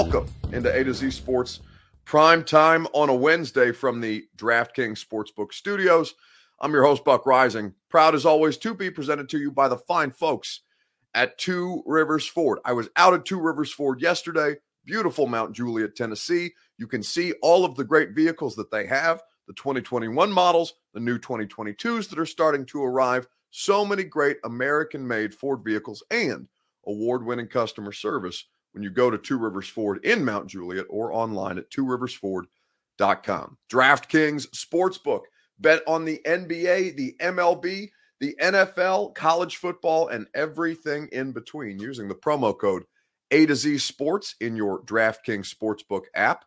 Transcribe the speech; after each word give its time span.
welcome 0.00 0.32
into 0.52 0.72
A 0.72 0.84
to 0.84 0.94
Z 0.94 1.10
Sports 1.10 1.58
prime 2.04 2.44
time 2.44 2.86
on 2.92 3.08
a 3.08 3.14
Wednesday 3.14 3.72
from 3.72 4.00
the 4.00 4.24
DraftKings 4.36 5.04
Sportsbook 5.04 5.52
Studios. 5.52 6.14
I'm 6.60 6.70
your 6.70 6.84
host, 6.84 7.04
Buck 7.04 7.24
Reising. 7.24 7.74
Proud 7.88 8.14
as 8.14 8.24
always 8.24 8.56
to 8.58 8.74
be 8.74 8.92
presented 8.92 9.28
to 9.30 9.38
you 9.38 9.50
by 9.50 9.66
the 9.66 9.76
fine 9.76 10.12
folks 10.12 10.60
at 11.14 11.36
Two 11.36 11.82
Rivers 11.84 12.28
Ford. 12.28 12.60
I 12.64 12.74
was 12.74 12.88
out 12.94 13.12
at 13.12 13.24
Two 13.24 13.40
Rivers 13.40 13.72
Ford 13.72 14.00
yesterday, 14.00 14.54
beautiful 14.84 15.26
Mount 15.26 15.52
Juliet, 15.52 15.96
Tennessee. 15.96 16.52
You 16.76 16.86
can 16.86 17.02
see 17.02 17.32
all 17.42 17.64
of 17.64 17.74
the 17.74 17.82
great 17.82 18.12
vehicles 18.12 18.54
that 18.54 18.70
they 18.70 18.86
have 18.86 19.20
the 19.48 19.54
2021 19.54 20.30
models, 20.30 20.74
the 20.94 21.00
new 21.00 21.18
2022s 21.18 22.08
that 22.08 22.20
are 22.20 22.24
starting 22.24 22.64
to 22.66 22.84
arrive. 22.84 23.26
So 23.50 23.84
many 23.84 24.04
great 24.04 24.36
American 24.44 25.04
made 25.04 25.34
Ford 25.34 25.64
vehicles 25.64 26.04
and 26.12 26.46
award 26.86 27.26
winning 27.26 27.48
customer 27.48 27.90
service 27.90 28.44
when 28.78 28.84
you 28.84 28.90
go 28.90 29.10
to 29.10 29.18
Two 29.18 29.38
Rivers 29.38 29.68
Ford 29.68 30.04
in 30.04 30.24
Mount 30.24 30.46
Juliet 30.46 30.86
or 30.88 31.12
online 31.12 31.58
at 31.58 31.68
tworiversford.com. 31.68 33.58
DraftKings 33.68 34.46
Sportsbook. 34.50 35.22
Bet 35.58 35.82
on 35.88 36.04
the 36.04 36.20
NBA, 36.24 36.94
the 36.94 37.16
MLB, 37.18 37.90
the 38.20 38.36
NFL, 38.40 39.16
college 39.16 39.56
football, 39.56 40.06
and 40.08 40.28
everything 40.32 41.08
in 41.10 41.32
between 41.32 41.80
using 41.80 42.06
the 42.06 42.14
promo 42.14 42.56
code 42.56 42.84
A 43.32 43.46
to 43.46 43.56
Z 43.56 43.78
Sports 43.78 44.36
in 44.40 44.54
your 44.54 44.84
DraftKings 44.84 45.52
Sportsbook 45.52 46.04
app. 46.14 46.44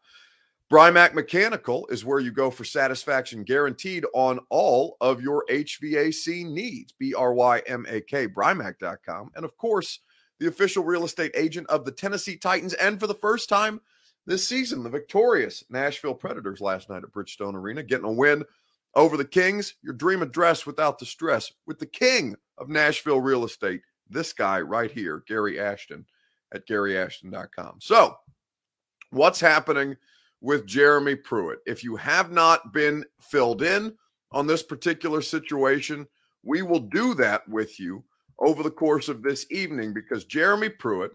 Brymak 0.71 1.13
Mechanical 1.13 1.85
is 1.87 2.05
where 2.05 2.21
you 2.21 2.31
go 2.31 2.49
for 2.49 2.63
satisfaction 2.63 3.43
guaranteed 3.43 4.05
on 4.13 4.39
all 4.49 4.95
of 5.01 5.21
your 5.21 5.43
HVAC 5.49 6.49
needs. 6.49 6.93
B 6.97 7.13
R 7.13 7.33
Y 7.33 7.61
M 7.67 7.85
A 7.89 7.99
K, 7.99 8.29
Brymak.com. 8.29 9.31
And 9.35 9.43
of 9.43 9.57
course, 9.57 9.99
the 10.41 10.47
official 10.47 10.83
real 10.83 11.05
estate 11.05 11.31
agent 11.35 11.69
of 11.69 11.85
the 11.85 11.91
Tennessee 11.91 12.35
Titans. 12.35 12.73
And 12.73 12.99
for 12.99 13.05
the 13.05 13.13
first 13.13 13.47
time 13.47 13.79
this 14.25 14.47
season, 14.47 14.81
the 14.81 14.89
victorious 14.89 15.63
Nashville 15.69 16.15
Predators 16.15 16.59
last 16.59 16.89
night 16.89 17.03
at 17.03 17.11
Bridgestone 17.11 17.53
Arena, 17.53 17.83
getting 17.83 18.07
a 18.07 18.11
win 18.11 18.43
over 18.95 19.17
the 19.17 19.23
Kings. 19.23 19.75
Your 19.83 19.93
dream 19.93 20.23
address 20.23 20.65
without 20.65 20.97
the 20.97 21.05
stress 21.05 21.53
with 21.67 21.77
the 21.77 21.85
king 21.85 22.35
of 22.57 22.69
Nashville 22.69 23.21
real 23.21 23.45
estate, 23.45 23.81
this 24.09 24.33
guy 24.33 24.59
right 24.59 24.89
here, 24.89 25.23
Gary 25.27 25.59
Ashton 25.59 26.07
at 26.51 26.67
GaryAshton.com. 26.67 27.77
So, 27.79 28.17
what's 29.11 29.39
happening? 29.39 29.95
with 30.41 30.65
Jeremy 30.65 31.15
Pruitt. 31.15 31.59
If 31.67 31.83
you 31.83 31.95
have 31.95 32.31
not 32.31 32.73
been 32.73 33.05
filled 33.21 33.61
in 33.61 33.93
on 34.31 34.47
this 34.47 34.63
particular 34.63 35.21
situation, 35.21 36.07
we 36.41 36.63
will 36.63 36.79
do 36.79 37.13
that 37.13 37.47
with 37.47 37.79
you 37.79 38.03
over 38.41 38.63
the 38.63 38.71
course 38.71 39.07
of 39.07 39.21
this 39.21 39.45
evening 39.51 39.93
because 39.93 40.25
Jeremy 40.25 40.69
Pruitt, 40.69 41.11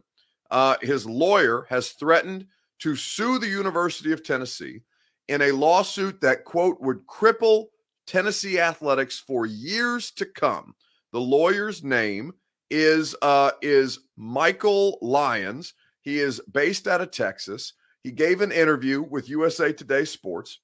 uh, 0.51 0.77
his 0.81 1.07
lawyer, 1.07 1.67
has 1.69 1.91
threatened 1.91 2.47
to 2.79 2.97
sue 2.97 3.39
the 3.39 3.49
University 3.49 4.13
of 4.13 4.23
Tennessee 4.23 4.83
in 5.29 5.43
a 5.43 5.53
lawsuit 5.53 6.21
that, 6.21 6.45
quote, 6.45 6.81
would 6.81 7.07
cripple 7.07 7.67
Tennessee 8.07 8.61
athletics 8.61 9.19
for 9.19 9.47
years 9.47 10.13
to 10.13 10.25
come. 10.25 10.75
The 11.13 11.21
lawyer's 11.21 11.83
name 11.83 12.33
is 12.71 13.15
uh, 13.23 13.53
is 13.63 14.01
Michael 14.17 14.99
Lyons. 15.01 15.75
He 16.03 16.21
is 16.21 16.41
based 16.53 16.87
out 16.87 17.01
of 17.01 17.11
Texas. 17.11 17.73
He 18.03 18.13
gave 18.13 18.41
an 18.41 18.53
interview 18.53 19.03
with 19.03 19.29
USA 19.29 19.73
Today 19.73 20.05
Sports. 20.05 20.61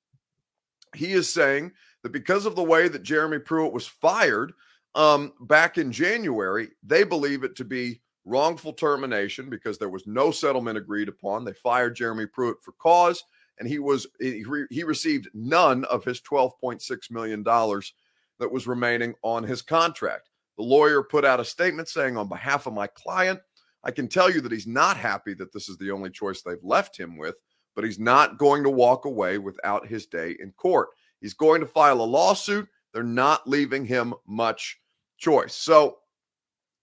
He 0.94 1.12
is 1.12 1.32
saying 1.32 1.72
that 2.02 2.12
because 2.12 2.46
of 2.46 2.54
the 2.54 2.62
way 2.62 2.88
that 2.88 3.02
Jeremy 3.02 3.38
Pruitt 3.38 3.72
was 3.72 3.86
fired 3.86 4.52
um, 4.94 5.32
back 5.40 5.78
in 5.78 5.90
January, 5.92 6.68
they 6.82 7.04
believe 7.04 7.44
it 7.44 7.56
to 7.56 7.64
be 7.64 8.00
wrongful 8.24 8.72
termination 8.72 9.50
because 9.50 9.78
there 9.78 9.88
was 9.88 10.06
no 10.06 10.30
settlement 10.30 10.78
agreed 10.78 11.08
upon. 11.08 11.44
They 11.44 11.54
fired 11.54 11.96
Jeremy 11.96 12.26
Pruitt 12.26 12.62
for 12.62 12.72
cause, 12.72 13.24
and 13.58 13.68
he 13.68 13.78
was 13.78 14.06
he, 14.20 14.44
he 14.70 14.84
received 14.84 15.28
none 15.34 15.84
of 15.86 16.04
his 16.04 16.20
twelve 16.20 16.58
point 16.60 16.82
six 16.82 17.10
million 17.10 17.42
dollars 17.42 17.94
that 18.38 18.50
was 18.50 18.66
remaining 18.66 19.14
on 19.22 19.42
his 19.42 19.62
contract. 19.62 20.28
The 20.56 20.64
lawyer 20.64 21.02
put 21.02 21.24
out 21.24 21.40
a 21.40 21.44
statement 21.44 21.88
saying, 21.88 22.16
on 22.16 22.28
behalf 22.28 22.66
of 22.66 22.74
my 22.74 22.86
client, 22.88 23.40
I 23.84 23.90
can 23.90 24.08
tell 24.08 24.30
you 24.30 24.40
that 24.42 24.52
he's 24.52 24.66
not 24.66 24.96
happy 24.96 25.34
that 25.34 25.52
this 25.52 25.68
is 25.68 25.78
the 25.78 25.90
only 25.90 26.10
choice 26.10 26.42
they've 26.42 26.62
left 26.62 26.96
him 26.98 27.16
with, 27.16 27.36
but 27.74 27.84
he's 27.84 27.98
not 27.98 28.38
going 28.38 28.62
to 28.64 28.70
walk 28.70 29.04
away 29.06 29.38
without 29.38 29.86
his 29.86 30.06
day 30.06 30.36
in 30.40 30.52
court. 30.52 30.88
He's 31.20 31.34
going 31.34 31.60
to 31.60 31.66
file 31.66 32.00
a 32.00 32.04
lawsuit. 32.04 32.68
They're 32.92 33.02
not 33.02 33.48
leaving 33.48 33.84
him 33.84 34.12
much 34.26 34.78
choice. 35.22 35.54
So 35.54 35.98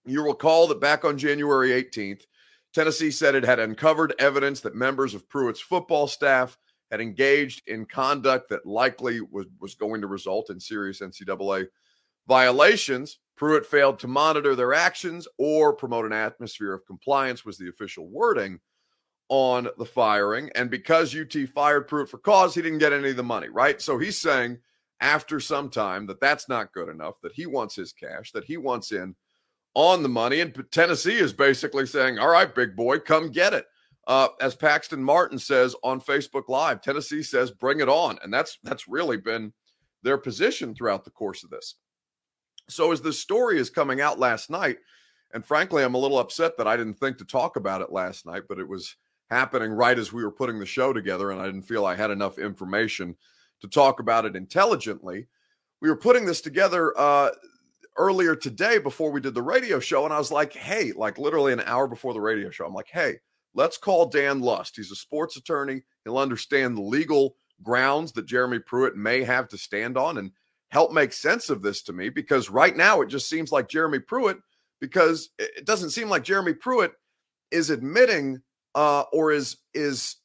you 0.06 0.26
recall 0.26 0.66
that 0.68 0.80
back 0.80 1.04
on 1.04 1.18
January 1.18 1.70
18th, 1.70 2.22
Tennessee 2.72 3.10
said 3.10 3.34
it 3.34 3.44
had 3.44 3.58
uncovered 3.58 4.14
evidence 4.18 4.60
that 4.60 4.74
members 4.74 5.14
of 5.14 5.28
Pruitt's 5.28 5.60
football 5.60 6.06
staff 6.08 6.56
had 6.90 7.00
engaged 7.00 7.62
in 7.68 7.84
conduct 7.84 8.48
that 8.48 8.66
likely 8.66 9.20
was, 9.20 9.46
was 9.60 9.74
going 9.74 10.00
to 10.00 10.06
result 10.06 10.50
in 10.50 10.58
serious 10.58 11.00
NCAA 11.00 11.66
violations. 12.26 13.18
Pruitt 13.36 13.66
failed 13.66 13.98
to 14.00 14.08
monitor 14.08 14.54
their 14.54 14.72
actions 14.72 15.28
or 15.38 15.74
promote 15.74 16.06
an 16.06 16.12
atmosphere 16.12 16.72
of 16.72 16.86
compliance, 16.86 17.44
was 17.44 17.58
the 17.58 17.68
official 17.68 18.08
wording 18.08 18.58
on 19.28 19.68
the 19.78 19.84
firing. 19.84 20.50
And 20.54 20.70
because 20.70 21.14
UT 21.14 21.34
fired 21.54 21.88
Pruitt 21.88 22.08
for 22.08 22.18
cause, 22.18 22.54
he 22.54 22.62
didn't 22.62 22.78
get 22.78 22.92
any 22.92 23.10
of 23.10 23.16
the 23.16 23.22
money, 23.22 23.48
right? 23.48 23.80
So 23.80 23.98
he's 23.98 24.18
saying 24.18 24.58
after 25.00 25.40
some 25.40 25.70
time 25.70 26.06
that 26.06 26.20
that's 26.20 26.48
not 26.48 26.72
good 26.72 26.88
enough, 26.88 27.20
that 27.22 27.32
he 27.32 27.46
wants 27.46 27.74
his 27.74 27.92
cash, 27.92 28.32
that 28.32 28.44
he 28.44 28.56
wants 28.56 28.92
in 28.92 29.14
on 29.74 30.02
the 30.02 30.08
money. 30.08 30.40
And 30.40 30.64
Tennessee 30.70 31.18
is 31.18 31.32
basically 31.32 31.86
saying, 31.86 32.18
all 32.18 32.30
right, 32.30 32.54
big 32.54 32.76
boy, 32.76 32.98
come 32.98 33.30
get 33.30 33.54
it. 33.54 33.66
Uh, 34.06 34.28
as 34.40 34.54
Paxton 34.54 35.02
Martin 35.02 35.38
says 35.38 35.74
on 35.82 36.00
Facebook 36.00 36.48
Live, 36.48 36.80
Tennessee 36.80 37.22
says, 37.22 37.50
bring 37.50 37.80
it 37.80 37.88
on. 37.88 38.18
And 38.22 38.32
that's 38.32 38.58
that's 38.62 38.88
really 38.88 39.16
been 39.16 39.52
their 40.02 40.18
position 40.18 40.74
throughout 40.74 41.04
the 41.04 41.10
course 41.10 41.44
of 41.44 41.50
this. 41.50 41.76
So 42.68 42.92
as 42.92 43.00
the 43.00 43.12
story 43.12 43.58
is 43.58 43.70
coming 43.70 44.00
out 44.00 44.18
last 44.18 44.50
night, 44.50 44.78
and 45.32 45.44
frankly, 45.44 45.84
I'm 45.84 45.94
a 45.94 45.98
little 45.98 46.18
upset 46.18 46.56
that 46.58 46.66
I 46.66 46.76
didn't 46.76 46.94
think 46.94 47.18
to 47.18 47.24
talk 47.24 47.56
about 47.56 47.82
it 47.82 47.92
last 47.92 48.26
night, 48.26 48.42
but 48.48 48.58
it 48.58 48.68
was 48.68 48.96
happening 49.30 49.70
right 49.70 49.98
as 49.98 50.12
we 50.12 50.24
were 50.24 50.32
putting 50.32 50.58
the 50.58 50.66
show 50.66 50.92
together, 50.92 51.30
and 51.30 51.40
I 51.40 51.46
didn't 51.46 51.62
feel 51.62 51.84
I 51.84 51.94
had 51.94 52.10
enough 52.10 52.38
information 52.38 53.16
to 53.60 53.68
talk 53.68 54.00
about 54.00 54.24
it 54.24 54.36
intelligently. 54.36 55.26
We 55.80 55.88
were 55.88 55.96
putting 55.96 56.26
this 56.26 56.40
together 56.40 56.98
uh, 56.98 57.30
earlier 57.96 58.36
today 58.36 58.78
before 58.78 59.10
we 59.10 59.20
did 59.20 59.34
the 59.34 59.42
radio 59.42 59.80
show, 59.80 60.04
and 60.04 60.14
I 60.14 60.18
was 60.18 60.32
like, 60.32 60.52
hey, 60.52 60.92
like 60.92 61.18
literally 61.18 61.52
an 61.52 61.62
hour 61.66 61.86
before 61.86 62.12
the 62.12 62.20
radio 62.20 62.50
show, 62.50 62.66
I'm 62.66 62.74
like, 62.74 62.88
hey, 62.92 63.16
let's 63.54 63.78
call 63.78 64.06
Dan 64.06 64.40
Lust. 64.40 64.76
He's 64.76 64.92
a 64.92 64.96
sports 64.96 65.36
attorney. 65.36 65.82
He'll 66.04 66.18
understand 66.18 66.76
the 66.76 66.82
legal 66.82 67.36
grounds 67.62 68.12
that 68.12 68.26
Jeremy 68.26 68.58
Pruitt 68.58 68.96
may 68.96 69.22
have 69.22 69.48
to 69.48 69.58
stand 69.58 69.96
on. 69.98 70.18
And 70.18 70.32
help 70.70 70.92
make 70.92 71.12
sense 71.12 71.50
of 71.50 71.62
this 71.62 71.82
to 71.82 71.92
me 71.92 72.08
because 72.08 72.48
right 72.48 72.76
now 72.76 73.00
it 73.00 73.08
just 73.08 73.28
seems 73.28 73.52
like 73.52 73.68
Jeremy 73.68 73.98
Pruitt, 73.98 74.38
because 74.80 75.30
it 75.38 75.66
doesn't 75.66 75.90
seem 75.90 76.08
like 76.08 76.24
Jeremy 76.24 76.54
Pruitt 76.54 76.92
is 77.50 77.70
admitting 77.70 78.40
uh, 78.74 79.04
or 79.12 79.32
is 79.32 79.58
is 79.74 80.16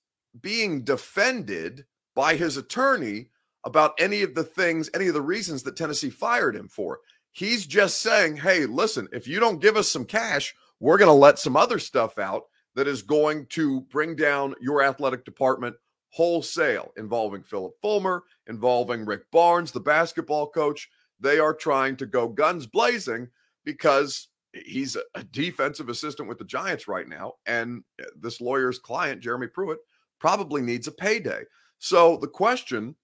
being 0.42 0.84
defended 0.84 1.86
by 2.16 2.36
his 2.36 2.58
attorney 2.58 3.30
about 3.66 3.94
any 4.00 4.22
of 4.22 4.34
the 4.36 4.44
things, 4.44 4.90
any 4.94 5.08
of 5.08 5.14
the 5.14 5.22
reasons 5.22 5.64
that 5.64 5.76
Tennessee 5.76 6.10
fired 6.10 6.56
him 6.56 6.68
for. 6.68 7.00
He's 7.32 7.66
just 7.66 8.02
saying, 8.02 8.38
hey, 8.38 8.66
listen, 8.66 9.08
if 9.12 9.28
you 9.28 9.40
don't 9.40 9.62
give 9.62 9.76
us 9.76 9.90
some 9.90 10.06
cash, 10.06 10.56
we're 10.80 10.98
going 10.98 11.10
to 11.10 11.14
let 11.14 11.40
some 11.40 11.58
other 11.58 11.80
stuff 11.80 12.18
out 12.18 12.44
that 12.76 12.88
is 12.88 13.02
going 13.02 13.46
to 13.48 13.82
bring 13.82 14.16
down 14.16 14.54
your 14.62 14.84
athletic 14.84 15.26
department 15.26 15.76
wholesale 16.10 16.94
involving 16.96 17.44
Philip 17.44 17.74
Fulmer, 17.82 18.24
involving 18.48 19.06
Rick 19.06 19.30
Barnes, 19.32 19.72
the 19.72 19.80
basketball 19.82 20.48
coach. 20.48 20.90
They 21.20 21.40
are 21.40 21.54
trying 21.54 21.98
to 21.98 22.06
go 22.06 22.28
guns 22.30 22.68
blazing 22.68 23.28
because 23.66 24.30
he's 24.54 24.96
a 25.16 25.24
defensive 25.26 25.90
assistant 25.90 26.30
with 26.30 26.38
the 26.38 26.46
Giants 26.46 26.88
right 26.88 27.08
now. 27.08 27.34
And 27.46 27.84
uh, 28.02 28.06
this 28.18 28.40
lawyer's 28.40 28.80
client, 28.80 29.22
Jeremy 29.22 29.48
Pruitt, 29.48 29.80
probably 30.20 30.62
needs 30.62 30.88
a 30.88 30.92
payday. 30.92 31.44
So 31.80 32.18
the 32.18 32.28
question 32.28 32.96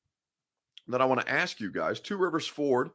that 0.87 1.01
I 1.01 1.05
want 1.05 1.21
to 1.21 1.31
ask 1.31 1.59
you 1.59 1.71
guys 1.71 1.99
Two 1.99 2.17
Rivers 2.17 2.47
Ford, 2.47 2.89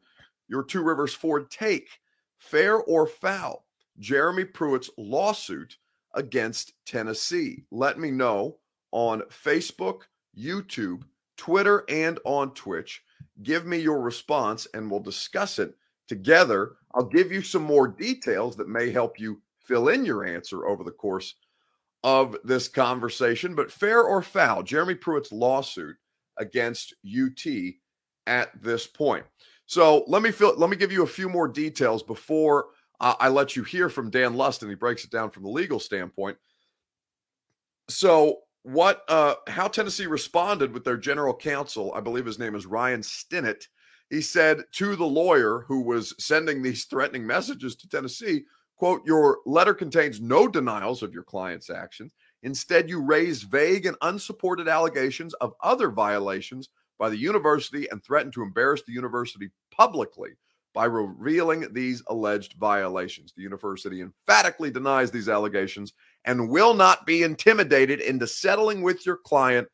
your 0.47 0.63
Two 0.63 0.83
Rivers 0.83 1.13
Ford 1.13 1.49
take, 1.49 1.89
fair 2.37 2.77
or 2.77 3.07
foul, 3.07 3.65
Jeremy 3.99 4.45
Pruitt's 4.45 4.89
lawsuit 4.97 5.77
against 6.13 6.73
Tennessee? 6.85 7.63
Let 7.71 7.99
me 7.99 8.11
know 8.11 8.57
on 8.91 9.21
Facebook, 9.21 10.01
YouTube, 10.37 11.03
Twitter, 11.37 11.83
and 11.89 12.19
on 12.25 12.53
Twitch. 12.53 13.03
Give 13.43 13.65
me 13.65 13.77
your 13.77 14.01
response 14.01 14.67
and 14.73 14.89
we'll 14.89 14.99
discuss 14.99 15.59
it 15.59 15.75
together. 16.07 16.73
I'll 16.95 17.05
give 17.05 17.31
you 17.31 17.41
some 17.41 17.63
more 17.63 17.87
details 17.87 18.55
that 18.55 18.69
may 18.69 18.89
help 18.89 19.19
you 19.19 19.41
fill 19.59 19.89
in 19.89 20.05
your 20.05 20.25
answer 20.25 20.67
over 20.67 20.83
the 20.83 20.91
course 20.91 21.35
of 22.07 22.37
this 22.45 22.69
conversation. 22.69 23.53
But 23.53 23.69
fair 23.69 24.01
or 24.01 24.21
foul, 24.21 24.63
Jeremy 24.63 24.95
Pruitt's 24.95 25.33
lawsuit 25.33 25.97
against 26.37 26.93
UT 27.05 27.45
at 28.25 28.49
this 28.63 28.87
point. 28.87 29.25
So 29.65 30.05
let 30.07 30.21
me 30.21 30.31
feel, 30.31 30.55
let 30.55 30.69
me 30.69 30.77
give 30.77 30.93
you 30.93 31.03
a 31.03 31.07
few 31.07 31.27
more 31.27 31.49
details 31.49 32.01
before 32.01 32.67
uh, 33.01 33.15
I 33.19 33.27
let 33.27 33.57
you 33.57 33.63
hear 33.63 33.89
from 33.89 34.09
Dan 34.09 34.35
Lust 34.35 34.61
and 34.61 34.71
he 34.71 34.75
breaks 34.75 35.03
it 35.03 35.11
down 35.11 35.31
from 35.31 35.43
the 35.43 35.49
legal 35.49 35.81
standpoint. 35.81 36.37
So 37.89 38.37
what 38.63 39.03
uh, 39.09 39.35
how 39.49 39.67
Tennessee 39.67 40.07
responded 40.07 40.73
with 40.73 40.85
their 40.85 40.95
general 40.95 41.35
counsel, 41.35 41.91
I 41.93 41.99
believe 41.99 42.25
his 42.25 42.39
name 42.39 42.55
is 42.55 42.65
Ryan 42.65 43.01
Stinnett. 43.01 43.65
He 44.09 44.21
said 44.21 44.63
to 44.75 44.95
the 44.95 45.05
lawyer 45.05 45.65
who 45.67 45.81
was 45.81 46.15
sending 46.19 46.61
these 46.61 46.85
threatening 46.85 47.27
messages 47.27 47.75
to 47.75 47.89
Tennessee, 47.89 48.45
quote, 48.77 49.01
your 49.05 49.39
letter 49.45 49.73
contains 49.73 50.21
no 50.21 50.47
denials 50.47 51.03
of 51.03 51.13
your 51.13 51.23
client's 51.23 51.69
actions. 51.69 52.13
Instead, 52.43 52.89
you 52.89 53.01
raise 53.01 53.43
vague 53.43 53.85
and 53.85 53.97
unsupported 54.01 54.67
allegations 54.67 55.33
of 55.35 55.53
other 55.61 55.89
violations 55.89 56.69
by 56.99 57.09
the 57.09 57.17
university 57.17 57.87
and 57.89 58.03
threaten 58.03 58.31
to 58.31 58.41
embarrass 58.41 58.81
the 58.83 58.93
university 58.93 59.49
publicly 59.71 60.31
by 60.73 60.85
revealing 60.85 61.65
these 61.73 62.03
alleged 62.07 62.53
violations. 62.59 63.33
The 63.35 63.41
university 63.41 64.01
emphatically 64.01 64.69
denies 64.69 65.09
these 65.09 65.29
allegations 65.29 65.93
and 66.25 66.49
will 66.49 66.73
not 66.73 67.05
be 67.05 67.23
intimidated 67.23 67.99
into 67.99 68.27
settling 68.27 68.83
with 68.83 69.05
your 69.05 69.17
client 69.17 69.67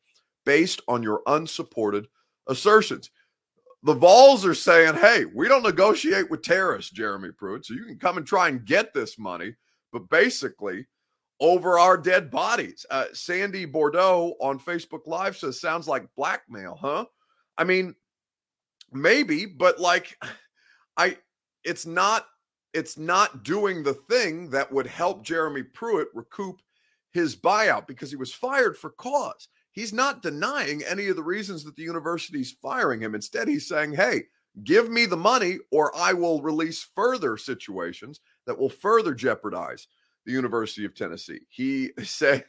based 0.46 0.80
on 0.88 1.02
your 1.02 1.22
unsupported 1.26 2.06
assertions. 2.48 3.10
The 3.84 3.94
Vols 3.94 4.46
are 4.46 4.54
saying, 4.54 4.94
hey, 4.94 5.26
we 5.26 5.46
don't 5.46 5.62
negotiate 5.62 6.30
with 6.30 6.42
terrorists, 6.42 6.90
Jeremy 6.90 7.30
Pruitt, 7.36 7.66
so 7.66 7.74
you 7.74 7.84
can 7.84 7.98
come 7.98 8.16
and 8.16 8.26
try 8.26 8.48
and 8.48 8.64
get 8.64 8.94
this 8.94 9.18
money. 9.18 9.54
But 9.92 10.08
basically, 10.08 10.86
over 11.40 11.78
our 11.78 11.96
dead 11.96 12.30
bodies. 12.30 12.86
Uh, 12.90 13.06
Sandy 13.12 13.66
Bordeaux 13.66 14.34
on 14.40 14.58
Facebook 14.58 15.06
Live 15.06 15.36
says, 15.36 15.60
sounds 15.60 15.86
like 15.86 16.06
blackmail, 16.16 16.78
huh? 16.80 17.04
I 17.58 17.64
mean, 17.64 17.94
maybe, 18.92 19.46
but 19.46 19.78
like, 19.78 20.18
I, 20.96 21.18
it's 21.64 21.84
not, 21.86 22.26
it's 22.72 22.96
not 22.96 23.44
doing 23.44 23.82
the 23.82 23.94
thing 23.94 24.48
that 24.50 24.72
would 24.72 24.86
help 24.86 25.24
Jeremy 25.24 25.62
Pruitt 25.62 26.08
recoup 26.14 26.60
his 27.12 27.36
buyout 27.36 27.86
because 27.86 28.10
he 28.10 28.16
was 28.16 28.32
fired 28.32 28.76
for 28.76 28.90
cause. 28.90 29.48
He's 29.74 29.92
not 29.92 30.22
denying 30.22 30.82
any 30.84 31.08
of 31.08 31.16
the 31.16 31.22
reasons 31.22 31.64
that 31.64 31.74
the 31.74 31.82
university's 31.82 32.52
firing 32.62 33.00
him. 33.00 33.14
Instead, 33.14 33.48
he's 33.48 33.66
saying, 33.66 33.94
hey, 33.94 34.22
give 34.62 34.88
me 34.88 35.04
the 35.04 35.16
money 35.16 35.58
or 35.72 35.94
I 35.96 36.12
will 36.12 36.40
release 36.40 36.86
further 36.94 37.36
situations 37.36 38.20
that 38.46 38.56
will 38.56 38.68
further 38.68 39.14
jeopardize 39.14 39.88
the 40.26 40.32
University 40.32 40.84
of 40.84 40.94
Tennessee. 40.94 41.40
He 41.48 41.90
said 42.04 42.44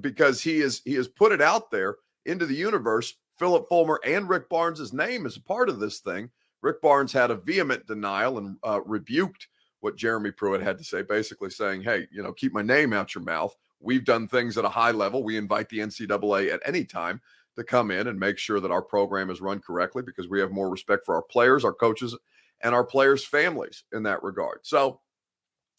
because 0.00 0.42
he 0.42 0.60
is 0.60 0.82
he 0.84 0.94
has 0.94 1.06
put 1.06 1.30
it 1.30 1.40
out 1.40 1.70
there 1.70 1.96
into 2.26 2.44
the 2.44 2.54
universe. 2.54 3.14
Philip 3.38 3.68
Fulmer 3.68 4.00
and 4.04 4.28
Rick 4.28 4.48
Barnes' 4.48 4.92
name 4.92 5.26
is 5.26 5.36
a 5.36 5.42
part 5.42 5.68
of 5.68 5.78
this 5.78 6.00
thing. 6.00 6.28
Rick 6.60 6.82
Barnes 6.82 7.12
had 7.12 7.30
a 7.30 7.36
vehement 7.36 7.86
denial 7.86 8.38
and 8.38 8.56
uh, 8.64 8.80
rebuked 8.84 9.46
what 9.80 9.96
Jeremy 9.96 10.30
Pruitt 10.32 10.62
had 10.62 10.78
to 10.78 10.84
say, 10.84 11.02
basically 11.02 11.50
saying, 11.50 11.82
"Hey, 11.82 12.08
you 12.10 12.22
know, 12.22 12.32
keep 12.32 12.52
my 12.52 12.62
name 12.62 12.92
out 12.92 13.14
your 13.14 13.24
mouth. 13.24 13.56
We've 13.82 14.04
done 14.04 14.28
things 14.28 14.56
at 14.56 14.64
a 14.64 14.70
high 14.70 14.92
level. 14.92 15.22
We 15.22 15.36
invite 15.36 15.68
the 15.68 15.80
NCAA 15.80 16.52
at 16.52 16.60
any 16.64 16.84
time 16.84 17.20
to 17.56 17.64
come 17.64 17.90
in 17.90 18.06
and 18.06 18.18
make 18.18 18.38
sure 18.38 18.60
that 18.60 18.70
our 18.70 18.82
program 18.82 19.30
is 19.30 19.40
run 19.40 19.60
correctly 19.60 20.02
because 20.02 20.28
we 20.28 20.40
have 20.40 20.50
more 20.50 20.70
respect 20.70 21.04
for 21.04 21.14
our 21.14 21.22
players, 21.22 21.64
our 21.64 21.72
coaches, 21.72 22.16
and 22.62 22.74
our 22.74 22.84
players' 22.84 23.24
families 23.24 23.84
in 23.92 24.02
that 24.04 24.22
regard." 24.22 24.60
So 24.62 25.00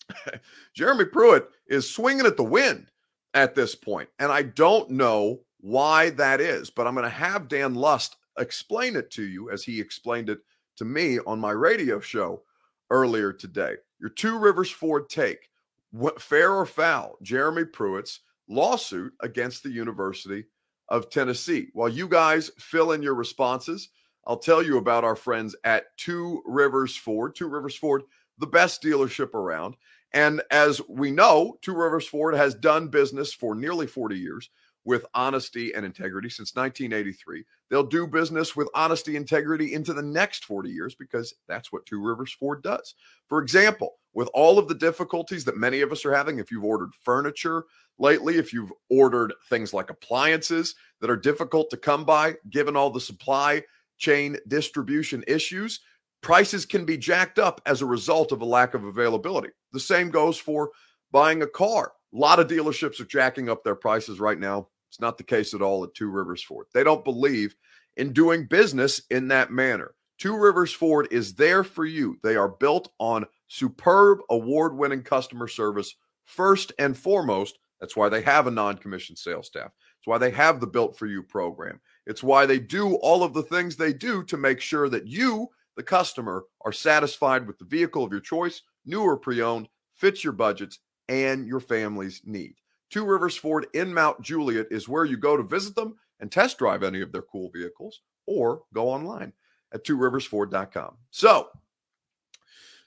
Jeremy 0.75 1.05
Pruitt 1.05 1.49
is 1.67 1.89
swinging 1.89 2.25
at 2.25 2.37
the 2.37 2.43
wind 2.43 2.91
at 3.33 3.55
this 3.55 3.75
point, 3.75 4.09
and 4.19 4.31
I 4.31 4.43
don't 4.43 4.91
know 4.91 5.39
why 5.61 6.09
that 6.11 6.41
is, 6.41 6.69
but 6.69 6.85
I'm 6.85 6.93
going 6.93 7.05
to 7.05 7.09
have 7.09 7.47
Dan 7.47 7.73
Lust 7.73 8.17
explain 8.37 8.95
it 8.95 9.09
to 9.11 9.23
you 9.23 9.49
as 9.49 9.63
he 9.63 9.79
explained 9.79 10.29
it 10.29 10.39
to 10.77 10.85
me 10.85 11.19
on 11.25 11.39
my 11.39 11.51
radio 11.51 11.99
show 11.99 12.43
earlier 12.89 13.31
today. 13.31 13.75
Your 13.99 14.09
Two 14.09 14.37
Rivers 14.37 14.69
Ford 14.69 15.09
take, 15.09 15.49
what, 15.93 16.19
fair 16.19 16.53
or 16.53 16.65
foul, 16.65 17.17
Jeremy 17.21 17.65
Pruitt's 17.65 18.21
lawsuit 18.49 19.13
against 19.21 19.61
the 19.63 19.69
University 19.69 20.43
of 20.89 21.09
Tennessee. 21.09 21.67
While 21.73 21.89
you 21.89 22.07
guys 22.07 22.51
fill 22.57 22.91
in 22.91 23.03
your 23.03 23.13
responses, 23.13 23.89
I'll 24.25 24.37
tell 24.37 24.63
you 24.63 24.77
about 24.77 25.03
our 25.03 25.15
friends 25.15 25.55
at 25.63 25.95
Two 25.97 26.41
Rivers 26.45 26.95
Ford. 26.95 27.35
Two 27.35 27.47
Rivers 27.47 27.75
Ford 27.75 28.03
the 28.39 28.47
best 28.47 28.81
dealership 28.81 29.35
around. 29.35 29.75
And 30.13 30.41
as 30.49 30.81
we 30.89 31.11
know, 31.11 31.57
Two 31.61 31.75
Rivers 31.75 32.07
Ford 32.07 32.33
has 32.33 32.55
done 32.55 32.87
business 32.87 33.31
for 33.31 33.53
nearly 33.53 33.85
40 33.85 34.17
years 34.17 34.49
with 34.85 35.05
honesty 35.13 35.73
and 35.73 35.85
integrity 35.85 36.29
since 36.29 36.55
1983. 36.55 37.45
They'll 37.69 37.83
do 37.83 38.07
business 38.07 38.55
with 38.55 38.67
honesty 38.73 39.15
integrity 39.15 39.73
into 39.73 39.93
the 39.93 40.01
next 40.01 40.45
40 40.45 40.69
years 40.69 40.95
because 40.95 41.35
that's 41.47 41.71
what 41.71 41.85
Two 41.85 42.01
Rivers 42.01 42.31
Ford 42.33 42.63
does. 42.63 42.95
For 43.29 43.41
example, 43.41 43.99
with 44.13 44.29
all 44.33 44.59
of 44.59 44.67
the 44.67 44.75
difficulties 44.75 45.45
that 45.45 45.57
many 45.57 45.81
of 45.81 45.91
us 45.91 46.05
are 46.05 46.13
having, 46.13 46.39
if 46.39 46.51
you've 46.51 46.63
ordered 46.63 46.93
furniture 47.03 47.65
lately, 47.97 48.37
if 48.37 48.53
you've 48.53 48.71
ordered 48.89 49.33
things 49.49 49.73
like 49.73 49.89
appliances 49.89 50.75
that 51.01 51.09
are 51.09 51.17
difficult 51.17 51.69
to 51.69 51.77
come 51.77 52.05
by, 52.05 52.35
given 52.49 52.75
all 52.75 52.89
the 52.89 52.99
supply 52.99 53.63
chain 53.97 54.37
distribution 54.47 55.23
issues, 55.27 55.79
prices 56.21 56.65
can 56.65 56.85
be 56.85 56.97
jacked 56.97 57.39
up 57.39 57.61
as 57.65 57.81
a 57.81 57.85
result 57.85 58.31
of 58.31 58.41
a 58.41 58.45
lack 58.45 58.73
of 58.73 58.83
availability. 58.85 59.49
The 59.71 59.79
same 59.79 60.09
goes 60.09 60.37
for 60.37 60.71
buying 61.11 61.41
a 61.41 61.47
car. 61.47 61.93
A 62.13 62.17
lot 62.17 62.39
of 62.39 62.47
dealerships 62.47 62.99
are 62.99 63.05
jacking 63.05 63.49
up 63.49 63.63
their 63.63 63.75
prices 63.75 64.19
right 64.19 64.39
now. 64.39 64.67
It's 64.89 64.99
not 64.99 65.17
the 65.17 65.23
case 65.23 65.53
at 65.53 65.61
all 65.61 65.83
at 65.83 65.93
Two 65.95 66.09
Rivers 66.09 66.43
Ford. 66.43 66.67
They 66.73 66.83
don't 66.83 67.03
believe 67.03 67.55
in 67.97 68.13
doing 68.13 68.45
business 68.45 69.01
in 69.09 69.27
that 69.29 69.51
manner. 69.51 69.95
Two 70.19 70.37
Rivers 70.37 70.71
Ford 70.71 71.07
is 71.11 71.33
there 71.33 71.63
for 71.63 71.85
you. 71.85 72.17
They 72.23 72.35
are 72.35 72.47
built 72.47 72.91
on 72.99 73.25
superb 73.53 74.19
award 74.31 74.75
winning 74.75 75.03
customer 75.03 75.47
service 75.47 75.95
first 76.25 76.73
and 76.79 76.97
foremost. 76.97 77.59
That's 77.79 77.95
why 77.95 78.09
they 78.09 78.21
have 78.23 78.47
a 78.47 78.51
non 78.51 78.77
commissioned 78.77 79.19
sales 79.19 79.47
staff. 79.47 79.71
It's 79.99 80.07
why 80.07 80.17
they 80.17 80.31
have 80.31 80.59
the 80.59 80.67
Built 80.67 80.97
for 80.97 81.05
You 81.05 81.21
program. 81.21 81.79
It's 82.07 82.23
why 82.23 82.45
they 82.45 82.59
do 82.59 82.95
all 82.95 83.23
of 83.23 83.33
the 83.33 83.43
things 83.43 83.75
they 83.75 83.93
do 83.93 84.23
to 84.23 84.37
make 84.37 84.59
sure 84.59 84.89
that 84.89 85.07
you 85.07 85.49
the 85.75 85.83
customer 85.83 86.45
are 86.65 86.71
satisfied 86.71 87.47
with 87.47 87.57
the 87.57 87.65
vehicle 87.65 88.03
of 88.03 88.11
your 88.11 88.21
choice, 88.21 88.61
new 88.85 89.01
or 89.01 89.17
pre 89.17 89.41
owned, 89.41 89.67
fits 89.93 90.23
your 90.23 90.33
budgets 90.33 90.79
and 91.07 91.45
your 91.47 91.59
family's 91.59 92.21
need. 92.25 92.55
Two 92.89 93.05
Rivers 93.05 93.35
Ford 93.35 93.67
in 93.73 93.93
Mount 93.93 94.21
Juliet 94.21 94.67
is 94.71 94.89
where 94.89 95.05
you 95.05 95.17
go 95.17 95.37
to 95.37 95.43
visit 95.43 95.75
them 95.75 95.95
and 96.19 96.31
test 96.31 96.57
drive 96.57 96.83
any 96.83 97.01
of 97.01 97.11
their 97.11 97.23
cool 97.23 97.49
vehicles 97.53 98.01
or 98.25 98.61
go 98.73 98.89
online 98.89 99.33
at 99.73 99.83
tworiversford.com. 99.83 100.95
So 101.11 101.49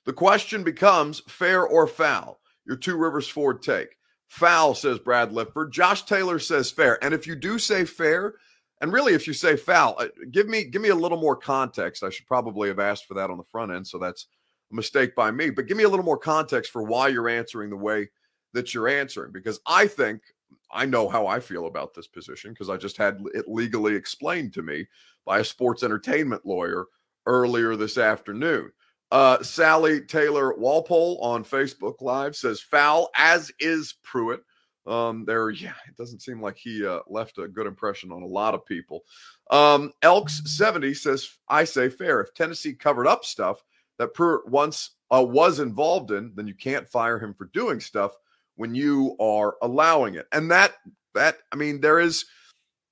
the 0.06 0.12
question 0.12 0.64
becomes 0.64 1.20
fair 1.29 1.67
or 1.67 1.87
foul? 1.87 2.40
Your 2.66 2.76
Two 2.76 2.97
Rivers 2.97 3.28
Ford 3.28 3.62
take. 3.62 3.97
Foul, 4.28 4.75
says 4.75 4.99
Brad 4.99 5.33
Lifford. 5.33 5.73
Josh 5.73 6.02
Taylor 6.02 6.38
says 6.38 6.71
fair. 6.71 7.02
And 7.04 7.14
if 7.14 7.26
you 7.26 7.37
do 7.37 7.59
say 7.59 7.85
fair, 7.85 8.35
and 8.80 8.92
really, 8.92 9.14
if 9.14 9.26
you 9.26 9.33
say 9.33 9.57
foul, 9.57 9.97
uh, 9.99 10.09
give 10.30 10.49
me 10.49 10.64
give 10.64 10.83
me 10.83 10.88
a 10.90 10.95
little 10.95 11.21
more 11.21 11.37
context. 11.37 12.02
I 12.02 12.11
should 12.11 12.26
probably 12.26 12.69
have 12.69 12.78
asked 12.78 13.07
for 13.07 13.14
that 13.14 13.30
on 13.30 13.38
the 13.38 13.45
front 13.45 13.73
end, 13.73 13.87
so 13.87 13.99
that's 13.99 14.26
a 14.71 14.75
mistake 14.75 15.14
by 15.14 15.30
me. 15.30 15.50
But 15.50 15.66
give 15.66 15.76
me 15.76 15.85
a 15.85 15.88
little 15.88 16.04
more 16.04 16.19
context 16.19 16.73
for 16.73 16.83
why 16.83 17.09
you're 17.09 17.28
answering 17.28 17.71
the 17.71 17.76
way 17.76 18.11
that 18.52 18.75
you're 18.75 18.88
answering, 18.88 19.33
because 19.33 19.61
I 19.66 19.87
think 19.87 20.23
I 20.71 20.85
know 20.85 21.09
how 21.09 21.26
I 21.26 21.40
feel 21.40 21.66
about 21.66 21.95
this 21.95 22.07
position 22.07 22.52
because 22.52 22.69
I 22.69 22.76
just 22.76 22.97
had 22.97 23.23
it 23.35 23.49
legally 23.49 23.95
explained 23.95 24.52
to 24.54 24.62
me 24.62 24.87
by 25.25 25.38
a 25.38 25.45
sports 25.45 25.83
entertainment 25.83 26.45
lawyer 26.45 26.87
earlier 27.26 27.76
this 27.76 27.99
afternoon. 27.99 28.71
Uh, 29.16 29.42
Sally 29.42 30.02
Taylor 30.02 30.54
Walpole 30.58 31.18
on 31.23 31.42
Facebook 31.42 32.02
Live 32.02 32.37
says 32.37 32.61
foul, 32.61 33.08
as 33.16 33.50
is 33.58 33.94
Pruitt. 34.02 34.42
Um, 34.87 35.25
there, 35.25 35.49
yeah, 35.49 35.73
it 35.88 35.96
doesn't 35.96 36.20
seem 36.20 36.42
like 36.42 36.58
he 36.58 36.85
uh, 36.85 36.99
left 37.08 37.38
a 37.38 37.49
good 37.49 37.66
impression 37.66 38.12
on 38.12 38.20
a 38.20 38.26
lot 38.26 38.52
of 38.52 38.66
people. 38.66 39.04
Um, 39.50 39.90
Elks 40.02 40.42
70 40.44 40.92
says, 40.92 41.30
I 41.49 41.64
say 41.64 41.88
fair. 41.88 42.20
If 42.20 42.35
Tennessee 42.35 42.75
covered 42.75 43.06
up 43.06 43.25
stuff 43.25 43.64
that 43.99 44.12
Pruitt 44.12 44.50
once 44.50 44.90
uh, 45.11 45.25
was 45.26 45.61
involved 45.61 46.11
in, 46.11 46.32
then 46.35 46.46
you 46.46 46.54
can't 46.54 46.87
fire 46.87 47.18
him 47.18 47.32
for 47.32 47.46
doing 47.54 47.80
stuff 47.80 48.12
when 48.56 48.75
you 48.75 49.16
are 49.18 49.56
allowing 49.62 50.16
it. 50.16 50.26
And 50.32 50.50
that, 50.50 50.75
that, 51.14 51.38
I 51.50 51.56
mean, 51.56 51.80
there 51.80 52.00
is 52.00 52.26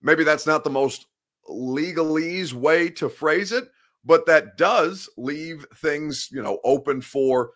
maybe 0.00 0.25
that's 0.25 0.47
not 0.47 0.64
the 0.64 0.71
most 0.71 1.04
legalese 1.50 2.54
way 2.54 2.88
to 2.88 3.11
phrase 3.11 3.52
it, 3.52 3.69
but 4.05 4.27
that 4.27 4.57
does 4.57 5.09
leave 5.17 5.67
things, 5.77 6.29
you 6.31 6.43
know, 6.43 6.61
open 6.65 7.01
for 7.01 7.53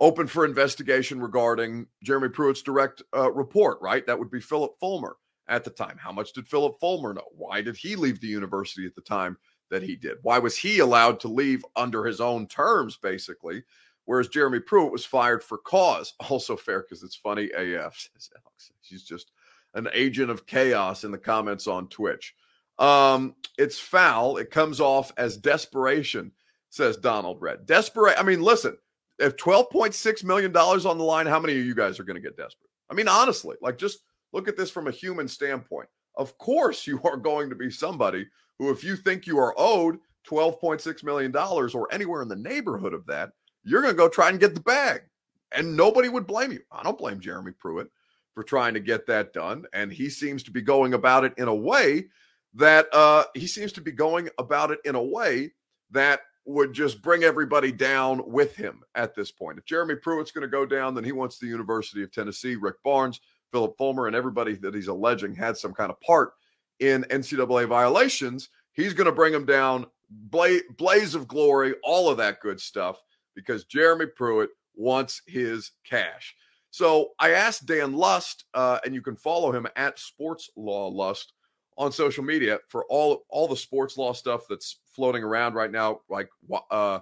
open 0.00 0.26
for 0.26 0.44
investigation 0.44 1.20
regarding 1.20 1.86
Jeremy 2.02 2.28
Pruitt's 2.28 2.62
direct 2.62 3.02
uh, 3.16 3.32
report, 3.32 3.78
right? 3.80 4.06
That 4.06 4.18
would 4.18 4.30
be 4.30 4.40
Philip 4.40 4.78
Fulmer 4.78 5.16
at 5.48 5.64
the 5.64 5.70
time. 5.70 5.96
How 5.98 6.12
much 6.12 6.32
did 6.32 6.46
Philip 6.46 6.78
Fulmer 6.78 7.14
know? 7.14 7.26
Why 7.32 7.62
did 7.62 7.76
he 7.76 7.96
leave 7.96 8.20
the 8.20 8.28
university 8.28 8.86
at 8.86 8.94
the 8.94 9.00
time 9.00 9.36
that 9.70 9.82
he 9.82 9.96
did? 9.96 10.18
Why 10.22 10.38
was 10.38 10.56
he 10.56 10.78
allowed 10.78 11.18
to 11.20 11.28
leave 11.28 11.64
under 11.74 12.04
his 12.04 12.20
own 12.20 12.46
terms, 12.46 12.96
basically? 12.96 13.64
Whereas 14.04 14.28
Jeremy 14.28 14.60
Pruitt 14.60 14.92
was 14.92 15.04
fired 15.04 15.42
for 15.42 15.58
cause. 15.58 16.14
Also 16.30 16.56
fair 16.56 16.80
because 16.80 17.02
it's 17.02 17.16
funny 17.16 17.50
AF, 17.50 17.94
says 17.98 18.30
Alex. 18.34 18.70
She's 18.82 19.02
just 19.02 19.32
an 19.74 19.88
agent 19.92 20.30
of 20.30 20.46
chaos 20.46 21.04
in 21.04 21.10
the 21.10 21.18
comments 21.18 21.66
on 21.66 21.88
Twitch. 21.88 22.34
Um, 22.78 23.34
it's 23.58 23.78
foul. 23.78 24.36
It 24.36 24.50
comes 24.50 24.80
off 24.80 25.12
as 25.16 25.36
desperation, 25.36 26.32
says 26.70 26.96
Donald 26.96 27.40
Red. 27.40 27.66
Desperate. 27.66 28.18
I 28.18 28.22
mean, 28.22 28.40
listen, 28.40 28.76
if 29.18 29.36
$12.6 29.36 30.24
million 30.24 30.56
on 30.56 30.98
the 30.98 31.04
line, 31.04 31.26
how 31.26 31.40
many 31.40 31.58
of 31.58 31.64
you 31.64 31.74
guys 31.74 31.98
are 31.98 32.04
going 32.04 32.16
to 32.16 32.22
get 32.22 32.36
desperate? 32.36 32.70
I 32.90 32.94
mean, 32.94 33.08
honestly, 33.08 33.56
like 33.60 33.78
just 33.78 34.00
look 34.32 34.48
at 34.48 34.56
this 34.56 34.70
from 34.70 34.86
a 34.86 34.92
human 34.92 35.28
standpoint. 35.28 35.88
Of 36.14 36.38
course, 36.38 36.86
you 36.86 37.00
are 37.04 37.16
going 37.16 37.50
to 37.50 37.56
be 37.56 37.70
somebody 37.70 38.26
who, 38.58 38.70
if 38.70 38.84
you 38.84 38.96
think 38.96 39.26
you 39.26 39.38
are 39.38 39.54
owed 39.56 39.98
$12.6 40.28 41.04
million 41.04 41.34
or 41.36 41.88
anywhere 41.92 42.22
in 42.22 42.28
the 42.28 42.36
neighborhood 42.36 42.94
of 42.94 43.06
that, 43.06 43.30
you're 43.64 43.82
going 43.82 43.94
to 43.94 43.98
go 43.98 44.08
try 44.08 44.28
and 44.28 44.40
get 44.40 44.54
the 44.54 44.60
bag. 44.60 45.02
And 45.52 45.76
nobody 45.76 46.08
would 46.08 46.26
blame 46.26 46.52
you. 46.52 46.60
I 46.70 46.82
don't 46.82 46.98
blame 46.98 47.20
Jeremy 47.20 47.52
Pruitt 47.52 47.90
for 48.34 48.42
trying 48.42 48.74
to 48.74 48.80
get 48.80 49.06
that 49.06 49.32
done. 49.32 49.64
And 49.72 49.90
he 49.90 50.10
seems 50.10 50.42
to 50.42 50.50
be 50.50 50.60
going 50.60 50.94
about 50.94 51.24
it 51.24 51.32
in 51.38 51.48
a 51.48 51.54
way 51.54 52.04
that 52.54 52.86
uh, 52.92 53.24
he 53.34 53.46
seems 53.46 53.72
to 53.72 53.80
be 53.80 53.92
going 53.92 54.28
about 54.38 54.70
it 54.70 54.78
in 54.84 54.94
a 54.94 55.02
way 55.02 55.52
that 55.90 56.20
would 56.44 56.72
just 56.72 57.02
bring 57.02 57.24
everybody 57.24 57.70
down 57.70 58.22
with 58.26 58.56
him 58.56 58.82
at 58.94 59.14
this 59.14 59.30
point. 59.30 59.58
If 59.58 59.66
Jeremy 59.66 59.96
Pruitt's 59.96 60.30
going 60.30 60.42
to 60.42 60.48
go 60.48 60.64
down, 60.64 60.94
then 60.94 61.04
he 61.04 61.12
wants 61.12 61.38
the 61.38 61.46
University 61.46 62.02
of 62.02 62.10
Tennessee, 62.10 62.56
Rick 62.56 62.76
Barnes, 62.82 63.20
Philip 63.52 63.76
Fulmer, 63.76 64.06
and 64.06 64.16
everybody 64.16 64.54
that 64.56 64.74
he's 64.74 64.88
alleging 64.88 65.34
had 65.34 65.56
some 65.56 65.74
kind 65.74 65.90
of 65.90 66.00
part 66.00 66.32
in 66.80 67.04
NCAA 67.04 67.68
violations. 67.68 68.48
He's 68.72 68.94
going 68.94 69.06
to 69.06 69.12
bring 69.12 69.32
them 69.32 69.44
down, 69.44 69.86
bla- 70.08 70.60
blaze 70.76 71.14
of 71.14 71.28
glory, 71.28 71.74
all 71.82 72.08
of 72.08 72.16
that 72.16 72.40
good 72.40 72.60
stuff, 72.60 73.02
because 73.34 73.64
Jeremy 73.64 74.06
Pruitt 74.06 74.50
wants 74.74 75.20
his 75.26 75.72
cash. 75.84 76.34
So 76.70 77.10
I 77.18 77.32
asked 77.32 77.66
Dan 77.66 77.92
Lust, 77.92 78.44
uh, 78.54 78.78
and 78.84 78.94
you 78.94 79.02
can 79.02 79.16
follow 79.16 79.52
him 79.52 79.66
at 79.76 79.98
Sports 79.98 80.48
Law 80.56 80.88
Lust 80.88 81.34
on 81.78 81.92
social 81.92 82.24
media 82.24 82.58
for 82.68 82.84
all 82.86 83.24
all 83.30 83.48
the 83.48 83.56
sports 83.56 83.96
law 83.96 84.12
stuff 84.12 84.42
that's 84.50 84.80
floating 84.92 85.22
around 85.22 85.54
right 85.54 85.70
now. 85.70 86.00
Like 86.10 86.28
uh, 86.70 86.98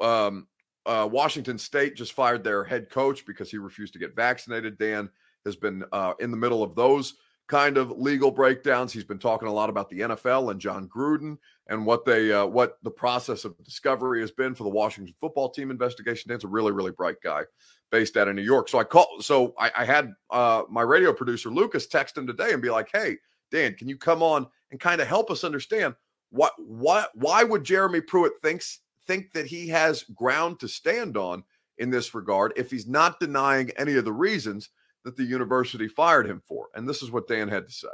um, 0.00 0.46
uh, 0.86 1.08
Washington 1.10 1.58
State 1.58 1.96
just 1.96 2.12
fired 2.12 2.42
their 2.44 2.64
head 2.64 2.88
coach 2.88 3.26
because 3.26 3.50
he 3.50 3.58
refused 3.58 3.92
to 3.92 3.98
get 3.98 4.16
vaccinated. 4.16 4.78
Dan 4.78 5.10
has 5.44 5.56
been 5.56 5.84
uh, 5.92 6.14
in 6.20 6.30
the 6.30 6.36
middle 6.36 6.62
of 6.62 6.74
those 6.76 7.14
kind 7.48 7.76
of 7.76 7.90
legal 7.90 8.30
breakdowns. 8.30 8.92
He's 8.92 9.04
been 9.04 9.18
talking 9.18 9.48
a 9.48 9.52
lot 9.52 9.68
about 9.68 9.90
the 9.90 10.00
NFL 10.00 10.52
and 10.52 10.60
Jon 10.60 10.88
Gruden 10.88 11.36
and 11.68 11.84
what 11.84 12.04
they 12.04 12.32
uh, 12.32 12.46
what 12.46 12.78
the 12.84 12.90
process 12.92 13.44
of 13.44 13.62
discovery 13.64 14.20
has 14.20 14.30
been 14.30 14.54
for 14.54 14.62
the 14.62 14.70
Washington 14.70 15.12
football 15.20 15.50
team 15.50 15.72
investigation. 15.72 16.28
Dan's 16.28 16.44
a 16.44 16.48
really 16.48 16.70
really 16.70 16.92
bright 16.92 17.16
guy 17.22 17.42
based 17.90 18.16
out 18.16 18.28
of 18.28 18.36
New 18.36 18.42
York. 18.42 18.68
So 18.68 18.78
I 18.78 18.84
called. 18.84 19.24
So 19.24 19.52
I, 19.58 19.72
I 19.78 19.84
had 19.84 20.12
uh, 20.30 20.62
my 20.70 20.82
radio 20.82 21.12
producer 21.12 21.50
Lucas 21.50 21.88
text 21.88 22.16
him 22.16 22.26
today 22.26 22.52
and 22.52 22.62
be 22.62 22.70
like, 22.70 22.88
"Hey." 22.92 23.16
Dan, 23.52 23.74
can 23.74 23.88
you 23.88 23.96
come 23.96 24.22
on 24.22 24.48
and 24.70 24.80
kind 24.80 25.00
of 25.00 25.06
help 25.06 25.30
us 25.30 25.44
understand 25.44 25.94
what 26.30 26.54
what 26.58 27.10
why 27.14 27.44
would 27.44 27.62
Jeremy 27.62 28.00
Pruitt 28.00 28.32
thinks 28.42 28.80
think 29.06 29.32
that 29.32 29.46
he 29.46 29.68
has 29.68 30.02
ground 30.02 30.58
to 30.60 30.68
stand 30.68 31.16
on 31.16 31.44
in 31.78 31.90
this 31.90 32.14
regard 32.14 32.52
if 32.56 32.70
he's 32.70 32.88
not 32.88 33.20
denying 33.20 33.70
any 33.76 33.96
of 33.96 34.04
the 34.04 34.12
reasons 34.12 34.70
that 35.04 35.16
the 35.16 35.24
university 35.24 35.86
fired 35.86 36.26
him 36.26 36.42
for? 36.44 36.68
And 36.74 36.88
this 36.88 37.02
is 37.02 37.10
what 37.10 37.28
Dan 37.28 37.48
had 37.48 37.66
to 37.66 37.72
say. 37.72 37.88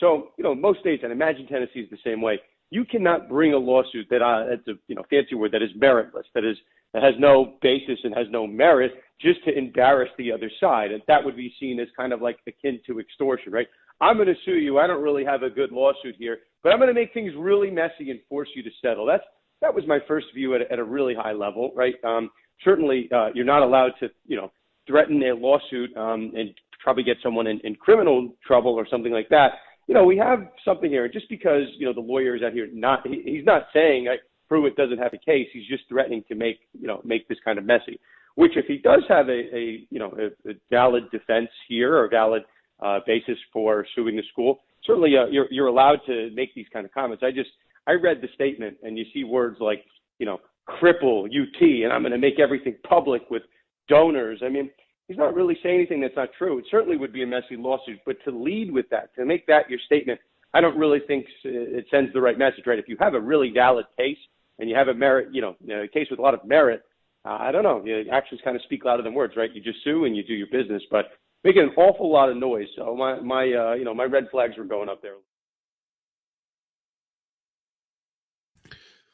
So, 0.00 0.30
you 0.38 0.44
know, 0.44 0.54
most 0.54 0.80
states, 0.80 1.02
and 1.04 1.12
imagine 1.12 1.46
Tennessee 1.46 1.80
is 1.80 1.90
the 1.90 1.98
same 2.02 2.20
way. 2.20 2.40
You 2.70 2.84
cannot 2.84 3.28
bring 3.28 3.52
a 3.52 3.58
lawsuit 3.58 4.06
that 4.10 4.22
uh, 4.22 4.46
that's 4.48 4.66
a 4.66 4.80
you 4.88 4.94
know 4.96 5.04
fancy 5.10 5.34
word 5.34 5.52
that 5.52 5.62
is 5.62 5.70
meritless, 5.78 6.24
that 6.34 6.44
is 6.44 6.56
that 6.94 7.02
has 7.02 7.14
no 7.18 7.54
basis 7.60 7.98
and 8.04 8.14
has 8.14 8.26
no 8.30 8.46
merit, 8.46 8.92
just 9.20 9.44
to 9.44 9.56
embarrass 9.56 10.08
the 10.16 10.32
other 10.32 10.50
side, 10.58 10.90
and 10.90 11.02
that 11.06 11.24
would 11.24 11.36
be 11.36 11.52
seen 11.60 11.78
as 11.78 11.88
kind 11.96 12.12
of 12.12 12.22
like 12.22 12.38
akin 12.46 12.80
to 12.86 12.98
extortion, 12.98 13.52
right? 13.52 13.68
I'm 14.04 14.16
going 14.16 14.28
to 14.28 14.34
sue 14.44 14.56
you. 14.56 14.78
I 14.78 14.86
don't 14.86 15.02
really 15.02 15.24
have 15.24 15.42
a 15.42 15.48
good 15.48 15.72
lawsuit 15.72 16.16
here, 16.18 16.38
but 16.62 16.72
I'm 16.72 16.78
going 16.78 16.88
to 16.88 16.94
make 16.94 17.14
things 17.14 17.32
really 17.38 17.70
messy 17.70 18.10
and 18.10 18.20
force 18.28 18.48
you 18.54 18.62
to 18.62 18.70
settle. 18.82 19.06
That's 19.06 19.24
that 19.62 19.74
was 19.74 19.84
my 19.86 19.98
first 20.06 20.26
view 20.34 20.54
at 20.54 20.60
at 20.70 20.78
a 20.78 20.84
really 20.84 21.14
high 21.14 21.32
level, 21.32 21.72
right? 21.74 21.94
Um, 22.04 22.30
certainly, 22.62 23.08
uh, 23.14 23.28
you're 23.34 23.46
not 23.46 23.62
allowed 23.62 23.92
to, 24.00 24.08
you 24.26 24.36
know, 24.36 24.52
threaten 24.86 25.22
a 25.22 25.34
lawsuit 25.34 25.96
um, 25.96 26.32
and 26.36 26.50
probably 26.82 27.02
get 27.02 27.16
someone 27.22 27.46
in, 27.46 27.60
in 27.64 27.74
criminal 27.76 28.34
trouble 28.46 28.74
or 28.74 28.86
something 28.90 29.12
like 29.12 29.30
that. 29.30 29.52
You 29.86 29.94
know, 29.94 30.04
we 30.04 30.18
have 30.18 30.48
something 30.66 30.90
here. 30.90 31.08
Just 31.08 31.30
because 31.30 31.62
you 31.78 31.86
know 31.86 31.94
the 31.94 32.00
lawyer 32.00 32.36
is 32.36 32.42
out 32.42 32.52
here, 32.52 32.68
not 32.74 33.06
he, 33.06 33.22
he's 33.24 33.46
not 33.46 33.68
saying 33.72 34.08
I, 34.08 34.16
Pruitt 34.50 34.76
doesn't 34.76 34.98
have 34.98 35.14
a 35.14 35.18
case. 35.18 35.48
He's 35.50 35.66
just 35.66 35.84
threatening 35.88 36.22
to 36.28 36.34
make 36.34 36.60
you 36.78 36.86
know 36.86 37.00
make 37.04 37.26
this 37.26 37.38
kind 37.42 37.58
of 37.58 37.64
messy. 37.64 37.98
Which, 38.34 38.52
if 38.56 38.66
he 38.66 38.78
does 38.78 39.02
have 39.08 39.28
a, 39.28 39.56
a 39.56 39.86
you 39.88 39.98
know 39.98 40.14
a, 40.18 40.50
a 40.50 40.54
valid 40.70 41.04
defense 41.10 41.48
here 41.68 41.96
or 41.96 42.10
valid 42.10 42.42
uh, 42.84 43.00
basis 43.06 43.38
for 43.52 43.86
suing 43.94 44.16
the 44.16 44.22
school. 44.30 44.60
Certainly, 44.84 45.16
uh, 45.16 45.26
you're 45.26 45.46
you're 45.50 45.68
allowed 45.68 46.00
to 46.06 46.30
make 46.34 46.54
these 46.54 46.66
kind 46.72 46.84
of 46.84 46.92
comments. 46.92 47.22
I 47.26 47.30
just 47.30 47.50
I 47.86 47.92
read 47.92 48.20
the 48.20 48.28
statement 48.34 48.76
and 48.82 48.98
you 48.98 49.04
see 49.12 49.24
words 49.24 49.56
like 49.60 49.84
you 50.18 50.26
know 50.26 50.40
cripple 50.68 51.26
UT 51.26 51.60
and 51.60 51.92
I'm 51.92 52.02
going 52.02 52.12
to 52.12 52.18
make 52.18 52.38
everything 52.38 52.76
public 52.86 53.22
with 53.30 53.42
donors. 53.88 54.40
I 54.44 54.48
mean, 54.48 54.70
he's 55.08 55.18
not 55.18 55.34
really 55.34 55.58
saying 55.62 55.76
anything 55.76 56.00
that's 56.00 56.16
not 56.16 56.30
true. 56.38 56.58
It 56.58 56.66
certainly 56.70 56.96
would 56.96 57.12
be 57.12 57.22
a 57.22 57.26
messy 57.26 57.56
lawsuit, 57.56 58.00
but 58.06 58.16
to 58.24 58.30
lead 58.30 58.70
with 58.70 58.88
that, 58.90 59.14
to 59.16 59.24
make 59.24 59.46
that 59.46 59.68
your 59.68 59.78
statement, 59.84 60.20
I 60.52 60.60
don't 60.60 60.78
really 60.78 61.00
think 61.06 61.26
it 61.42 61.86
sends 61.90 62.12
the 62.12 62.20
right 62.20 62.38
message. 62.38 62.64
Right? 62.66 62.78
If 62.78 62.88
you 62.88 62.96
have 63.00 63.14
a 63.14 63.20
really 63.20 63.50
valid 63.50 63.86
case 63.98 64.18
and 64.58 64.68
you 64.68 64.76
have 64.76 64.88
a 64.88 64.94
merit, 64.94 65.28
you 65.32 65.40
know, 65.40 65.56
a 65.70 65.88
case 65.88 66.08
with 66.10 66.18
a 66.18 66.22
lot 66.22 66.34
of 66.34 66.44
merit, 66.44 66.82
uh, 67.24 67.38
I 67.40 67.50
don't 67.50 67.62
know. 67.62 67.82
You 67.84 68.04
actions 68.12 68.40
kind 68.44 68.56
of 68.56 68.62
speak 68.62 68.84
louder 68.84 69.02
than 69.02 69.14
words, 69.14 69.34
right? 69.36 69.50
You 69.54 69.62
just 69.62 69.82
sue 69.84 70.04
and 70.04 70.14
you 70.14 70.22
do 70.22 70.34
your 70.34 70.48
business, 70.52 70.82
but 70.90 71.06
making 71.44 71.62
an 71.62 71.70
awful 71.76 72.10
lot 72.10 72.30
of 72.30 72.36
noise. 72.36 72.66
So 72.74 72.96
my 72.96 73.20
my 73.20 73.42
uh, 73.52 73.74
you 73.74 73.84
know 73.84 73.94
my 73.94 74.04
red 74.04 74.28
flags 74.30 74.56
were 74.56 74.64
going 74.64 74.88
up 74.88 75.02
there. 75.02 75.14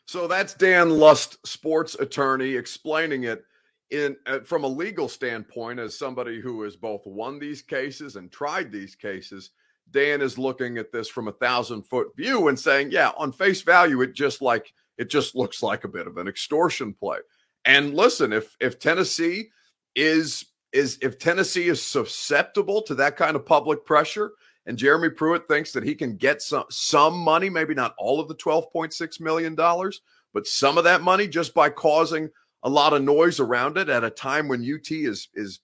So 0.06 0.26
that's 0.26 0.54
Dan 0.54 0.90
Lust, 0.90 1.46
sports 1.46 1.94
attorney, 1.94 2.56
explaining 2.56 3.24
it 3.24 3.44
in 3.90 4.16
uh, 4.26 4.40
from 4.40 4.64
a 4.64 4.68
legal 4.68 5.08
standpoint 5.08 5.78
as 5.78 5.96
somebody 5.96 6.40
who 6.40 6.62
has 6.62 6.76
both 6.76 7.02
won 7.06 7.38
these 7.38 7.62
cases 7.62 8.16
and 8.16 8.30
tried 8.32 8.72
these 8.72 8.94
cases. 8.94 9.50
Dan 9.92 10.20
is 10.20 10.38
looking 10.38 10.78
at 10.78 10.92
this 10.92 11.08
from 11.08 11.28
a 11.28 11.32
thousand 11.32 11.82
foot 11.82 12.08
view 12.16 12.48
and 12.48 12.58
saying, 12.58 12.90
yeah, 12.92 13.10
on 13.16 13.32
face 13.32 13.62
value, 13.62 14.00
it 14.02 14.14
just 14.14 14.40
like 14.40 14.72
it 14.98 15.10
just 15.10 15.34
looks 15.34 15.62
like 15.62 15.84
a 15.84 15.88
bit 15.88 16.06
of 16.06 16.16
an 16.16 16.28
extortion 16.28 16.92
play. 16.92 17.18
And 17.64 17.94
listen, 17.94 18.32
if 18.32 18.56
if 18.60 18.78
Tennessee 18.78 19.50
is 19.94 20.44
is 20.72 20.98
if 21.02 21.18
Tennessee 21.18 21.68
is 21.68 21.82
susceptible 21.82 22.82
to 22.82 22.94
that 22.96 23.16
kind 23.16 23.36
of 23.36 23.46
public 23.46 23.84
pressure, 23.84 24.32
and 24.66 24.76
Jeremy 24.76 25.08
Pruitt 25.08 25.48
thinks 25.48 25.72
that 25.72 25.84
he 25.84 25.94
can 25.94 26.16
get 26.16 26.42
some 26.42 26.64
some 26.70 27.18
money, 27.18 27.50
maybe 27.50 27.74
not 27.74 27.94
all 27.98 28.20
of 28.20 28.28
the 28.28 28.34
twelve 28.34 28.72
point 28.72 28.92
six 28.92 29.20
million 29.20 29.54
dollars, 29.54 30.02
but 30.32 30.46
some 30.46 30.78
of 30.78 30.84
that 30.84 31.02
money 31.02 31.26
just 31.26 31.54
by 31.54 31.70
causing 31.70 32.28
a 32.62 32.68
lot 32.68 32.92
of 32.92 33.02
noise 33.02 33.40
around 33.40 33.78
it 33.78 33.88
at 33.88 34.04
a 34.04 34.10
time 34.10 34.48
when 34.48 34.62
UT 34.62 34.90
is 34.90 35.28
is 35.34 35.60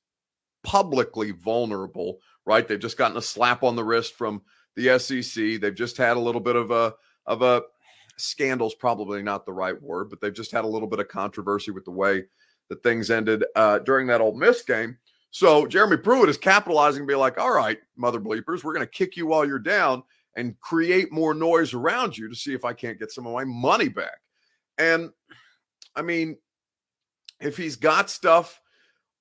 publicly 0.65 1.31
vulnerable. 1.31 2.19
Right? 2.47 2.67
They've 2.67 2.79
just 2.79 2.97
gotten 2.97 3.17
a 3.17 3.23
slap 3.23 3.63
on 3.63 3.77
the 3.77 3.85
wrist 3.85 4.15
from 4.15 4.43
the 4.77 4.99
SEC. 4.99 5.61
They've 5.61 5.75
just 5.75 5.97
had 5.97 6.17
a 6.17 6.21
little 6.21 6.41
bit 6.41 6.57
of 6.57 6.71
a 6.71 6.95
of 7.27 7.43
a 7.43 7.63
scandal's 8.17 8.75
probably 8.75 9.23
not 9.23 9.45
the 9.45 9.53
right 9.53 9.81
word, 9.81 10.09
but 10.11 10.21
they've 10.21 10.33
just 10.33 10.53
had 10.53 10.65
a 10.65 10.69
little 10.69 10.89
bit 10.89 11.01
of 11.01 11.09
controversy 11.09 11.71
with 11.71 11.85
the 11.85 11.91
way 11.91 12.25
that 12.69 12.83
things 12.83 13.11
ended 13.11 13.45
uh, 13.55 13.79
during 13.81 14.07
that 14.09 14.21
Ole 14.21 14.35
Miss 14.35 14.63
game. 14.63 14.99
So 15.31 15.67
Jeremy 15.67 15.99
Pruitt 15.99 16.29
is 16.29 16.39
capitalizing 16.39 17.01
and 17.01 17.09
be 17.09 17.15
like, 17.15 17.39
all 17.39 17.53
right, 17.53 17.79
mother 17.97 18.21
bleepers, 18.21 18.65
we're 18.65 18.73
going 18.73 18.87
to 18.87 18.91
kick 18.91 19.17
you 19.17 19.27
while 19.27 19.47
you're 19.47 19.59
down 19.59 20.03
and 20.37 20.59
create 20.61 21.13
more 21.13 21.35
noise 21.35 21.75
around 21.75 22.17
you 22.17 22.29
to 22.29 22.35
see 22.35 22.55
if 22.55 22.65
I 22.65 22.73
can't 22.73 22.99
get 22.99 23.13
some 23.13 23.27
of 23.27 23.35
my 23.35 23.45
money 23.45 23.89
back. 23.89 24.19
And 24.79 25.11
I 25.95 26.03
mean, 26.03 26.39
if 27.41 27.57
he's 27.57 27.77
got 27.77 28.11
stuff 28.11 28.61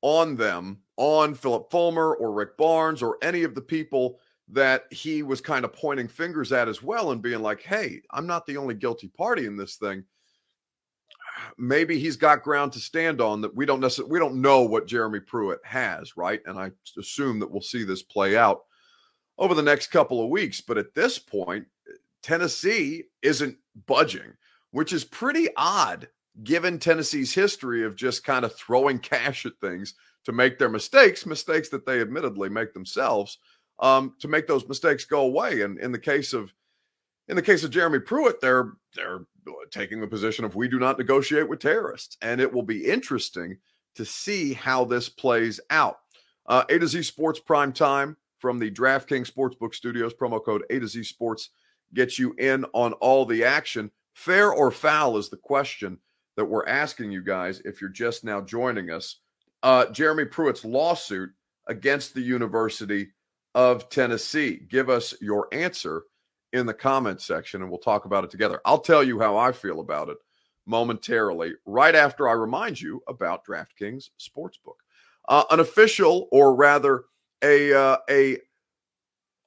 on 0.02 0.36
them, 0.36 0.80
on 0.98 1.34
Philip 1.34 1.70
Fulmer 1.72 2.14
or 2.16 2.32
Rick 2.32 2.58
Barnes 2.58 3.02
or 3.02 3.18
any 3.22 3.44
of 3.44 3.56
the 3.56 3.62
people 3.62 4.20
that 4.50 4.84
he 4.92 5.24
was 5.24 5.42
kind 5.42 5.66
of 5.66 5.74
pointing 5.74 6.08
fingers 6.08 6.52
at 6.52 6.68
as 6.70 6.82
well 6.82 7.12
and 7.12 7.22
being 7.22 7.42
like, 7.42 7.62
hey, 7.62 8.02
I'm 8.12 8.28
not 8.28 8.46
the 8.46 8.58
only 8.58 8.75
guilty 8.75 9.08
party 9.08 9.46
in 9.46 9.58
this 9.58 9.75
thing 9.75 10.04
maybe 11.58 12.00
he's 12.00 12.15
got 12.15 12.44
ground 12.44 12.72
to 12.74 12.80
stand 12.80 13.22
on 13.22 13.42
that 13.42 13.56
we 13.56 13.65
don't 13.65 13.80
necessarily 13.80 14.12
we 14.12 14.20
don't 14.20 14.42
know 14.42 14.62
what 14.62 14.88
Jeremy 14.88 15.20
Pruitt 15.20 15.60
has, 15.63 16.18
right? 16.18 16.42
And 16.46 16.58
I 16.58 16.72
assume 16.98 17.39
that 17.39 17.50
we'll 17.50 17.62
see 17.62 17.84
this 17.84 18.04
play 18.04 18.38
out 18.38 18.63
over 19.38 19.54
the 19.54 19.62
next 19.62 19.88
couple 19.88 20.24
of 20.24 20.30
weeks. 20.30 20.62
But 20.62 20.77
at 20.77 20.94
this 20.94 21.20
point, 21.20 21.65
Tennessee 22.22 23.04
isn't 23.22 23.58
budging, 23.86 24.34
which 24.72 24.94
is 24.94 25.04
pretty 25.04 25.50
odd 25.58 26.08
given 26.44 26.80
Tennessee's 26.80 27.34
history 27.34 27.84
of 27.84 27.96
just 27.96 28.24
kind 28.24 28.44
of 28.44 28.56
throwing 28.56 29.00
cash 29.00 29.46
at 29.46 29.54
things 29.62 29.94
to 30.25 30.32
make 30.32 30.58
their 30.58 30.70
mistakes, 30.70 31.25
mistakes 31.25 31.70
that 31.70 31.86
they 31.86 32.01
admittedly 32.01 32.50
make 32.50 32.74
themselves, 32.74 33.38
um, 33.80 34.15
to 34.20 34.27
make 34.27 34.48
those 34.48 34.68
mistakes 34.68 35.06
go 35.06 35.22
away. 35.22 35.62
And 35.62 35.80
in 35.80 35.92
the 35.92 36.00
case 36.00 36.34
of 36.34 36.51
in 37.27 37.36
the 37.36 37.42
case 37.42 37.63
of 37.63 37.72
Jeremy 37.72 38.00
Pruitt, 38.00 38.42
they're 38.42 38.74
they're 38.96 39.22
taking 39.72 40.00
the 40.00 40.08
position 40.08 40.46
of 40.46 40.56
we 40.56 40.68
do 40.68 40.80
not 40.80 40.98
negotiate 40.98 41.48
with 41.48 41.60
terrorists, 41.60 42.18
and 42.22 42.40
it 42.40 42.52
will 42.52 42.64
be 42.64 42.86
interesting 42.86 43.58
to 43.96 44.06
see 44.06 44.54
how 44.54 44.86
this 44.86 45.10
plays 45.10 45.60
out. 45.70 45.98
Uh, 46.48 46.64
A 46.70 46.80
to 46.80 46.88
Z 46.88 47.04
Sports 47.04 47.40
Prime 47.40 47.74
Time 47.74 48.18
from 48.40 48.60
the 48.60 48.70
DraftKings 48.70 49.32
Sportsbook 49.32 49.74
Studios. 49.74 50.14
Promo 50.14 50.44
code 50.44 50.64
A 50.70 50.80
to 50.80 50.88
Z 50.88 51.04
Sports 51.04 51.50
gets 51.94 52.20
you 52.20 52.34
in 52.38 52.66
on 52.74 52.94
all 52.94 53.25
the 53.25 53.44
action. 53.44 53.90
Fair 54.14 54.52
or 54.52 54.72
foul 54.72 55.18
is 55.18 55.30
the 55.30 55.38
question 55.38 55.98
that 56.38 56.46
we're 56.46 56.68
asking 56.68 57.12
you 57.12 57.24
guys 57.24 57.62
if 57.66 57.82
you're 57.82 57.90
just 57.90 58.24
now 58.24 58.42
joining 58.42 58.92
us. 58.92 59.22
Uh, 59.64 59.86
Jeremy 59.88 60.25
Pruitt's 60.25 60.66
lawsuit 60.66 61.30
against 61.68 62.14
the 62.14 62.22
university 62.22 63.08
of 63.56 63.90
Tennessee? 63.90 64.60
Give 64.70 64.90
us 64.90 65.14
your 65.22 65.48
answer 65.52 66.04
in 66.55 66.65
the 66.65 66.74
comment 66.74 67.21
section 67.21 67.62
and 67.62 67.69
we'll 67.69 67.79
talk 67.79 68.05
about 68.05 68.24
it 68.24 68.31
together. 68.31 68.62
I'll 68.65 68.79
tell 68.79 69.03
you 69.03 69.19
how 69.19 69.38
I 69.38 69.51
feel 69.51 69.81
about 69.81 70.09
it 70.09 70.17
momentarily, 70.65 71.53
right 71.65 71.93
after 71.93 72.27
I 72.27 72.33
remind 72.33 72.79
you 72.79 73.01
about 73.07 73.45
DraftKings 73.45 74.09
Sportsbook. 74.19 74.77
Uh, 75.27 75.43
an 75.51 75.59
official, 75.59 76.27
or 76.31 76.55
rather, 76.55 77.05
a 77.43 77.74
uh, 77.74 77.97
a 78.09 78.38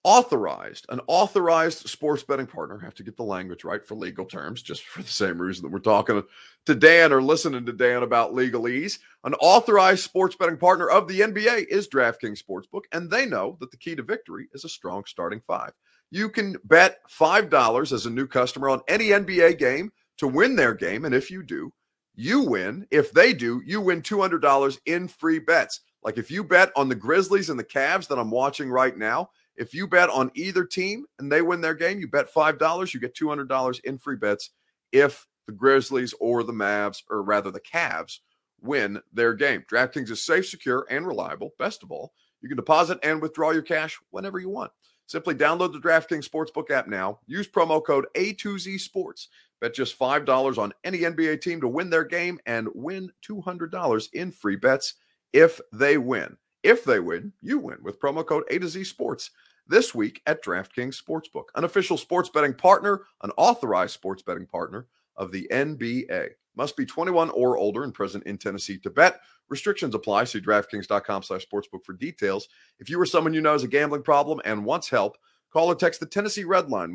authorized, 0.04 0.86
an 0.88 1.00
authorized 1.06 1.88
sports 1.88 2.22
betting 2.22 2.46
partner. 2.46 2.78
I 2.80 2.84
have 2.84 2.94
to 2.94 3.02
get 3.02 3.16
the 3.16 3.24
language 3.24 3.64
right 3.64 3.84
for 3.84 3.94
legal 3.94 4.24
terms, 4.24 4.62
just 4.62 4.84
for 4.84 5.02
the 5.02 5.08
same 5.08 5.40
reason 5.40 5.62
that 5.62 5.72
we're 5.72 5.80
talking 5.80 6.22
to 6.66 6.74
Dan 6.74 7.12
or 7.12 7.22
listening 7.22 7.66
to 7.66 7.72
Dan 7.72 8.02
about 8.02 8.32
legalese. 8.32 8.98
An 9.24 9.34
authorized 9.34 10.04
sports 10.04 10.36
betting 10.36 10.56
partner 10.56 10.88
of 10.88 11.08
the 11.08 11.20
NBA 11.20 11.66
is 11.68 11.88
DraftKings 11.88 12.42
Sportsbook, 12.42 12.82
and 12.92 13.10
they 13.10 13.26
know 13.26 13.56
that 13.60 13.70
the 13.70 13.76
key 13.76 13.94
to 13.96 14.02
victory 14.02 14.48
is 14.52 14.64
a 14.64 14.68
strong 14.68 15.04
starting 15.06 15.40
five. 15.46 15.72
You 16.10 16.28
can 16.30 16.56
bet 16.64 16.98
$5 17.10 17.92
as 17.92 18.06
a 18.06 18.10
new 18.10 18.26
customer 18.26 18.68
on 18.68 18.80
any 18.88 19.08
NBA 19.08 19.58
game 19.58 19.90
to 20.18 20.26
win 20.26 20.56
their 20.56 20.74
game. 20.74 21.04
And 21.04 21.14
if 21.14 21.30
you 21.30 21.42
do, 21.42 21.72
you 22.14 22.40
win. 22.40 22.86
If 22.90 23.12
they 23.12 23.32
do, 23.32 23.62
you 23.64 23.80
win 23.80 24.02
$200 24.02 24.78
in 24.86 25.08
free 25.08 25.38
bets. 25.38 25.80
Like 26.02 26.18
if 26.18 26.30
you 26.30 26.42
bet 26.42 26.72
on 26.76 26.88
the 26.88 26.94
Grizzlies 26.94 27.50
and 27.50 27.58
the 27.58 27.64
Cavs 27.64 28.08
that 28.08 28.18
I'm 28.18 28.30
watching 28.30 28.70
right 28.70 28.96
now, 28.96 29.30
if 29.56 29.74
you 29.74 29.86
bet 29.86 30.08
on 30.08 30.30
either 30.34 30.64
team 30.64 31.04
and 31.18 31.30
they 31.30 31.42
win 31.42 31.60
their 31.60 31.74
game, 31.74 32.00
you 32.00 32.08
bet 32.08 32.32
$5, 32.32 32.94
you 32.94 33.00
get 33.00 33.14
$200 33.14 33.80
in 33.84 33.98
free 33.98 34.16
bets 34.16 34.50
if 34.92 35.26
the 35.46 35.52
Grizzlies 35.52 36.14
or 36.20 36.42
the 36.44 36.52
Mavs, 36.52 37.02
or 37.10 37.22
rather 37.22 37.50
the 37.50 37.60
Cavs, 37.60 38.20
win 38.60 39.00
their 39.12 39.34
game. 39.34 39.64
DraftKings 39.70 40.10
is 40.10 40.24
safe, 40.24 40.46
secure, 40.46 40.86
and 40.90 41.06
reliable. 41.06 41.50
Best 41.58 41.82
of 41.82 41.90
all, 41.90 42.12
you 42.40 42.48
can 42.48 42.56
deposit 42.56 42.98
and 43.02 43.20
withdraw 43.20 43.50
your 43.50 43.62
cash 43.62 43.98
whenever 44.10 44.38
you 44.38 44.48
want. 44.48 44.70
Simply 45.08 45.34
download 45.34 45.72
the 45.72 45.78
DraftKings 45.78 46.28
Sportsbook 46.28 46.70
app 46.70 46.86
now. 46.86 47.18
Use 47.26 47.48
promo 47.48 47.82
code 47.82 48.06
A2Z 48.14 48.78
Sports. 48.78 49.28
Bet 49.58 49.72
just 49.72 49.98
$5 49.98 50.58
on 50.58 50.74
any 50.84 50.98
NBA 50.98 51.40
team 51.40 51.62
to 51.62 51.66
win 51.66 51.88
their 51.88 52.04
game 52.04 52.38
and 52.44 52.68
win 52.74 53.10
$200 53.26 54.08
in 54.12 54.30
free 54.30 54.56
bets 54.56 54.94
if 55.32 55.62
they 55.72 55.96
win. 55.96 56.36
If 56.62 56.84
they 56.84 57.00
win, 57.00 57.32
you 57.40 57.58
win 57.58 57.78
with 57.82 57.98
promo 57.98 58.24
code 58.24 58.44
A 58.50 58.58
to 58.58 58.68
Z 58.68 58.84
Sports 58.84 59.30
this 59.66 59.94
week 59.94 60.20
at 60.26 60.44
DraftKings 60.44 61.02
Sportsbook, 61.02 61.44
an 61.54 61.64
official 61.64 61.96
sports 61.96 62.28
betting 62.28 62.54
partner, 62.54 63.00
an 63.22 63.30
authorized 63.38 63.94
sports 63.94 64.22
betting 64.22 64.46
partner 64.46 64.88
of 65.16 65.32
the 65.32 65.48
NBA. 65.50 66.28
Must 66.54 66.76
be 66.76 66.84
21 66.84 67.30
or 67.30 67.56
older 67.56 67.82
and 67.82 67.94
present 67.94 68.24
in 68.24 68.36
Tennessee 68.36 68.78
to 68.80 68.90
bet. 68.90 69.20
Restrictions 69.49 69.95
apply. 69.95 70.25
See 70.25 70.40
DraftKings.com 70.40 71.23
slash 71.23 71.47
sportsbook 71.47 71.85
for 71.85 71.93
details. 71.95 72.49
If 72.78 72.90
you 72.90 73.00
or 73.00 73.07
someone 73.07 73.35
you 73.35 73.40
know 73.40 73.52
has 73.52 73.62
a 73.64 73.69
gambling 73.69 74.02
problem 74.02 74.40
and 74.45 74.64
wants 74.64 74.88
help, 74.88 75.17
call 75.52 75.69
or 75.69 75.75
text 75.75 76.00
the 76.00 76.07
Tennessee 76.07 76.45
Red 76.45 76.71
Line, 76.71 76.93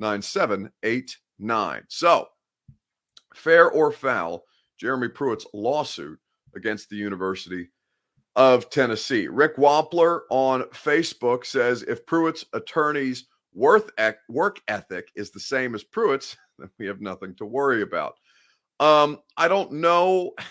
1-800-889-9789. 0.00 1.82
So, 1.88 2.28
fair 3.34 3.70
or 3.70 3.92
foul, 3.92 4.44
Jeremy 4.78 5.08
Pruitt's 5.08 5.46
lawsuit 5.52 6.18
against 6.54 6.88
the 6.90 6.96
University 6.96 7.68
of 8.36 8.70
Tennessee. 8.70 9.26
Rick 9.28 9.56
Wampler 9.56 10.20
on 10.30 10.62
Facebook 10.64 11.44
says 11.44 11.82
if 11.82 12.06
Pruitt's 12.06 12.44
attorney's 12.52 13.26
worth 13.52 13.90
work 14.28 14.60
ethic 14.68 15.10
is 15.16 15.30
the 15.30 15.40
same 15.40 15.74
as 15.74 15.82
Pruitt's, 15.82 16.36
then 16.58 16.70
we 16.78 16.86
have 16.86 17.00
nothing 17.00 17.34
to 17.36 17.44
worry 17.44 17.82
about. 17.82 18.14
Um, 18.80 19.18
I 19.36 19.48
don't 19.48 19.72
know. 19.72 20.32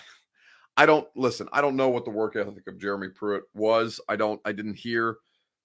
I 0.78 0.86
don't 0.86 1.08
listen. 1.16 1.48
I 1.52 1.60
don't 1.60 1.74
know 1.74 1.88
what 1.88 2.04
the 2.04 2.12
work 2.12 2.36
ethic 2.36 2.68
of 2.68 2.78
Jeremy 2.78 3.08
Pruitt 3.08 3.42
was. 3.52 4.00
I 4.08 4.14
don't. 4.14 4.40
I 4.44 4.52
didn't 4.52 4.76
hear 4.76 5.16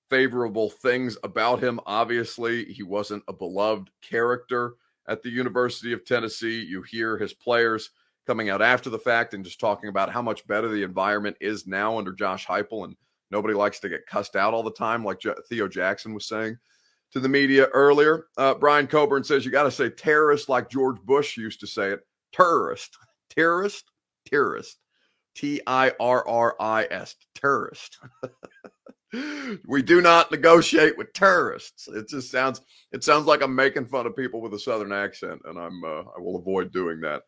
favorable 0.09 0.71
things 0.71 1.17
about 1.23 1.63
him. 1.63 1.79
Obviously, 1.85 2.65
he 2.65 2.81
wasn't 2.81 3.23
a 3.27 3.33
beloved 3.33 3.91
character 4.01 4.73
at 5.07 5.21
the 5.21 5.29
University 5.29 5.93
of 5.93 6.03
Tennessee. 6.03 6.63
You 6.63 6.81
hear 6.81 7.19
his 7.19 7.31
players 7.31 7.91
coming 8.25 8.49
out 8.49 8.63
after 8.63 8.89
the 8.89 8.97
fact 8.97 9.35
and 9.35 9.45
just 9.45 9.59
talking 9.59 9.89
about 9.89 10.09
how 10.09 10.21
much 10.23 10.47
better 10.47 10.67
the 10.67 10.81
environment 10.81 11.37
is 11.39 11.67
now 11.67 11.95
under 11.95 12.11
Josh 12.11 12.47
Heupel, 12.47 12.85
and 12.85 12.95
nobody 13.29 13.53
likes 13.53 13.79
to 13.81 13.89
get 13.89 14.07
cussed 14.07 14.35
out 14.35 14.55
all 14.55 14.63
the 14.63 14.71
time, 14.71 15.05
like 15.05 15.21
Theo 15.47 15.67
Jackson 15.67 16.15
was 16.15 16.27
saying 16.27 16.57
to 17.11 17.19
the 17.19 17.29
media 17.29 17.67
earlier. 17.67 18.25
Uh, 18.35 18.55
Brian 18.55 18.87
Coburn 18.87 19.23
says 19.23 19.45
you 19.45 19.51
got 19.51 19.63
to 19.63 19.71
say 19.71 19.91
terrorist 19.91 20.49
like 20.49 20.71
George 20.71 20.99
Bush 21.01 21.37
used 21.37 21.59
to 21.59 21.67
say 21.67 21.91
it. 21.91 21.99
Terrorist, 22.31 22.97
terrorist, 23.29 23.91
terrorist, 24.25 24.79
T 25.35 25.61
I 25.65 25.91
R 25.99 26.27
R 26.27 26.55
I 26.59 26.87
S, 26.89 27.15
terrorist. 27.35 27.97
we 29.67 29.81
do 29.81 30.01
not 30.01 30.31
negotiate 30.31 30.97
with 30.97 31.13
terrorists. 31.13 31.87
It 31.87 32.07
just 32.07 32.31
sounds 32.31 32.61
it 32.91 33.03
sounds 33.03 33.25
like 33.25 33.41
I'm 33.41 33.55
making 33.55 33.87
fun 33.87 34.05
of 34.05 34.15
people 34.15 34.41
with 34.41 34.53
a 34.53 34.59
southern 34.59 34.91
accent, 34.91 35.41
and 35.45 35.57
I'm 35.57 35.83
uh, 35.83 36.01
I 36.15 36.19
will 36.19 36.37
avoid 36.37 36.71
doing 36.71 37.01
that. 37.01 37.23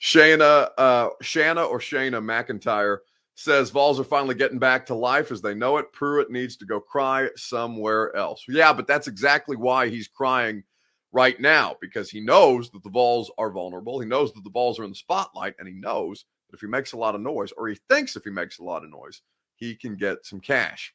Shana, 0.00 0.68
uh, 0.76 1.10
Shanna 1.20 1.62
or 1.62 1.78
Shana 1.78 2.20
McIntyre 2.20 2.98
says 3.34 3.70
Vols 3.70 4.00
are 4.00 4.04
finally 4.04 4.34
getting 4.34 4.58
back 4.58 4.86
to 4.86 4.94
life 4.94 5.30
as 5.30 5.40
they 5.40 5.54
know 5.54 5.78
it. 5.78 5.92
Pruitt 5.92 6.30
needs 6.30 6.56
to 6.56 6.66
go 6.66 6.80
cry 6.80 7.28
somewhere 7.36 8.14
else. 8.16 8.44
Yeah, 8.48 8.72
but 8.72 8.86
that's 8.86 9.06
exactly 9.06 9.56
why 9.56 9.88
he's 9.88 10.08
crying 10.08 10.64
right 11.12 11.40
now 11.40 11.76
because 11.80 12.10
he 12.10 12.20
knows 12.20 12.70
that 12.70 12.82
the 12.82 12.90
Vols 12.90 13.30
are 13.38 13.50
vulnerable. 13.50 14.00
He 14.00 14.08
knows 14.08 14.32
that 14.32 14.44
the 14.44 14.50
Vols 14.50 14.78
are 14.78 14.84
in 14.84 14.90
the 14.90 14.96
spotlight, 14.96 15.54
and 15.58 15.68
he 15.68 15.74
knows 15.74 16.24
that 16.52 16.58
if 16.58 16.60
he 16.60 16.66
makes 16.68 16.92
a 16.92 16.98
lot 16.98 17.14
of 17.14 17.20
noise, 17.20 17.52
or 17.56 17.68
he 17.68 17.78
thinks 17.88 18.14
if 18.14 18.24
he 18.24 18.30
makes 18.30 18.58
a 18.58 18.64
lot 18.64 18.84
of 18.84 18.90
noise, 18.90 19.22
he 19.56 19.74
can 19.74 19.96
get 19.96 20.24
some 20.24 20.40
cash. 20.40 20.94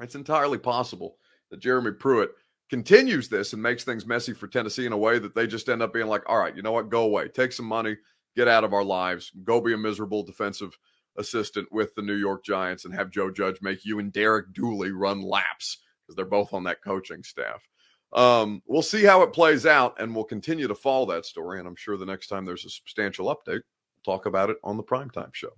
It's 0.00 0.14
entirely 0.14 0.58
possible 0.58 1.16
that 1.50 1.60
Jeremy 1.60 1.92
Pruitt 1.92 2.30
continues 2.68 3.28
this 3.28 3.52
and 3.52 3.62
makes 3.62 3.84
things 3.84 4.06
messy 4.06 4.34
for 4.34 4.46
Tennessee 4.46 4.86
in 4.86 4.92
a 4.92 4.98
way 4.98 5.18
that 5.18 5.34
they 5.34 5.46
just 5.46 5.68
end 5.68 5.82
up 5.82 5.92
being 5.92 6.06
like, 6.06 6.22
all 6.26 6.38
right, 6.38 6.54
you 6.54 6.62
know 6.62 6.72
what? 6.72 6.90
Go 6.90 7.04
away. 7.04 7.28
Take 7.28 7.52
some 7.52 7.66
money. 7.66 7.96
Get 8.36 8.48
out 8.48 8.64
of 8.64 8.74
our 8.74 8.84
lives. 8.84 9.32
Go 9.44 9.60
be 9.60 9.72
a 9.72 9.78
miserable 9.78 10.22
defensive 10.22 10.76
assistant 11.16 11.66
with 11.72 11.94
the 11.94 12.02
New 12.02 12.14
York 12.14 12.44
Giants 12.44 12.84
and 12.84 12.94
have 12.94 13.10
Joe 13.10 13.30
Judge 13.30 13.58
make 13.62 13.84
you 13.84 13.98
and 13.98 14.12
Derek 14.12 14.52
Dooley 14.52 14.92
run 14.92 15.22
laps 15.22 15.78
because 16.02 16.14
they're 16.14 16.24
both 16.24 16.52
on 16.52 16.64
that 16.64 16.82
coaching 16.82 17.22
staff. 17.22 17.66
Um, 18.12 18.62
we'll 18.66 18.82
see 18.82 19.04
how 19.04 19.22
it 19.22 19.32
plays 19.32 19.66
out 19.66 20.00
and 20.00 20.14
we'll 20.14 20.24
continue 20.24 20.68
to 20.68 20.74
follow 20.74 21.06
that 21.06 21.26
story. 21.26 21.58
And 21.58 21.68
I'm 21.68 21.76
sure 21.76 21.96
the 21.96 22.06
next 22.06 22.28
time 22.28 22.44
there's 22.44 22.64
a 22.64 22.70
substantial 22.70 23.34
update, 23.34 23.62
talk 24.04 24.26
about 24.26 24.50
it 24.50 24.56
on 24.64 24.76
the 24.76 24.82
primetime 24.82 25.32
show. 25.34 25.52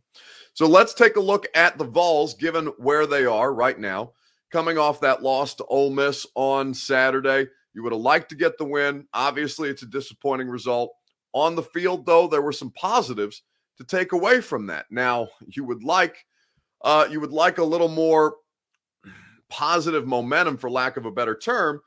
So 0.54 0.66
let's 0.66 0.94
take 0.94 1.16
a 1.16 1.20
look 1.20 1.46
at 1.54 1.78
the 1.78 1.84
Vols 1.84 2.34
given 2.34 2.66
where 2.78 3.06
they 3.06 3.24
are 3.24 3.52
right 3.52 3.78
now 3.78 4.12
coming 4.50 4.78
off 4.78 5.00
that 5.00 5.22
loss 5.22 5.54
to 5.54 5.64
Ole 5.66 5.90
Miss 5.90 6.26
on 6.34 6.74
Saturday. 6.74 7.48
You 7.72 7.82
would 7.82 7.92
have 7.92 8.02
liked 8.02 8.28
to 8.30 8.36
get 8.36 8.58
the 8.58 8.64
win. 8.64 9.06
Obviously, 9.14 9.68
it's 9.68 9.82
a 9.82 9.86
disappointing 9.86 10.48
result. 10.48 10.92
On 11.32 11.54
the 11.54 11.62
field, 11.62 12.04
though, 12.06 12.26
there 12.26 12.42
were 12.42 12.52
some 12.52 12.72
positives 12.72 13.42
to 13.78 13.84
take 13.84 14.12
away 14.12 14.40
from 14.40 14.66
that. 14.66 14.86
Now, 14.90 15.28
you 15.46 15.64
would 15.64 15.84
like 15.84 16.24
uh, 16.82 17.06
you 17.10 17.20
would 17.20 17.32
like 17.32 17.58
a 17.58 17.64
little 17.64 17.88
more 17.88 18.36
positive 19.48 20.06
momentum, 20.06 20.56
for 20.56 20.70
lack 20.70 20.96
of 20.96 21.04
a 21.04 21.10
better 21.10 21.36
term, 21.36 21.80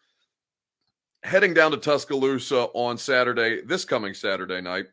heading 1.24 1.54
down 1.54 1.72
to 1.72 1.78
Tuscaloosa 1.78 2.68
on 2.74 2.98
Saturday, 2.98 3.62
this 3.66 3.86
coming 3.86 4.14
Saturday 4.14 4.62
night. 4.62 4.86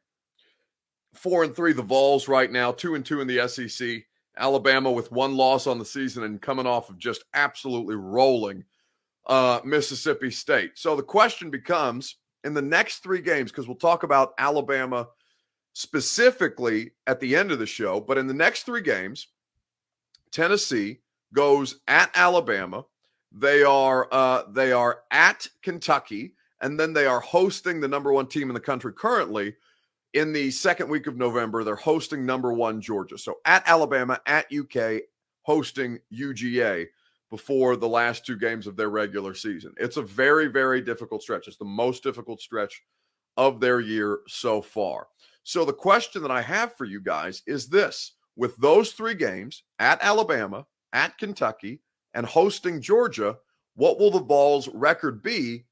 Four 1.14 1.44
and 1.44 1.54
three, 1.54 1.72
the 1.72 1.82
Vols 1.82 2.28
right 2.28 2.50
now, 2.50 2.72
two 2.72 2.94
and 2.94 3.04
two 3.04 3.20
in 3.20 3.26
the 3.26 3.48
SEC. 3.48 4.04
Alabama 4.36 4.90
with 4.90 5.12
one 5.12 5.36
loss 5.36 5.66
on 5.66 5.78
the 5.78 5.84
season 5.84 6.22
and 6.22 6.40
coming 6.40 6.66
off 6.66 6.88
of 6.88 6.98
just 6.98 7.24
absolutely 7.34 7.96
rolling 7.96 8.64
uh, 9.26 9.60
Mississippi 9.64 10.30
State. 10.30 10.72
So 10.76 10.96
the 10.96 11.02
question 11.02 11.50
becomes 11.50 12.16
in 12.44 12.54
the 12.54 12.62
next 12.62 12.98
three 13.02 13.20
games, 13.20 13.50
because 13.50 13.66
we'll 13.66 13.76
talk 13.76 14.02
about 14.02 14.32
Alabama 14.38 15.08
specifically 15.72 16.92
at 17.06 17.20
the 17.20 17.36
end 17.36 17.52
of 17.52 17.58
the 17.58 17.66
show, 17.66 18.00
but 18.00 18.18
in 18.18 18.26
the 18.26 18.34
next 18.34 18.64
three 18.64 18.80
games, 18.80 19.28
Tennessee 20.32 21.00
goes 21.32 21.80
at 21.86 22.10
Alabama. 22.14 22.84
They 23.32 23.62
are 23.62 24.08
uh, 24.10 24.44
they 24.50 24.72
are 24.72 25.02
at 25.10 25.46
Kentucky, 25.62 26.34
and 26.60 26.78
then 26.78 26.92
they 26.92 27.06
are 27.06 27.20
hosting 27.20 27.80
the 27.80 27.88
number 27.88 28.12
one 28.12 28.26
team 28.26 28.48
in 28.48 28.54
the 28.54 28.60
country 28.60 28.92
currently, 28.92 29.54
in 30.14 30.32
the 30.32 30.50
second 30.50 30.88
week 30.88 31.06
of 31.06 31.16
November, 31.16 31.62
they're 31.64 31.76
hosting 31.76 32.26
number 32.26 32.52
one 32.52 32.80
Georgia. 32.80 33.18
So 33.18 33.36
at 33.44 33.62
Alabama, 33.66 34.20
at 34.26 34.46
UK, 34.52 35.02
hosting 35.42 35.98
UGA 36.12 36.86
before 37.30 37.76
the 37.76 37.88
last 37.88 38.26
two 38.26 38.36
games 38.36 38.66
of 38.66 38.76
their 38.76 38.90
regular 38.90 39.34
season. 39.34 39.72
It's 39.76 39.96
a 39.96 40.02
very, 40.02 40.48
very 40.48 40.80
difficult 40.80 41.22
stretch. 41.22 41.46
It's 41.46 41.56
the 41.56 41.64
most 41.64 42.02
difficult 42.02 42.40
stretch 42.40 42.82
of 43.36 43.60
their 43.60 43.80
year 43.80 44.20
so 44.26 44.60
far. 44.60 45.06
So 45.44 45.64
the 45.64 45.72
question 45.72 46.22
that 46.22 46.30
I 46.30 46.42
have 46.42 46.76
for 46.76 46.84
you 46.84 47.00
guys 47.00 47.42
is 47.46 47.68
this 47.68 48.14
with 48.36 48.56
those 48.56 48.92
three 48.92 49.14
games 49.14 49.62
at 49.78 50.02
Alabama, 50.02 50.66
at 50.92 51.16
Kentucky, 51.18 51.80
and 52.14 52.26
hosting 52.26 52.80
Georgia, 52.80 53.36
what 53.74 53.98
will 53.98 54.10
the 54.10 54.20
Vols' 54.20 54.68
record 54.68 55.22
be 55.22 55.66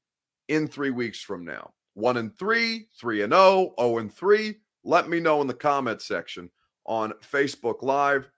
in 0.47 0.67
three 0.67 0.91
weeks 0.91 1.21
from 1.21 1.43
now? 1.43 1.71
One 1.99 2.17
and 2.17 2.35
three, 2.35 2.87
three 2.99 3.21
and 3.21 3.33
oh, 3.33 3.73
oh 3.77 3.99
and 3.99 4.13
three. 4.13 4.55
Let 4.83 5.09
me 5.09 5.19
know 5.19 5.41
in 5.41 5.47
the 5.47 5.53
comment 5.53 6.01
section 6.01 6.49
on 6.85 7.13
Facebook 7.21 7.83
Live, 7.83 8.29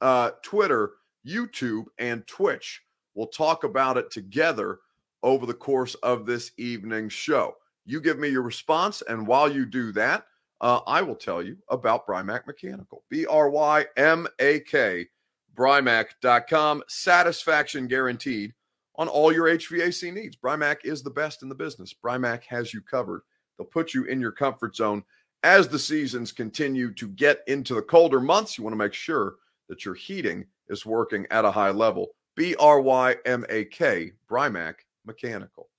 uh, 0.00 0.30
Twitter, 0.42 0.92
YouTube, 1.26 1.84
and 1.98 2.26
Twitch. 2.26 2.82
We'll 3.14 3.28
talk 3.28 3.64
about 3.64 3.96
it 3.96 4.10
together 4.10 4.80
over 5.22 5.46
the 5.46 5.54
course 5.54 5.94
of 5.96 6.26
this 6.26 6.52
evening's 6.56 7.12
show. 7.12 7.56
You 7.84 8.00
give 8.00 8.18
me 8.18 8.28
your 8.28 8.42
response, 8.42 9.02
and 9.08 9.26
while 9.26 9.50
you 9.50 9.66
do 9.66 9.92
that, 9.92 10.24
uh, 10.60 10.80
I 10.86 11.02
will 11.02 11.16
tell 11.16 11.42
you 11.42 11.56
about 11.68 12.06
Brymak 12.06 12.46
Mechanical. 12.46 13.04
B 13.10 13.26
R 13.26 13.50
Y 13.50 13.86
M 13.96 14.26
A 14.38 14.60
K, 14.60 15.06
Brymak.com. 15.54 16.82
Satisfaction 16.88 17.86
guaranteed 17.86 18.54
on 19.00 19.08
all 19.08 19.32
your 19.32 19.46
HVAC 19.46 20.12
needs. 20.12 20.36
Brymak 20.36 20.84
is 20.84 21.02
the 21.02 21.10
best 21.10 21.42
in 21.42 21.48
the 21.48 21.54
business. 21.54 21.94
Brymak 21.94 22.44
has 22.44 22.74
you 22.74 22.82
covered. 22.82 23.22
They'll 23.56 23.66
put 23.66 23.94
you 23.94 24.04
in 24.04 24.20
your 24.20 24.30
comfort 24.30 24.76
zone 24.76 25.02
as 25.42 25.68
the 25.68 25.78
seasons 25.78 26.32
continue 26.32 26.92
to 26.92 27.08
get 27.08 27.40
into 27.46 27.74
the 27.74 27.80
colder 27.80 28.20
months. 28.20 28.58
You 28.58 28.64
want 28.64 28.74
to 28.74 28.78
make 28.78 28.92
sure 28.92 29.36
that 29.70 29.86
your 29.86 29.94
heating 29.94 30.44
is 30.68 30.84
working 30.84 31.26
at 31.30 31.46
a 31.46 31.50
high 31.50 31.70
level. 31.70 32.08
B 32.36 32.54
R 32.60 32.78
Y 32.78 33.16
M 33.24 33.46
A 33.48 33.64
K, 33.64 34.12
Brymak 34.30 34.74
Mechanical. 35.06 35.70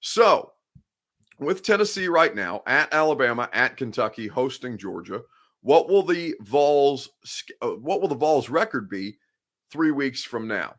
So, 0.00 0.50
with 1.38 1.62
Tennessee 1.62 2.08
right 2.08 2.34
now 2.34 2.62
at 2.66 2.92
Alabama, 2.92 3.48
at 3.52 3.76
Kentucky, 3.76 4.26
hosting 4.26 4.76
Georgia, 4.78 5.22
what 5.62 5.88
will 5.88 6.02
the 6.02 6.34
Vols 6.40 7.08
uh, 7.62 7.68
what 7.68 8.00
will 8.00 8.08
the 8.08 8.16
Vols 8.16 8.48
record 8.48 8.90
be 8.90 9.16
three 9.70 9.92
weeks 9.92 10.24
from 10.24 10.48
now? 10.48 10.74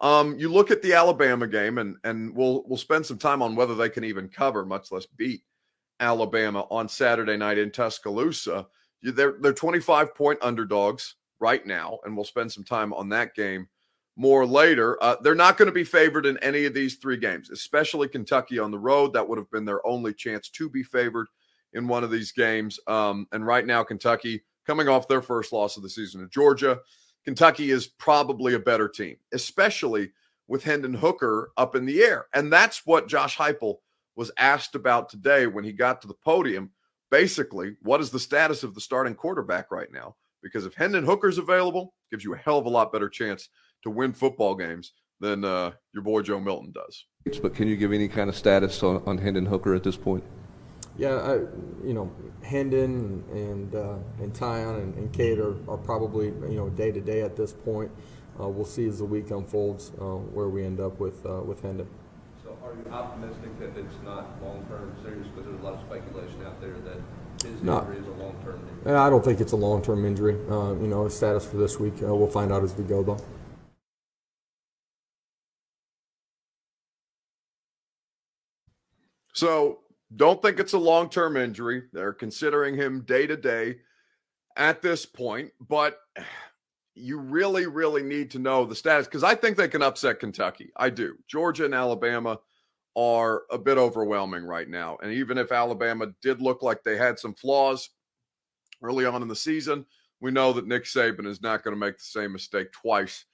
Um, 0.00 0.38
you 0.38 0.52
look 0.52 0.70
at 0.70 0.82
the 0.82 0.94
Alabama 0.94 1.46
game, 1.46 1.78
and 1.78 1.96
and 2.04 2.34
we'll 2.34 2.64
we'll 2.66 2.78
spend 2.78 3.04
some 3.04 3.18
time 3.18 3.42
on 3.42 3.56
whether 3.56 3.74
they 3.74 3.88
can 3.88 4.04
even 4.04 4.28
cover, 4.28 4.64
much 4.64 4.92
less 4.92 5.06
beat 5.06 5.42
Alabama 6.00 6.66
on 6.70 6.88
Saturday 6.88 7.36
night 7.36 7.58
in 7.58 7.70
Tuscaloosa. 7.70 8.66
They're 9.02 9.36
they're 9.40 9.52
25 9.52 10.14
point 10.14 10.38
underdogs 10.42 11.16
right 11.40 11.64
now, 11.66 11.98
and 12.04 12.16
we'll 12.16 12.24
spend 12.24 12.52
some 12.52 12.64
time 12.64 12.92
on 12.92 13.08
that 13.10 13.34
game 13.34 13.68
more 14.16 14.44
later. 14.44 15.02
Uh, 15.02 15.16
they're 15.22 15.34
not 15.34 15.56
going 15.56 15.66
to 15.66 15.72
be 15.72 15.84
favored 15.84 16.26
in 16.26 16.36
any 16.38 16.64
of 16.64 16.74
these 16.74 16.96
three 16.96 17.16
games, 17.16 17.50
especially 17.50 18.08
Kentucky 18.08 18.58
on 18.58 18.70
the 18.70 18.78
road. 18.78 19.12
That 19.12 19.28
would 19.28 19.38
have 19.38 19.50
been 19.50 19.64
their 19.64 19.84
only 19.86 20.12
chance 20.12 20.48
to 20.50 20.68
be 20.68 20.82
favored 20.82 21.28
in 21.72 21.86
one 21.86 22.04
of 22.04 22.10
these 22.10 22.32
games. 22.32 22.78
Um, 22.86 23.26
and 23.32 23.46
right 23.46 23.66
now, 23.66 23.84
Kentucky 23.84 24.42
coming 24.66 24.88
off 24.88 25.08
their 25.08 25.22
first 25.22 25.52
loss 25.52 25.76
of 25.76 25.82
the 25.82 25.88
season 25.88 26.20
to 26.20 26.28
Georgia. 26.28 26.78
Kentucky 27.28 27.70
is 27.70 27.86
probably 27.86 28.54
a 28.54 28.58
better 28.58 28.88
team, 28.88 29.14
especially 29.34 30.12
with 30.46 30.64
Hendon 30.64 30.94
Hooker 30.94 31.52
up 31.58 31.76
in 31.76 31.84
the 31.84 32.02
air. 32.02 32.24
And 32.32 32.50
that's 32.50 32.86
what 32.86 33.06
Josh 33.06 33.36
Heupel 33.36 33.80
was 34.16 34.30
asked 34.38 34.74
about 34.74 35.10
today 35.10 35.46
when 35.46 35.62
he 35.62 35.72
got 35.74 36.00
to 36.00 36.08
the 36.08 36.14
podium. 36.14 36.70
Basically, 37.10 37.76
what 37.82 38.00
is 38.00 38.08
the 38.08 38.18
status 38.18 38.62
of 38.62 38.74
the 38.74 38.80
starting 38.80 39.14
quarterback 39.14 39.70
right 39.70 39.92
now? 39.92 40.16
Because 40.42 40.64
if 40.64 40.72
Hendon 40.72 41.04
Hooker's 41.04 41.36
available, 41.36 41.92
gives 42.10 42.24
you 42.24 42.32
a 42.32 42.38
hell 42.38 42.56
of 42.56 42.64
a 42.64 42.70
lot 42.70 42.94
better 42.94 43.10
chance 43.10 43.50
to 43.82 43.90
win 43.90 44.14
football 44.14 44.54
games 44.54 44.92
than 45.20 45.44
uh, 45.44 45.72
your 45.92 46.04
boy 46.04 46.22
Joe 46.22 46.40
Milton 46.40 46.72
does. 46.72 47.04
But 47.42 47.54
can 47.54 47.68
you 47.68 47.76
give 47.76 47.92
any 47.92 48.08
kind 48.08 48.30
of 48.30 48.36
status 48.36 48.82
on, 48.82 49.02
on 49.04 49.18
Hendon 49.18 49.44
Hooker 49.44 49.74
at 49.74 49.84
this 49.84 49.98
point? 49.98 50.24
Yeah, 50.98 51.14
I, 51.14 51.34
you 51.86 51.94
know, 51.94 52.10
Hendon 52.42 53.22
and 53.30 53.72
uh, 53.74 53.94
and 54.20 54.34
Tyon 54.34 54.82
and, 54.82 54.94
and 54.96 55.12
Cade 55.12 55.38
are, 55.38 55.54
are 55.70 55.76
probably 55.76 56.26
you 56.26 56.56
know 56.56 56.68
day 56.70 56.90
to 56.90 57.00
day 57.00 57.22
at 57.22 57.36
this 57.36 57.52
point. 57.52 57.90
Uh, 58.38 58.48
we'll 58.48 58.64
see 58.64 58.86
as 58.86 58.98
the 58.98 59.04
week 59.04 59.30
unfolds 59.30 59.92
uh, 60.00 60.04
where 60.04 60.48
we 60.48 60.64
end 60.64 60.80
up 60.80 60.98
with 60.98 61.24
uh, 61.24 61.40
with 61.40 61.62
Hendon. 61.62 61.86
So, 62.42 62.58
are 62.64 62.74
you 62.74 62.90
optimistic 62.90 63.58
that 63.60 63.78
it's 63.78 63.94
not 64.04 64.42
long 64.42 64.64
term 64.68 64.96
serious? 65.04 65.26
Because 65.28 65.46
there's 65.46 65.60
a 65.60 65.64
lot 65.64 65.74
of 65.74 65.80
speculation 65.86 66.44
out 66.44 66.60
there 66.60 66.74
that 66.74 67.46
his 67.48 67.62
not, 67.62 67.86
injury 67.86 67.98
is 67.98 68.06
a 68.08 68.22
long 68.22 68.34
term 68.44 68.60
injury. 68.78 68.94
I 68.96 69.08
don't 69.08 69.24
think 69.24 69.40
it's 69.40 69.52
a 69.52 69.56
long 69.56 69.80
term 69.82 70.04
injury. 70.04 70.34
Uh, 70.50 70.74
you 70.74 70.88
know, 70.88 71.04
his 71.04 71.16
status 71.16 71.46
for 71.46 71.58
this 71.58 71.78
week, 71.78 71.94
uh, 72.02 72.12
we'll 72.12 72.26
find 72.26 72.52
out 72.52 72.64
as 72.64 72.74
we 72.74 72.82
go 72.82 73.04
though. 73.04 73.18
So 79.32 79.78
don't 80.16 80.40
think 80.40 80.58
it's 80.58 80.72
a 80.72 80.78
long 80.78 81.08
term 81.08 81.36
injury. 81.36 81.84
They're 81.92 82.12
considering 82.12 82.76
him 82.76 83.02
day 83.02 83.26
to 83.26 83.36
day 83.36 83.78
at 84.56 84.82
this 84.82 85.06
point, 85.06 85.50
but 85.60 85.98
you 86.94 87.18
really, 87.18 87.66
really 87.66 88.02
need 88.02 88.30
to 88.32 88.38
know 88.38 88.64
the 88.64 88.74
status 88.74 89.06
because 89.06 89.24
I 89.24 89.34
think 89.34 89.56
they 89.56 89.68
can 89.68 89.82
upset 89.82 90.20
Kentucky. 90.20 90.70
I 90.76 90.90
do. 90.90 91.16
Georgia 91.28 91.64
and 91.64 91.74
Alabama 91.74 92.40
are 92.96 93.42
a 93.50 93.58
bit 93.58 93.78
overwhelming 93.78 94.44
right 94.44 94.68
now. 94.68 94.98
And 95.02 95.12
even 95.12 95.38
if 95.38 95.52
Alabama 95.52 96.08
did 96.20 96.40
look 96.40 96.62
like 96.62 96.82
they 96.82 96.96
had 96.96 97.18
some 97.18 97.34
flaws 97.34 97.90
early 98.82 99.04
on 99.04 99.22
in 99.22 99.28
the 99.28 99.36
season, 99.36 99.86
we 100.20 100.32
know 100.32 100.52
that 100.52 100.66
Nick 100.66 100.84
Saban 100.84 101.26
is 101.26 101.40
not 101.40 101.62
going 101.62 101.74
to 101.74 101.78
make 101.78 101.98
the 101.98 102.04
same 102.04 102.32
mistake 102.32 102.72
twice 102.72 103.24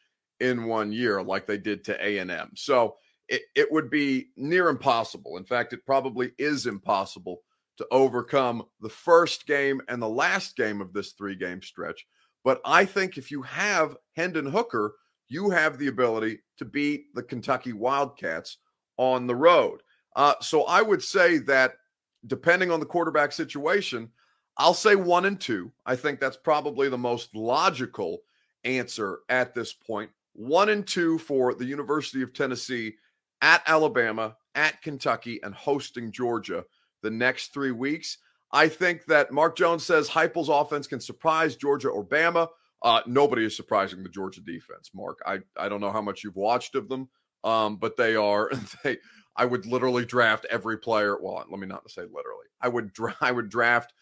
in 0.41 0.67
one 0.67 0.93
year 0.93 1.23
like 1.23 1.47
they 1.47 1.57
did 1.57 1.85
to 1.85 2.07
A&M. 2.07 2.51
So 2.55 2.97
it, 3.35 3.43
it 3.57 3.73
would 3.73 3.91
be 3.91 4.29
near 4.37 4.69
impossible. 4.69 5.37
In 5.39 5.45
fact, 5.45 5.73
it 5.73 5.85
probably 5.85 6.33
is 6.39 6.67
impossible 6.67 7.43
to 7.77 7.87
overcome 7.91 8.63
the 8.81 8.89
first 8.89 9.47
game 9.47 9.81
and 9.89 10.01
the 10.01 10.09
last 10.09 10.57
game 10.57 10.81
of 10.81 10.93
this 10.93 11.13
three 11.13 11.35
game 11.35 11.61
stretch. 11.61 12.07
But 12.45 12.61
I 12.65 12.85
think 12.85 13.19
if 13.19 13.33
you 13.33 13.43
have 13.43 13.97
Hendon 14.15 14.47
Hooker, 14.47 14.95
you 15.29 15.51
have 15.51 15.79
the 15.79 15.89
ability 15.89 16.41
to 16.59 16.65
beat 16.65 17.13
the 17.15 17.23
Kentucky 17.25 17.73
Wildcats 17.73 18.59
on 18.99 19.27
the 19.27 19.35
road. 19.35 19.81
Uh, 20.15 20.35
so 20.41 20.63
I 20.65 20.81
would 20.81 21.03
say 21.03 21.39
that 21.39 21.73
depending 22.29 22.71
on 22.71 22.79
the 22.79 22.87
quarterback 22.87 23.33
situation, 23.33 24.11
I'll 24.57 24.75
say 24.75 24.95
one 24.95 25.25
and 25.25 25.41
two. 25.41 25.73
I 25.85 25.97
think 25.97 26.21
that's 26.21 26.37
probably 26.37 26.89
the 26.89 26.97
most 26.99 27.35
logical 27.35 28.21
answer 28.63 29.21
at 29.29 29.55
this 29.55 29.73
point. 29.73 30.11
One 30.35 30.69
and 30.69 30.87
two 30.87 31.19
for 31.19 31.55
the 31.55 31.65
University 31.65 32.23
of 32.23 32.33
Tennessee 32.33 32.95
at 33.45 33.63
Alabama, 33.67 34.35
at 34.55 34.81
Kentucky, 34.81 35.39
and 35.43 35.55
hosting 35.55 36.11
Georgia 36.11 36.65
the 37.03 37.11
next 37.11 37.53
three 37.53 37.73
weeks. 37.73 38.17
I 38.51 38.69
think 38.69 39.05
that 39.05 39.33
Mark 39.33 39.55
Jones 39.55 39.85
says 39.85 40.09
Heupel's 40.09 40.49
offense 40.49 40.87
can 40.87 40.99
surprise 40.99 41.55
Georgia 41.55 41.91
or 41.91 42.03
Bama. 42.03 42.49
Uh, 42.83 43.03
nobody 43.07 43.45
is 43.45 43.55
surprising 43.55 44.03
the 44.03 44.09
Georgia 44.09 44.41
defense, 44.41 44.91
Mark. 44.95 45.19
I, 45.27 45.41
I 45.59 45.69
don't 45.69 45.83
know 45.83 45.93
how 45.93 46.01
much 46.01 46.25
you've 46.25 46.37
watched 46.37 46.75
of 46.75 46.89
them, 46.89 47.09
um, 47.45 47.77
but 47.77 47.97
they 47.97 48.17
are 48.17 48.51
they. 48.85 48.97
I 49.37 49.45
would 49.45 49.67
literally 49.67 50.07
draft 50.07 50.47
every 50.49 50.79
player. 50.79 51.19
Well, 51.21 51.45
let 51.51 51.61
me 51.61 51.67
not 51.67 51.91
say 51.91 52.03
literally. 52.03 52.47
I 52.63 52.69
would 52.69 52.95
dra- 52.95 53.17
I 53.21 53.31
would 53.31 53.51
draft 53.51 53.93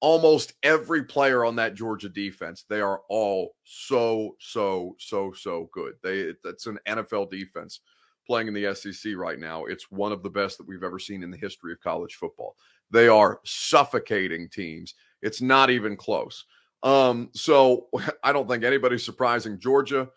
almost 0.00 0.54
every 0.64 1.04
player 1.04 1.44
on 1.44 1.56
that 1.56 1.74
Georgia 1.74 2.08
defense. 2.08 2.64
They 2.68 2.80
are 2.80 3.02
all 3.08 3.54
so 3.62 4.34
so 4.40 4.96
so 4.98 5.32
so 5.36 5.68
good. 5.72 5.94
They 6.02 6.32
it's 6.44 6.66
an 6.66 6.80
NFL 6.88 7.30
defense 7.30 7.80
playing 8.28 8.46
in 8.46 8.54
the 8.54 8.74
SEC 8.74 9.12
right 9.16 9.38
now. 9.38 9.64
It's 9.64 9.90
one 9.90 10.12
of 10.12 10.22
the 10.22 10.30
best 10.30 10.58
that 10.58 10.68
we've 10.68 10.84
ever 10.84 10.98
seen 10.98 11.22
in 11.22 11.30
the 11.30 11.36
history 11.36 11.72
of 11.72 11.80
college 11.80 12.16
football. 12.16 12.56
They 12.90 13.08
are 13.08 13.40
suffocating 13.44 14.48
teams. 14.48 14.94
It's 15.22 15.40
not 15.40 15.70
even 15.70 15.96
close. 15.96 16.44
Um, 16.82 17.30
so 17.32 17.88
I 18.22 18.32
don't 18.32 18.48
think 18.48 18.64
anybody's 18.64 19.04
surprising. 19.04 19.58
Georgia, 19.58 20.08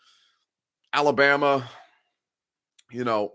Alabama, 0.94 1.68
you 2.92 3.06
know, 3.06 3.34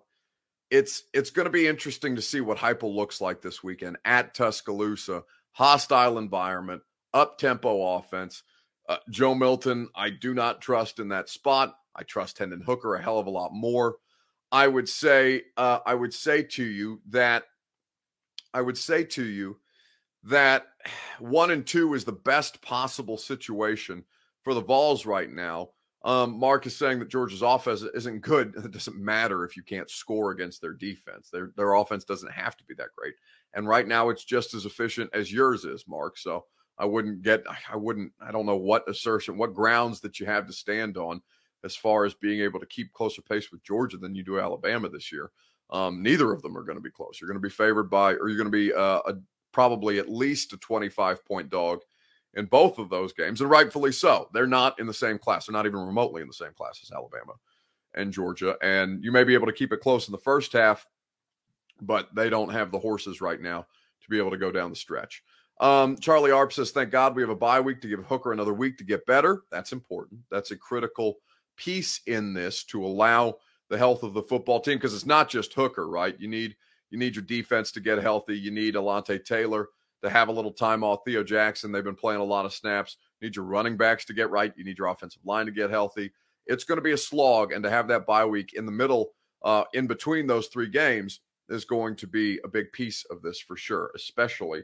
it's 0.71 1.05
it's 1.15 1.31
going 1.31 1.47
to 1.47 1.51
be 1.51 1.67
interesting 1.67 2.17
to 2.17 2.23
see 2.23 2.41
what 2.41 2.59
Heupel 2.59 2.95
looks 2.95 3.21
like 3.21 3.41
this 3.41 3.63
weekend 3.63 3.97
at 4.05 4.35
Tuscaloosa. 4.35 5.23
Hostile 5.53 6.19
environment, 6.19 6.83
up 7.15 7.39
tempo 7.39 7.97
offense. 7.97 8.43
Uh, 8.89 8.99
Joe 9.11 9.35
Milton, 9.35 9.89
I 9.97 10.11
do 10.11 10.35
not 10.35 10.61
trust 10.61 10.99
in 10.99 11.09
that 11.09 11.29
spot. 11.29 11.77
I 11.95 12.03
trust 12.03 12.39
Hendon 12.39 12.61
Hooker 12.61 12.97
a 12.97 13.03
hell 13.03 13.19
of 13.19 13.27
a 13.27 13.31
lot 13.31 13.53
more. 13.53 13.97
I 14.53 14.69
would 14.69 14.89
say 14.89 15.43
uh, 15.57 15.81
I 15.85 15.95
would 15.95 16.15
say 16.15 16.43
to 16.43 16.65
you 16.65 17.01
that 17.11 17.45
I 18.55 18.63
would 18.63 18.79
say 18.79 19.05
to 19.05 19.25
you 19.25 19.59
that 20.25 20.67
one 21.19 21.51
and 21.51 21.67
two 21.67 21.95
is 21.95 22.05
the 22.05 22.13
best 22.13 22.63
possible 22.63 23.19
situation 23.19 24.05
for 24.43 24.55
the 24.55 24.63
Vols 24.63 25.07
right 25.07 25.31
now. 25.31 25.71
Um, 26.05 26.39
Mark 26.39 26.67
is 26.67 26.77
saying 26.77 27.01
that 27.01 27.09
Georgia's 27.09 27.43
offense 27.43 27.83
isn't 27.83 28.21
good. 28.21 28.55
It 28.65 28.71
doesn't 28.71 28.97
matter 28.97 29.45
if 29.45 29.57
you 29.57 29.65
can't 29.65 29.91
score 29.91 30.31
against 30.31 30.61
their 30.61 30.75
defense. 30.75 31.31
Their 31.31 31.51
their 31.57 31.75
offense 31.75 32.05
doesn't 32.05 32.33
have 32.33 32.57
to 32.57 32.65
be 32.65 32.75
that 32.75 32.95
great. 32.97 33.15
And 33.55 33.67
right 33.67 33.89
now, 33.89 34.11
it's 34.11 34.25
just 34.25 34.55
as 34.55 34.67
efficient 34.67 35.11
as 35.13 35.33
yours 35.33 35.65
is, 35.65 35.85
Mark. 35.89 36.19
So 36.19 36.45
I 36.79 36.85
wouldn't 36.85 37.23
get. 37.23 37.43
I 37.73 37.77
wouldn't. 37.77 38.13
I 38.21 38.31
don't 38.31 38.47
know 38.47 38.57
what 38.57 38.89
assertion, 38.89 39.37
what 39.37 39.55
grounds 39.55 40.01
that 40.03 40.21
you 40.21 40.27
have 40.27 40.47
to 40.47 40.53
stand 40.53 40.97
on 40.97 41.21
as 41.67 41.77
far 41.77 42.05
as 42.05 42.15
being 42.15 42.41
able 42.41 42.61
to 42.61 42.67
keep 42.67 42.93
closer 42.93 43.21
pace 43.21 43.51
with 43.51 43.63
Georgia 43.65 43.99
than 43.99 44.15
you 44.15 44.23
do 44.23 44.41
Alabama 44.41 44.89
this 44.89 45.13
year. 45.13 45.33
Um, 45.69 46.01
neither 46.01 46.33
of 46.33 46.41
them 46.43 46.57
are 46.57 46.63
going 46.63 46.79
to 46.79 46.83
be 46.83 46.93
close. 46.93 47.21
You're 47.21 47.29
going 47.29 47.43
to 47.43 47.47
be 47.47 47.51
favored 47.51 47.91
by, 47.91 48.13
or 48.13 48.29
you're 48.29 48.39
going 48.39 48.51
to 48.51 48.51
be 48.51 48.73
uh, 48.73 49.01
a, 49.05 49.15
probably 49.53 49.99
at 49.99 50.09
least 50.09 50.53
a 50.53 50.57
25 50.59 51.25
point 51.25 51.51
dog 51.51 51.81
in 52.35 52.47
both 52.47 52.79
of 52.79 52.89
those 52.89 53.13
games, 53.13 53.41
and 53.41 53.51
rightfully 53.51 53.91
so. 53.91 54.29
They're 54.33 54.47
not 54.47 54.79
in 54.79 54.87
the 54.87 54.95
same 54.95 55.19
class. 55.19 55.47
They're 55.47 55.53
not 55.53 55.67
even 55.67 55.81
remotely 55.81 56.23
in 56.23 56.29
the 56.29 56.35
same 56.35 56.53
class 56.53 56.79
as 56.83 56.93
Alabama 56.93 57.33
and 57.95 58.13
Georgia. 58.13 58.57
And 58.63 59.03
you 59.03 59.11
may 59.11 59.25
be 59.25 59.35
able 59.35 59.47
to 59.47 59.53
keep 59.53 59.73
it 59.73 59.81
close 59.81 60.07
in 60.07 60.13
the 60.13 60.19
first 60.19 60.53
half, 60.53 60.87
but 61.81 62.15
they 62.15 62.31
don't 62.31 62.53
have 62.53 62.71
the 62.71 62.79
horses 62.79 63.21
right 63.21 63.41
now 63.41 63.67
to 64.03 64.09
be 64.09 64.19
able 64.19 64.31
to 64.31 64.37
go 64.37 64.53
down 64.53 64.71
the 64.71 64.77
stretch. 64.77 65.23
Um, 65.59 65.97
Charlie 65.97 66.31
Arp 66.31 66.53
says, 66.53 66.71
Thank 66.71 66.91
God 66.91 67.17
we 67.17 67.23
have 67.23 67.31
a 67.31 67.35
bye 67.35 67.61
week 67.61 67.81
to 67.81 67.89
give 67.89 68.05
Hooker 68.05 68.33
another 68.33 68.55
week 68.55 68.77
to 68.79 68.85
get 68.85 69.07
better. 69.07 69.43
That's 69.51 69.73
important. 69.73 70.21
That's 70.31 70.51
a 70.51 70.57
critical 70.57 71.17
piece 71.57 72.01
in 72.07 72.35
this 72.35 72.65
to 72.65 72.85
allow 72.85 73.37
the 73.69 73.79
health 73.79 74.03
of 74.03 74.15
the 74.15 74.23
football 74.23 74.61
team 74.61 74.79
because 74.79 74.95
it's 74.95 75.07
not 75.07 75.29
just 75.29 75.55
Hooker, 75.55 75.89
right? 75.89 76.15
You 76.19 76.29
need 76.29 76.57
you 76.91 76.99
need 76.99 77.17
your 77.17 77.25
defense 77.25 77.73
to 77.73 77.81
get 77.81 77.99
healthy. 77.99 78.39
You 78.39 78.51
need 78.51 78.75
Alontae 78.75 79.25
Taylor 79.25 79.69
to 80.03 80.11
have 80.11 80.29
a 80.29 80.33
little 80.33 80.53
time 80.53 80.85
off. 80.85 81.01
Theo 81.05 81.25
Jackson, 81.25 81.73
they've 81.73 81.83
been 81.83 81.97
playing 81.97 82.21
a 82.21 82.25
lot 82.25 82.47
of 82.47 82.55
snaps. 82.55 82.97
You 83.21 83.27
need 83.27 83.37
your 83.37 83.45
running 83.45 83.77
backs 83.77 84.05
to 84.07 84.15
get 84.15 84.31
right. 84.31 84.53
You 84.57 84.65
need 84.65 84.79
your 84.79 84.87
offensive 84.89 85.23
line 85.25 85.47
to 85.47 85.53
get 85.53 85.71
healthy. 85.71 86.13
It's 86.47 86.65
going 86.65 86.77
to 86.77 86.83
be 86.83 86.93
a 86.93 86.99
slog, 86.99 87.53
and 87.53 87.65
to 87.65 87.71
have 87.71 87.89
that 87.89 88.07
bye 88.07 88.25
week 88.25 88.53
in 88.55 88.67
the 88.67 88.73
middle, 88.73 89.11
uh, 89.43 89.65
in 89.75 89.89
between 89.89 90.29
those 90.29 90.47
three 90.47 90.69
games, 90.69 91.21
is 91.49 91.65
going 91.65 91.97
to 91.97 92.07
be 92.07 92.39
a 92.45 92.49
big 92.49 92.71
piece 92.73 93.05
of 93.11 93.21
this 93.23 93.41
for 93.41 93.57
sure, 93.57 93.91
especially 93.97 94.63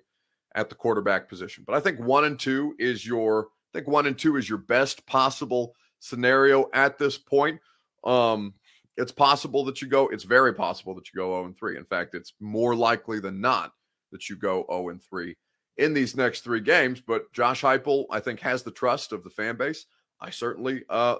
at 0.55 0.69
the 0.69 0.75
quarterback 0.75 1.29
position. 1.29 1.65
But 1.67 1.75
I 1.75 1.81
think 1.81 1.99
one 1.99 2.25
and 2.25 2.39
two 2.39 2.75
is 2.79 3.07
your 3.07 3.49
I 3.75 3.79
think 3.79 3.89
one 3.89 4.07
and 4.07 4.19
two 4.19 4.37
is 4.37 4.49
your 4.49 4.59
best 4.59 5.07
possible 5.07 5.75
scenario 6.03 6.69
at 6.75 6.99
this 6.99 7.17
point. 7.17 7.61
Um, 8.05 8.55
it's 8.97 9.12
possible 9.12 9.65
that 9.65 9.81
you 9.81 9.88
go, 9.88 10.09
it's 10.09 10.25
very 10.25 10.53
possible 10.53 10.95
that 10.97 11.07
you 11.12 11.19
go 11.19 11.31
0 11.31 11.47
and 11.47 11.57
3. 11.57 11.77
In 11.77 11.85
fact, 11.85 12.15
it's 12.15 12.35
more 12.41 12.75
likely 12.75 13.21
than 13.21 13.41
not 13.41 13.73
that 14.11 14.29
you 14.29 14.37
go 14.37 14.67
0 14.71 14.91
and 14.91 15.03
3 15.03 15.35
in 15.79 15.95
these 15.95 16.17
next 16.17 16.41
three 16.41 16.61
games. 16.61 17.01
But 17.01 17.33
Josh 17.33 17.62
Heupel, 17.62 18.05
I 18.11 18.21
think, 18.21 18.41
has 18.41 18.62
the 18.62 18.71
trust 18.71 19.12
of 19.12 19.25
the 19.25 19.31
fan 19.31 19.57
base. 19.57 19.87
I 20.21 20.31
certainly 20.31 20.83
uh, 20.91 21.17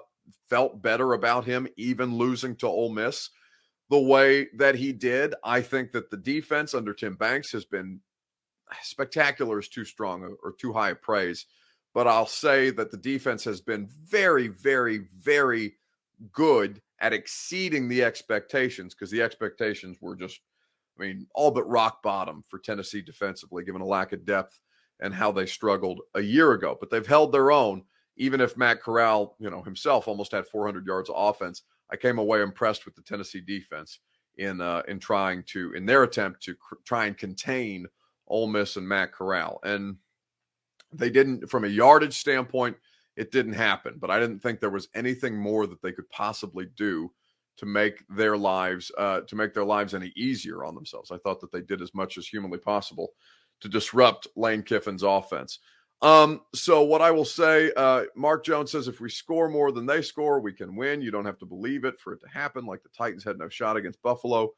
felt 0.49 0.81
better 0.81 1.13
about 1.13 1.45
him 1.45 1.67
even 1.77 2.17
losing 2.17 2.55
to 2.57 2.67
Ole 2.67 2.91
Miss 2.91 3.29
the 3.89 3.99
way 3.99 4.47
that 4.55 4.75
he 4.75 4.93
did. 4.93 5.33
I 5.43 5.61
think 5.61 5.91
that 5.93 6.11
the 6.11 6.17
defense 6.17 6.73
under 6.73 6.93
Tim 6.93 7.15
Banks 7.15 7.51
has 7.51 7.65
been 7.65 7.99
spectacular 8.81 9.59
is 9.59 9.69
too 9.69 9.85
strong 9.85 10.35
or 10.43 10.53
too 10.53 10.73
high 10.73 10.91
a 10.91 10.95
praise. 10.95 11.45
But 11.93 12.07
I'll 12.07 12.25
say 12.25 12.71
that 12.71 12.91
the 12.91 12.97
defense 12.97 13.43
has 13.43 13.61
been 13.61 13.87
very, 14.05 14.47
very, 14.47 15.05
very 15.15 15.75
good 16.31 16.81
at 16.99 17.13
exceeding 17.13 17.87
the 17.87 18.03
expectations 18.03 18.93
because 18.93 19.11
the 19.11 19.21
expectations 19.21 19.97
were 20.01 20.15
just, 20.15 20.39
I 20.97 21.03
mean, 21.03 21.27
all 21.35 21.51
but 21.51 21.69
rock 21.69 22.01
bottom 22.01 22.43
for 22.47 22.59
Tennessee 22.59 23.01
defensively, 23.01 23.63
given 23.63 23.81
a 23.81 23.85
lack 23.85 24.13
of 24.13 24.25
depth 24.25 24.59
and 24.99 25.13
how 25.13 25.31
they 25.31 25.45
struggled 25.45 26.01
a 26.15 26.21
year 26.21 26.53
ago. 26.53 26.77
But 26.79 26.89
they've 26.89 27.05
held 27.05 27.31
their 27.31 27.51
own, 27.51 27.83
even 28.17 28.41
if 28.41 28.57
Matt 28.57 28.81
Corral, 28.81 29.35
you 29.39 29.49
know, 29.49 29.61
himself 29.61 30.07
almost 30.07 30.31
had 30.31 30.47
400 30.47 30.85
yards 30.87 31.09
of 31.09 31.15
offense. 31.17 31.63
I 31.91 31.95
came 31.95 32.17
away 32.17 32.41
impressed 32.41 32.85
with 32.85 32.95
the 32.95 33.01
Tennessee 33.01 33.41
defense 33.41 33.99
in 34.37 34.61
uh, 34.61 34.81
in 34.87 34.99
trying 34.99 35.43
to 35.47 35.73
in 35.73 35.85
their 35.85 36.03
attempt 36.03 36.41
to 36.43 36.55
cr- 36.55 36.75
try 36.85 37.05
and 37.05 37.17
contain 37.17 37.85
Ole 38.27 38.47
Miss 38.47 38.77
and 38.77 38.87
Matt 38.87 39.11
Corral. 39.11 39.59
And 39.63 39.97
they 40.93 41.09
didn't, 41.09 41.49
from 41.49 41.65
a 41.65 41.69
yardage 41.69 42.17
standpoint, 42.17 42.77
it 43.15 43.31
didn't 43.31 43.53
happen. 43.53 43.95
But 43.99 44.11
I 44.11 44.19
didn't 44.19 44.39
think 44.39 44.59
there 44.59 44.69
was 44.69 44.89
anything 44.95 45.35
more 45.35 45.67
that 45.67 45.81
they 45.81 45.91
could 45.91 46.09
possibly 46.09 46.67
do 46.75 47.11
to 47.57 47.65
make 47.65 48.03
their 48.09 48.35
lives 48.35 48.91
uh, 48.97 49.21
to 49.21 49.35
make 49.35 49.53
their 49.53 49.63
lives 49.63 49.93
any 49.93 50.11
easier 50.15 50.63
on 50.63 50.75
themselves. 50.75 51.11
I 51.11 51.17
thought 51.17 51.39
that 51.41 51.51
they 51.51 51.61
did 51.61 51.81
as 51.81 51.93
much 51.93 52.17
as 52.17 52.27
humanly 52.27 52.57
possible 52.57 53.09
to 53.61 53.69
disrupt 53.69 54.27
Lane 54.35 54.63
Kiffin's 54.63 55.03
offense. 55.03 55.59
Um, 56.01 56.41
so 56.53 56.81
what 56.81 57.01
I 57.01 57.11
will 57.11 57.23
say, 57.23 57.71
uh, 57.77 58.03
Mark 58.15 58.43
Jones 58.43 58.71
says 58.71 58.89
if 58.89 58.99
we 58.99 59.09
score 59.09 59.47
more 59.47 59.71
than 59.71 59.85
they 59.85 60.01
score, 60.01 60.41
we 60.41 60.51
can 60.51 60.75
win. 60.75 61.01
You 61.01 61.11
don't 61.11 61.25
have 61.25 61.37
to 61.39 61.45
believe 61.45 61.85
it 61.85 61.97
for 61.99 62.11
it 62.11 62.19
to 62.21 62.27
happen. 62.27 62.65
Like 62.65 62.83
the 62.83 62.89
Titans 62.89 63.23
had 63.23 63.37
no 63.37 63.47
shot 63.47 63.77
against 63.77 64.01
Buffalo 64.01 64.51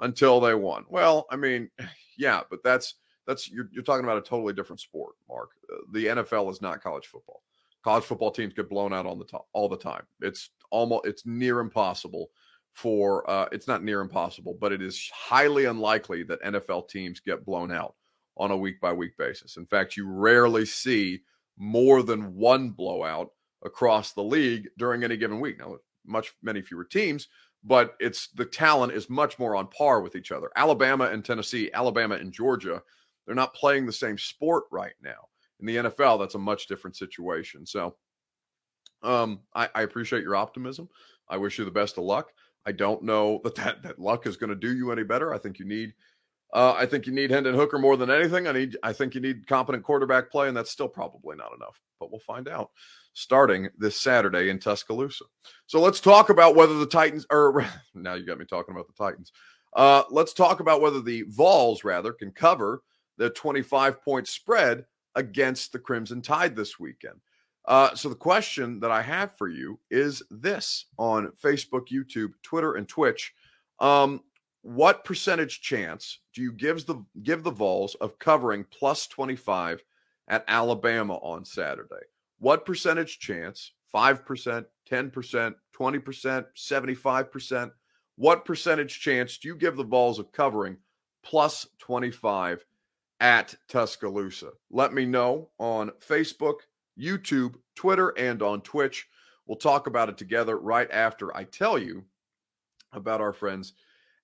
until 0.00 0.40
they 0.40 0.54
won. 0.54 0.84
Well, 0.90 1.26
I 1.30 1.36
mean, 1.36 1.70
yeah, 2.18 2.42
but 2.50 2.60
that's 2.62 2.96
that's 3.30 3.48
you're, 3.48 3.68
you're 3.72 3.84
talking 3.84 4.04
about 4.04 4.18
a 4.18 4.22
totally 4.22 4.52
different 4.52 4.80
sport, 4.80 5.14
Mark. 5.28 5.50
Uh, 5.72 5.76
the 5.92 6.06
NFL 6.06 6.50
is 6.50 6.60
not 6.60 6.82
college 6.82 7.06
football. 7.06 7.42
College 7.84 8.04
football 8.04 8.32
teams 8.32 8.52
get 8.52 8.68
blown 8.68 8.92
out 8.92 9.06
on 9.06 9.18
the 9.18 9.24
top 9.24 9.46
all 9.52 9.68
the 9.68 9.76
time. 9.76 10.02
It's 10.20 10.50
almost 10.70 11.06
it's 11.06 11.24
near 11.24 11.60
impossible 11.60 12.30
for 12.72 13.28
uh, 13.30 13.48
it's 13.52 13.68
not 13.68 13.84
near 13.84 14.00
impossible, 14.00 14.58
but 14.60 14.72
it 14.72 14.82
is 14.82 15.08
highly 15.14 15.66
unlikely 15.66 16.24
that 16.24 16.42
NFL 16.42 16.88
teams 16.88 17.20
get 17.20 17.46
blown 17.46 17.70
out 17.70 17.94
on 18.36 18.50
a 18.50 18.56
week 18.56 18.80
by 18.80 18.92
week 18.92 19.16
basis. 19.16 19.56
In 19.56 19.66
fact, 19.66 19.96
you 19.96 20.08
rarely 20.08 20.66
see 20.66 21.20
more 21.56 22.02
than 22.02 22.34
one 22.34 22.70
blowout 22.70 23.30
across 23.64 24.12
the 24.12 24.22
league 24.22 24.68
during 24.76 25.04
any 25.04 25.16
given 25.16 25.38
week. 25.38 25.58
Now, 25.58 25.76
much 26.04 26.32
many 26.42 26.62
fewer 26.62 26.84
teams, 26.84 27.28
but 27.62 27.94
it's 28.00 28.28
the 28.28 28.44
talent 28.44 28.92
is 28.92 29.08
much 29.08 29.38
more 29.38 29.54
on 29.54 29.68
par 29.68 30.00
with 30.00 30.16
each 30.16 30.32
other. 30.32 30.50
Alabama 30.56 31.04
and 31.04 31.24
Tennessee, 31.24 31.70
Alabama 31.72 32.16
and 32.16 32.32
Georgia 32.32 32.82
they're 33.30 33.36
not 33.36 33.54
playing 33.54 33.86
the 33.86 33.92
same 33.92 34.18
sport 34.18 34.64
right 34.72 34.94
now. 35.00 35.28
In 35.60 35.66
the 35.66 35.76
NFL, 35.76 36.18
that's 36.18 36.34
a 36.34 36.38
much 36.38 36.66
different 36.66 36.96
situation. 36.96 37.64
So 37.64 37.94
um, 39.04 39.42
I, 39.54 39.68
I 39.72 39.82
appreciate 39.82 40.24
your 40.24 40.34
optimism. 40.34 40.88
I 41.28 41.36
wish 41.36 41.56
you 41.56 41.64
the 41.64 41.70
best 41.70 41.96
of 41.96 42.02
luck. 42.02 42.32
I 42.66 42.72
don't 42.72 43.04
know 43.04 43.40
that 43.44 43.54
that, 43.54 43.84
that 43.84 44.00
luck 44.00 44.26
is 44.26 44.36
going 44.36 44.50
to 44.50 44.56
do 44.56 44.74
you 44.74 44.90
any 44.90 45.04
better. 45.04 45.32
I 45.32 45.38
think 45.38 45.60
you 45.60 45.64
need 45.64 45.94
uh, 46.52 46.74
I 46.76 46.86
think 46.86 47.06
you 47.06 47.12
need 47.12 47.30
Hendon 47.30 47.54
Hooker 47.54 47.78
more 47.78 47.96
than 47.96 48.10
anything. 48.10 48.48
I 48.48 48.52
need 48.52 48.76
I 48.82 48.92
think 48.92 49.14
you 49.14 49.20
need 49.20 49.46
competent 49.46 49.84
quarterback 49.84 50.28
play, 50.28 50.48
and 50.48 50.56
that's 50.56 50.72
still 50.72 50.88
probably 50.88 51.36
not 51.36 51.54
enough. 51.54 51.80
But 52.00 52.10
we'll 52.10 52.18
find 52.26 52.48
out 52.48 52.70
starting 53.12 53.68
this 53.78 54.00
Saturday 54.00 54.50
in 54.50 54.58
Tuscaloosa. 54.58 55.26
So 55.66 55.80
let's 55.80 56.00
talk 56.00 56.30
about 56.30 56.56
whether 56.56 56.74
the 56.74 56.86
Titans 56.86 57.26
or 57.30 57.64
now 57.94 58.14
you 58.14 58.26
got 58.26 58.40
me 58.40 58.44
talking 58.44 58.74
about 58.74 58.88
the 58.88 59.04
Titans. 59.04 59.30
Uh, 59.76 60.02
let's 60.10 60.32
talk 60.32 60.58
about 60.58 60.80
whether 60.80 61.00
the 61.00 61.22
Vols 61.28 61.84
rather 61.84 62.12
can 62.12 62.32
cover 62.32 62.82
the 63.20 63.28
25 63.28 64.02
point 64.02 64.26
spread 64.26 64.86
against 65.14 65.72
the 65.72 65.78
Crimson 65.78 66.22
Tide 66.22 66.56
this 66.56 66.80
weekend. 66.80 67.20
Uh, 67.66 67.94
so 67.94 68.08
the 68.08 68.14
question 68.14 68.80
that 68.80 68.90
I 68.90 69.02
have 69.02 69.36
for 69.36 69.46
you 69.46 69.78
is 69.90 70.22
this 70.30 70.86
on 70.96 71.30
Facebook, 71.32 71.88
YouTube, 71.88 72.30
Twitter, 72.42 72.76
and 72.76 72.88
Twitch. 72.88 73.34
Um, 73.78 74.22
what 74.62 75.04
percentage 75.04 75.60
chance 75.60 76.20
do 76.34 76.40
you 76.40 76.50
give 76.50 76.86
the 76.86 77.04
give 77.22 77.42
the 77.42 77.50
Vols 77.50 77.94
of 77.96 78.18
covering 78.18 78.64
plus 78.70 79.06
25 79.06 79.84
at 80.28 80.44
Alabama 80.48 81.16
on 81.16 81.44
Saturday? 81.44 82.06
What 82.38 82.64
percentage 82.64 83.18
chance? 83.18 83.72
5%, 83.94 84.64
10%, 84.88 85.54
20%, 85.76 86.46
75%? 86.56 87.70
What 88.16 88.44
percentage 88.44 89.00
chance 89.00 89.36
do 89.36 89.48
you 89.48 89.56
give 89.56 89.76
the 89.76 89.84
Vols 89.84 90.18
of 90.18 90.32
covering 90.32 90.78
plus 91.22 91.66
25 91.80 92.64
at 93.20 93.54
Tuscaloosa. 93.68 94.50
Let 94.70 94.92
me 94.92 95.04
know 95.04 95.50
on 95.58 95.90
Facebook, 96.06 96.60
YouTube, 96.98 97.54
Twitter, 97.76 98.10
and 98.18 98.42
on 98.42 98.62
Twitch. 98.62 99.06
We'll 99.46 99.56
talk 99.56 99.86
about 99.86 100.08
it 100.08 100.18
together 100.18 100.58
right 100.58 100.90
after 100.90 101.36
I 101.36 101.44
tell 101.44 101.78
you 101.78 102.04
about 102.92 103.20
our 103.20 103.32
friends 103.32 103.74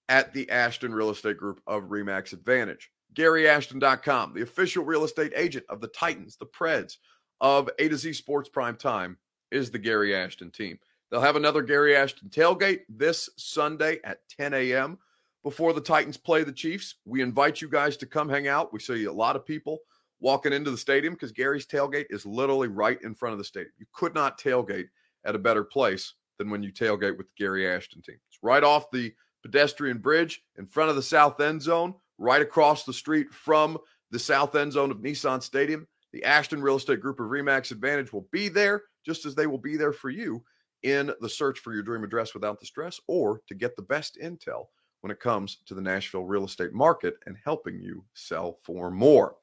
at 0.08 0.32
the 0.32 0.48
Ashton 0.50 0.94
Real 0.94 1.10
Estate 1.10 1.36
Group 1.36 1.60
of 1.66 1.84
Remax 1.84 2.32
Advantage. 2.32 2.90
GaryAshton.com, 3.14 4.34
the 4.34 4.42
official 4.42 4.84
real 4.84 5.04
estate 5.04 5.32
agent 5.34 5.64
of 5.68 5.80
the 5.80 5.88
Titans, 5.88 6.36
the 6.36 6.46
Preds, 6.46 6.96
of 7.40 7.68
A 7.78 7.88
to 7.88 7.96
Z 7.96 8.12
Sports 8.12 8.48
Prime 8.48 8.76
Time, 8.76 9.16
is 9.50 9.70
the 9.70 9.78
Gary 9.78 10.14
Ashton 10.14 10.50
team. 10.50 10.78
They'll 11.10 11.20
have 11.20 11.36
another 11.36 11.62
Gary 11.62 11.96
Ashton 11.96 12.28
tailgate 12.28 12.80
this 12.88 13.30
Sunday 13.36 14.00
at 14.04 14.20
10 14.28 14.54
a.m 14.54 14.98
before 15.46 15.72
the 15.72 15.80
Titans 15.80 16.16
play 16.16 16.42
the 16.42 16.50
Chiefs. 16.50 16.96
We 17.04 17.22
invite 17.22 17.60
you 17.60 17.68
guys 17.68 17.96
to 17.98 18.06
come 18.06 18.28
hang 18.28 18.48
out. 18.48 18.72
We 18.72 18.80
see 18.80 19.04
a 19.04 19.12
lot 19.12 19.36
of 19.36 19.46
people 19.46 19.78
walking 20.18 20.52
into 20.52 20.72
the 20.72 20.76
stadium 20.76 21.14
because 21.14 21.30
Gary's 21.30 21.68
tailgate 21.68 22.06
is 22.10 22.26
literally 22.26 22.66
right 22.66 23.00
in 23.02 23.14
front 23.14 23.32
of 23.32 23.38
the 23.38 23.44
stadium. 23.44 23.70
You 23.78 23.86
could 23.92 24.12
not 24.12 24.40
tailgate 24.40 24.88
at 25.24 25.36
a 25.36 25.38
better 25.38 25.62
place 25.62 26.14
than 26.38 26.50
when 26.50 26.64
you 26.64 26.72
tailgate 26.72 27.16
with 27.16 27.28
the 27.28 27.34
Gary 27.38 27.72
Ashton 27.72 28.02
team. 28.02 28.16
It's 28.28 28.40
right 28.42 28.64
off 28.64 28.90
the 28.90 29.14
pedestrian 29.44 29.98
bridge 29.98 30.42
in 30.58 30.66
front 30.66 30.90
of 30.90 30.96
the 30.96 31.02
south 31.02 31.40
end 31.40 31.62
zone, 31.62 31.94
right 32.18 32.42
across 32.42 32.82
the 32.82 32.92
street 32.92 33.32
from 33.32 33.78
the 34.10 34.18
south 34.18 34.56
end 34.56 34.72
zone 34.72 34.90
of 34.90 34.96
Nissan 34.96 35.40
Stadium. 35.40 35.86
The 36.12 36.24
Ashton 36.24 36.60
Real 36.60 36.74
Estate 36.74 37.00
Group 37.00 37.20
of 37.20 37.26
Remax 37.26 37.70
Advantage 37.70 38.12
will 38.12 38.26
be 38.32 38.48
there 38.48 38.82
just 39.04 39.24
as 39.24 39.36
they 39.36 39.46
will 39.46 39.58
be 39.58 39.76
there 39.76 39.92
for 39.92 40.10
you 40.10 40.42
in 40.82 41.12
the 41.20 41.28
search 41.28 41.60
for 41.60 41.72
your 41.72 41.84
dream 41.84 42.02
address 42.02 42.34
without 42.34 42.58
the 42.58 42.66
stress 42.66 42.98
or 43.06 43.42
to 43.46 43.54
get 43.54 43.76
the 43.76 43.82
best 43.82 44.18
intel 44.20 44.64
when 45.06 45.12
it 45.12 45.20
comes 45.20 45.58
to 45.66 45.72
the 45.72 45.80
Nashville 45.80 46.24
real 46.24 46.46
estate 46.46 46.72
market 46.72 47.14
and 47.26 47.36
helping 47.44 47.80
you 47.80 48.04
sell 48.14 48.58
for 48.64 48.90
more. 48.90 49.36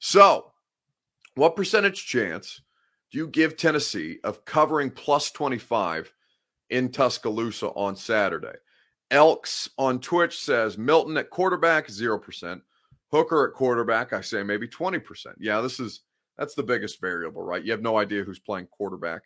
So, 0.00 0.52
what 1.34 1.56
percentage 1.56 2.04
chance 2.04 2.60
do 3.10 3.16
you 3.16 3.26
give 3.26 3.56
Tennessee 3.56 4.18
of 4.22 4.44
covering 4.44 4.90
plus 4.90 5.30
25 5.30 6.12
in 6.68 6.90
Tuscaloosa 6.90 7.68
on 7.68 7.96
Saturday? 7.96 8.56
Elks 9.10 9.70
on 9.78 9.98
Twitch 9.98 10.38
says 10.38 10.76
Milton 10.76 11.16
at 11.16 11.30
quarterback, 11.30 11.86
0%. 11.88 12.60
Hooker 13.10 13.48
at 13.48 13.54
quarterback, 13.54 14.12
I 14.12 14.20
say 14.20 14.42
maybe 14.42 14.68
20%. 14.68 15.00
Yeah, 15.38 15.62
this 15.62 15.80
is 15.80 16.02
that's 16.36 16.54
the 16.54 16.62
biggest 16.62 17.00
variable, 17.00 17.42
right? 17.42 17.64
You 17.64 17.72
have 17.72 17.80
no 17.80 17.96
idea 17.96 18.24
who's 18.24 18.38
playing 18.38 18.66
quarterback 18.66 19.22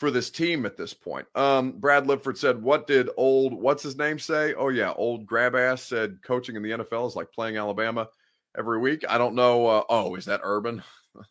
for 0.00 0.10
this 0.10 0.30
team 0.30 0.64
at 0.64 0.78
this 0.78 0.94
point. 0.94 1.26
Um, 1.34 1.72
Brad 1.72 2.06
Lipford 2.06 2.38
said, 2.38 2.60
"What 2.60 2.86
did 2.86 3.10
old 3.18 3.52
what's 3.52 3.82
his 3.82 3.98
name 3.98 4.18
say? 4.18 4.54
Oh 4.54 4.70
yeah, 4.70 4.92
old 4.94 5.26
grab 5.26 5.54
ass 5.54 5.82
said 5.82 6.18
coaching 6.24 6.56
in 6.56 6.62
the 6.62 6.70
NFL 6.70 7.06
is 7.06 7.14
like 7.14 7.30
playing 7.32 7.58
Alabama 7.58 8.08
every 8.56 8.78
week. 8.78 9.04
I 9.08 9.18
don't 9.18 9.34
know. 9.34 9.66
Uh, 9.66 9.84
oh, 9.90 10.14
is 10.14 10.24
that 10.24 10.40
Urban? 10.42 10.82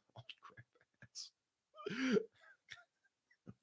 I'm 1.89 2.17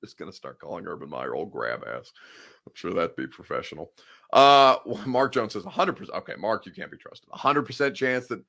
just 0.03 0.19
going 0.19 0.31
to 0.31 0.37
start 0.37 0.59
calling 0.59 0.87
Urban 0.89 1.09
Meyer 1.09 1.37
old 1.37 1.53
grab 1.53 1.85
ass. 1.87 2.13
I'm 2.67 2.75
sure 2.75 2.93
that'd 2.93 3.15
be 3.15 3.29
professional. 3.29 3.93
Uh, 4.33 4.77
Mark 5.07 5.33
Jones 5.33 5.53
says 5.53 5.63
100%. 5.63 6.11
Okay, 6.11 6.35
Mark, 6.37 6.67
you 6.67 6.73
can't 6.73 6.91
be 6.91 6.97
trusted. 6.97 7.31
100% 7.31 7.95
chance 7.95 8.27
that 8.27 8.43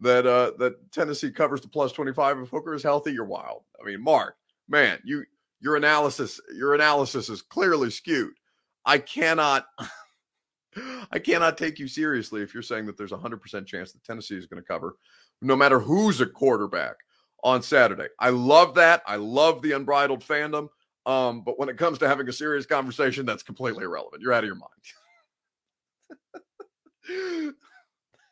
that 0.00 0.26
uh 0.26 0.50
that 0.58 0.74
Tennessee 0.90 1.30
covers 1.30 1.60
the 1.60 1.68
plus 1.68 1.92
25 1.92 2.40
if 2.40 2.48
Hooker 2.50 2.74
is 2.74 2.82
healthy. 2.82 3.12
You're 3.12 3.24
wild. 3.24 3.62
I 3.80 3.86
mean, 3.86 4.02
Mark, 4.02 4.36
man, 4.68 4.98
you 5.04 5.24
your 5.60 5.76
analysis 5.76 6.40
your 6.54 6.74
analysis 6.74 7.28
is 7.28 7.42
clearly 7.42 7.90
skewed. 7.90 8.34
I 8.84 8.98
cannot 8.98 9.66
I 11.10 11.18
cannot 11.18 11.56
take 11.56 11.78
you 11.78 11.86
seriously 11.86 12.42
if 12.42 12.52
you're 12.52 12.62
saying 12.62 12.86
that 12.86 12.96
there's 12.96 13.12
a 13.12 13.16
100% 13.16 13.66
chance 13.66 13.92
that 13.92 14.02
Tennessee 14.04 14.36
is 14.36 14.46
going 14.46 14.60
to 14.60 14.66
cover 14.66 14.96
no 15.40 15.54
matter 15.54 15.78
who's 15.78 16.20
a 16.20 16.26
quarterback 16.26 16.96
on 17.42 17.62
Saturday. 17.62 18.08
I 18.18 18.30
love 18.30 18.74
that. 18.76 19.02
I 19.06 19.16
love 19.16 19.62
the 19.62 19.72
unbridled 19.72 20.24
fandom. 20.24 20.68
Um, 21.06 21.42
but 21.42 21.58
when 21.58 21.68
it 21.68 21.76
comes 21.76 21.98
to 21.98 22.08
having 22.08 22.28
a 22.28 22.32
serious 22.32 22.64
conversation, 22.64 23.26
that's 23.26 23.42
completely 23.42 23.84
irrelevant. 23.84 24.22
You're 24.22 24.32
out 24.32 24.44
of 24.44 24.48
your 24.48 24.56
mind. 24.56 24.70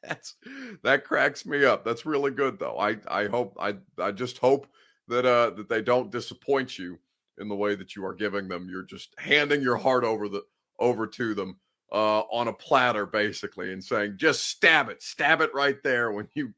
that's 0.03 0.35
that 0.83 1.05
cracks 1.05 1.45
me 1.45 1.65
up. 1.65 1.85
That's 1.85 2.07
really 2.07 2.31
good 2.31 2.59
though. 2.59 2.79
I 2.79 2.97
I 3.07 3.27
hope 3.27 3.57
I 3.61 3.77
I 3.99 4.13
just 4.13 4.39
hope 4.39 4.67
that 5.09 5.27
uh 5.27 5.51
that 5.51 5.69
they 5.69 5.83
don't 5.83 6.11
disappoint 6.11 6.79
you 6.79 6.99
in 7.39 7.49
the 7.49 7.55
way 7.55 7.75
that 7.75 7.97
you 7.97 8.05
are 8.05 8.15
giving 8.15 8.49
them. 8.49 8.69
You're 8.71 8.83
just 8.83 9.15
handing 9.19 9.63
your 9.63 9.77
heart 9.77 10.05
over 10.05 10.29
the 10.29 10.43
over 10.79 11.07
to 11.07 11.35
them 11.35 11.59
uh 11.93 12.21
on 12.21 12.49
a 12.49 12.53
platter 12.53 13.05
basically 13.05 13.73
and 13.73 13.85
saying 13.85 14.15
just 14.17 14.47
stab 14.47 14.89
it, 14.89 15.03
stab 15.03 15.41
it 15.41 15.55
right 15.55 15.77
there 15.83 16.11
when 16.11 16.29
you 16.35 16.53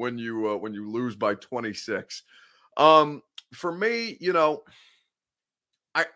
when 0.00 0.18
you 0.18 0.50
uh, 0.50 0.56
when 0.56 0.74
you 0.74 0.90
lose 0.90 1.14
by 1.14 1.34
26. 1.34 2.22
Um, 2.76 3.22
for 3.52 3.70
me, 3.70 4.16
you 4.20 4.32
know, 4.32 4.62
I 5.94 6.06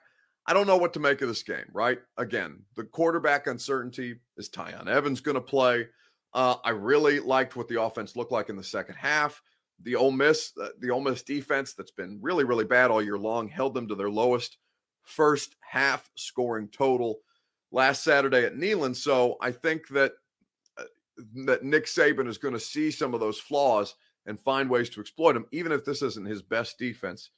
I 0.46 0.54
don't 0.54 0.66
know 0.66 0.78
what 0.78 0.94
to 0.94 1.00
make 1.00 1.20
of 1.20 1.28
this 1.28 1.42
game. 1.42 1.66
Right? 1.72 1.98
Again, 2.16 2.62
the 2.76 2.84
quarterback 2.84 3.46
uncertainty 3.46 4.20
is 4.38 4.48
Tiyon 4.48 4.88
Evans 4.88 5.20
going 5.20 5.34
to 5.34 5.40
play. 5.40 5.86
Uh, 6.32 6.56
I 6.64 6.70
really 6.70 7.20
liked 7.20 7.56
what 7.56 7.68
the 7.68 7.80
offense 7.80 8.16
looked 8.16 8.32
like 8.32 8.48
in 8.48 8.56
the 8.56 8.64
second 8.64 8.96
half. 8.96 9.40
The 9.84 9.96
Ole 9.96 10.12
Miss, 10.12 10.52
uh, 10.60 10.68
the 10.80 10.90
Ole 10.90 11.00
Miss 11.00 11.22
defense 11.22 11.74
that's 11.74 11.90
been 11.92 12.18
really, 12.20 12.44
really 12.44 12.64
bad 12.64 12.90
all 12.90 13.02
year 13.02 13.18
long, 13.18 13.48
held 13.48 13.74
them 13.74 13.86
to 13.88 13.94
their 13.94 14.10
lowest 14.10 14.58
first 15.02 15.56
half 15.60 16.10
scoring 16.16 16.68
total 16.68 17.20
last 17.70 18.02
Saturday 18.02 18.44
at 18.44 18.56
Neyland. 18.56 18.96
So 18.96 19.36
I 19.40 19.52
think 19.52 19.88
that 19.88 20.12
that 21.34 21.62
Nick 21.62 21.86
Saban 21.86 22.28
is 22.28 22.38
going 22.38 22.54
to 22.54 22.60
see 22.60 22.90
some 22.90 23.14
of 23.14 23.20
those 23.20 23.38
flaws 23.38 23.94
and 24.26 24.40
find 24.40 24.68
ways 24.68 24.88
to 24.90 25.00
exploit 25.00 25.34
them, 25.34 25.46
even 25.52 25.70
if 25.70 25.84
this 25.84 26.02
isn't 26.02 26.26
his 26.26 26.42
best 26.42 26.78
defense 26.78 27.30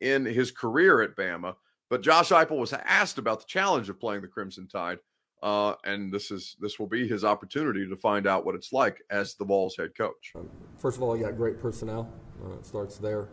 in 0.00 0.24
his 0.24 0.50
career 0.50 1.02
at 1.02 1.16
Bama. 1.16 1.54
But 1.88 2.02
Josh 2.02 2.30
Heupel 2.30 2.58
was 2.58 2.72
asked 2.72 3.18
about 3.18 3.40
the 3.40 3.46
challenge 3.46 3.88
of 3.88 4.00
playing 4.00 4.22
the 4.22 4.28
Crimson 4.28 4.66
Tide, 4.66 4.98
uh, 5.42 5.74
and 5.84 6.12
this 6.12 6.30
is 6.30 6.56
this 6.60 6.78
will 6.78 6.86
be 6.86 7.08
his 7.08 7.24
opportunity 7.24 7.88
to 7.88 7.96
find 7.96 8.26
out 8.26 8.46
what 8.46 8.54
it's 8.54 8.72
like 8.72 9.02
as 9.10 9.34
the 9.34 9.44
Vols 9.44 9.76
head 9.76 9.94
coach. 9.94 10.32
First 10.78 10.96
of 10.96 11.02
all, 11.02 11.16
you 11.16 11.24
got 11.24 11.36
great 11.36 11.60
personnel. 11.60 12.12
Uh, 12.44 12.54
it 12.54 12.66
starts 12.66 12.98
there. 12.98 13.28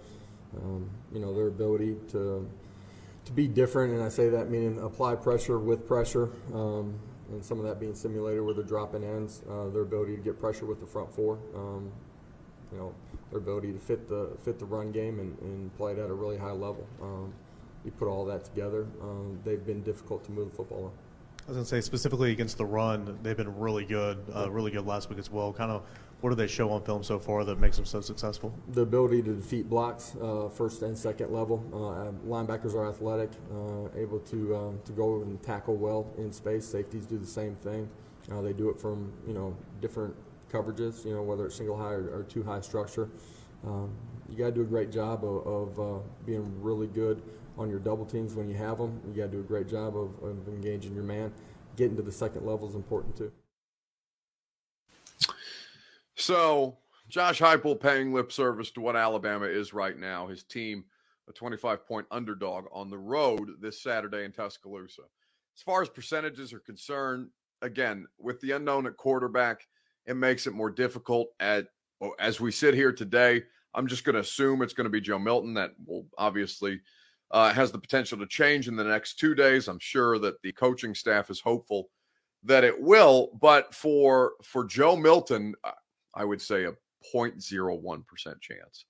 Um, 0.57 0.89
you 1.13 1.19
know 1.19 1.33
their 1.35 1.47
ability 1.47 1.97
to 2.09 2.49
to 3.25 3.31
be 3.31 3.47
different, 3.47 3.93
and 3.93 4.03
I 4.03 4.09
say 4.09 4.29
that 4.29 4.49
meaning 4.49 4.79
apply 4.79 5.15
pressure 5.15 5.59
with 5.59 5.87
pressure. 5.87 6.29
Um, 6.53 6.99
and 7.31 7.45
some 7.45 7.59
of 7.59 7.65
that 7.65 7.79
being 7.79 7.93
simulated 7.93 8.41
where 8.41 8.55
they're 8.55 8.63
dropping 8.63 9.03
ends, 9.03 9.43
uh, 9.47 9.69
their 9.69 9.83
ability 9.83 10.15
to 10.15 10.21
get 10.21 10.39
pressure 10.39 10.65
with 10.65 10.79
the 10.79 10.87
front 10.87 11.13
four, 11.13 11.37
um, 11.53 11.91
you 12.71 12.79
know, 12.79 12.95
their 13.29 13.37
ability 13.37 13.71
to 13.71 13.77
fit 13.77 14.07
the 14.07 14.31
fit 14.43 14.57
the 14.57 14.65
run 14.65 14.91
game 14.91 15.19
and, 15.19 15.37
and 15.41 15.75
play 15.77 15.91
it 15.91 15.99
at 15.99 16.09
a 16.09 16.13
really 16.13 16.37
high 16.37 16.51
level. 16.51 16.87
Um, 16.99 17.33
you 17.85 17.91
put 17.91 18.07
all 18.07 18.25
that 18.25 18.43
together, 18.43 18.87
um, 19.01 19.39
they've 19.45 19.63
been 19.63 19.83
difficult 19.83 20.23
to 20.25 20.31
move 20.31 20.49
the 20.49 20.55
football 20.55 20.85
on. 20.85 20.91
I 21.49 21.51
was 21.51 21.55
going 21.55 21.65
to 21.65 21.69
say 21.69 21.81
specifically 21.81 22.31
against 22.31 22.59
the 22.59 22.65
run, 22.65 23.17
they've 23.23 23.35
been 23.35 23.57
really 23.57 23.83
good, 23.83 24.23
uh, 24.35 24.51
really 24.51 24.69
good 24.69 24.85
last 24.85 25.09
week 25.09 25.17
as 25.17 25.31
well. 25.31 25.51
Kind 25.51 25.71
of 25.71 25.81
what 26.21 26.29
do 26.29 26.35
they 26.35 26.45
show 26.45 26.69
on 26.69 26.83
film 26.83 27.01
so 27.01 27.17
far 27.17 27.43
that 27.43 27.59
makes 27.59 27.75
them 27.75 27.85
so 27.85 28.01
successful? 28.01 28.53
The 28.67 28.81
ability 28.81 29.23
to 29.23 29.33
defeat 29.33 29.67
blocks, 29.67 30.15
uh, 30.21 30.49
first 30.49 30.83
and 30.83 30.95
second 30.95 31.33
level. 31.33 31.65
Uh, 31.73 32.11
linebackers 32.29 32.75
are 32.75 32.87
athletic, 32.87 33.31
uh, 33.51 33.99
able 33.99 34.19
to 34.19 34.55
um, 34.55 34.79
to 34.85 34.91
go 34.91 35.23
and 35.23 35.41
tackle 35.41 35.75
well 35.75 36.13
in 36.19 36.31
space. 36.31 36.67
Safeties 36.67 37.07
do 37.07 37.17
the 37.17 37.25
same 37.25 37.55
thing. 37.55 37.89
Uh, 38.31 38.41
they 38.43 38.53
do 38.53 38.69
it 38.69 38.79
from 38.79 39.11
you 39.25 39.33
know 39.33 39.57
different 39.81 40.15
coverages. 40.51 41.03
You 41.03 41.15
know 41.15 41.23
whether 41.23 41.47
it's 41.47 41.55
single 41.55 41.75
high 41.75 41.93
or, 41.93 42.19
or 42.19 42.27
two 42.29 42.43
high 42.43 42.61
structure. 42.61 43.09
Um, 43.65 43.89
you 44.29 44.37
got 44.37 44.45
to 44.45 44.51
do 44.51 44.61
a 44.61 44.65
great 44.65 44.91
job 44.91 45.25
of, 45.25 45.47
of 45.47 45.79
uh, 45.79 45.99
being 46.27 46.61
really 46.61 46.85
good 46.85 47.23
on 47.59 47.69
your 47.69 47.79
double 47.79 48.05
teams 48.05 48.33
when 48.33 48.49
you 48.49 48.55
have 48.55 48.77
them. 48.77 48.99
You 49.07 49.13
got 49.13 49.31
to 49.31 49.37
do 49.37 49.39
a 49.41 49.43
great 49.43 49.67
job 49.67 49.97
of, 49.97 50.11
of 50.23 50.47
engaging 50.47 50.95
your 50.95 51.03
man. 51.03 51.31
Getting 51.75 51.97
to 51.97 52.01
the 52.01 52.11
second 52.11 52.45
level 52.45 52.67
is 52.67 52.75
important 52.75 53.15
too. 53.17 53.31
So 56.15 56.77
Josh 57.09 57.39
Heupel 57.39 57.79
paying 57.79 58.13
lip 58.13 58.31
service 58.31 58.71
to 58.71 58.81
what 58.81 58.95
Alabama 58.95 59.45
is 59.45 59.73
right 59.73 59.97
now. 59.97 60.27
His 60.27 60.43
team, 60.43 60.85
a 61.27 61.33
25 61.33 61.85
point 61.85 62.07
underdog 62.11 62.65
on 62.71 62.89
the 62.89 62.97
road 62.97 63.49
this 63.61 63.81
Saturday 63.81 64.23
in 64.23 64.31
Tuscaloosa. 64.31 65.03
As 65.55 65.61
far 65.61 65.81
as 65.81 65.89
percentages 65.89 66.53
are 66.53 66.59
concerned, 66.59 67.29
again, 67.61 68.07
with 68.17 68.39
the 68.41 68.51
unknown 68.51 68.87
at 68.87 68.95
quarterback, 68.95 69.67
it 70.05 70.15
makes 70.15 70.47
it 70.47 70.53
more 70.53 70.69
difficult. 70.69 71.29
At 71.39 71.67
oh, 72.01 72.13
as 72.19 72.39
we 72.39 72.51
sit 72.51 72.73
here 72.73 72.93
today, 72.93 73.43
I'm 73.73 73.87
just 73.87 74.03
going 74.03 74.15
to 74.15 74.21
assume 74.21 74.61
it's 74.61 74.73
going 74.73 74.85
to 74.85 74.91
be 74.91 75.01
Joe 75.01 75.19
Milton. 75.19 75.53
That 75.55 75.71
will 75.85 76.07
obviously 76.17 76.79
uh, 77.31 77.53
has 77.53 77.71
the 77.71 77.79
potential 77.79 78.17
to 78.17 78.27
change 78.27 78.67
in 78.67 78.75
the 78.75 78.83
next 78.83 79.19
two 79.19 79.35
days. 79.35 79.67
I'm 79.67 79.79
sure 79.79 80.17
that 80.19 80.41
the 80.41 80.51
coaching 80.51 80.95
staff 80.95 81.29
is 81.29 81.39
hopeful 81.39 81.89
that 82.43 82.63
it 82.63 82.79
will. 82.79 83.29
But 83.41 83.73
for 83.73 84.33
for 84.43 84.65
Joe 84.65 84.95
Milton, 84.95 85.55
I 86.15 86.25
would 86.25 86.41
say 86.41 86.65
a 86.65 86.73
0.01% 87.13 88.41
chance 88.41 88.85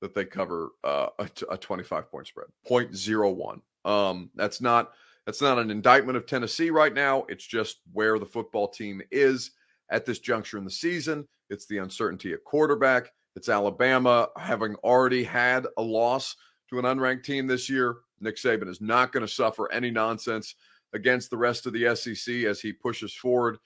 that 0.00 0.14
they 0.14 0.24
cover 0.24 0.70
uh, 0.84 1.08
a, 1.18 1.28
a 1.50 1.58
25 1.58 2.10
point 2.10 2.26
spread. 2.26 2.46
0.01. 2.68 3.60
Um, 3.84 4.30
that's 4.34 4.60
not 4.60 4.92
that's 5.26 5.42
not 5.42 5.58
an 5.58 5.70
indictment 5.70 6.16
of 6.16 6.26
Tennessee 6.26 6.70
right 6.70 6.94
now. 6.94 7.24
It's 7.28 7.46
just 7.46 7.80
where 7.92 8.18
the 8.18 8.26
football 8.26 8.68
team 8.68 9.02
is 9.10 9.52
at 9.90 10.06
this 10.06 10.18
juncture 10.18 10.58
in 10.58 10.64
the 10.64 10.70
season. 10.70 11.26
It's 11.50 11.66
the 11.66 11.78
uncertainty 11.78 12.32
at 12.32 12.44
quarterback. 12.44 13.10
It's 13.36 13.48
Alabama 13.48 14.28
having 14.36 14.74
already 14.76 15.22
had 15.24 15.66
a 15.76 15.82
loss 15.82 16.34
to 16.70 16.78
an 16.78 16.84
unranked 16.84 17.24
team 17.24 17.46
this 17.46 17.68
year. 17.68 17.98
Nick 18.20 18.36
Saban 18.36 18.68
is 18.68 18.80
not 18.80 19.12
going 19.12 19.26
to 19.26 19.32
suffer 19.32 19.70
any 19.72 19.90
nonsense 19.90 20.54
against 20.92 21.30
the 21.30 21.36
rest 21.36 21.66
of 21.66 21.72
the 21.72 21.94
SEC 21.94 22.34
as 22.44 22.60
he 22.60 22.72
pushes 22.72 23.14
forward 23.14 23.58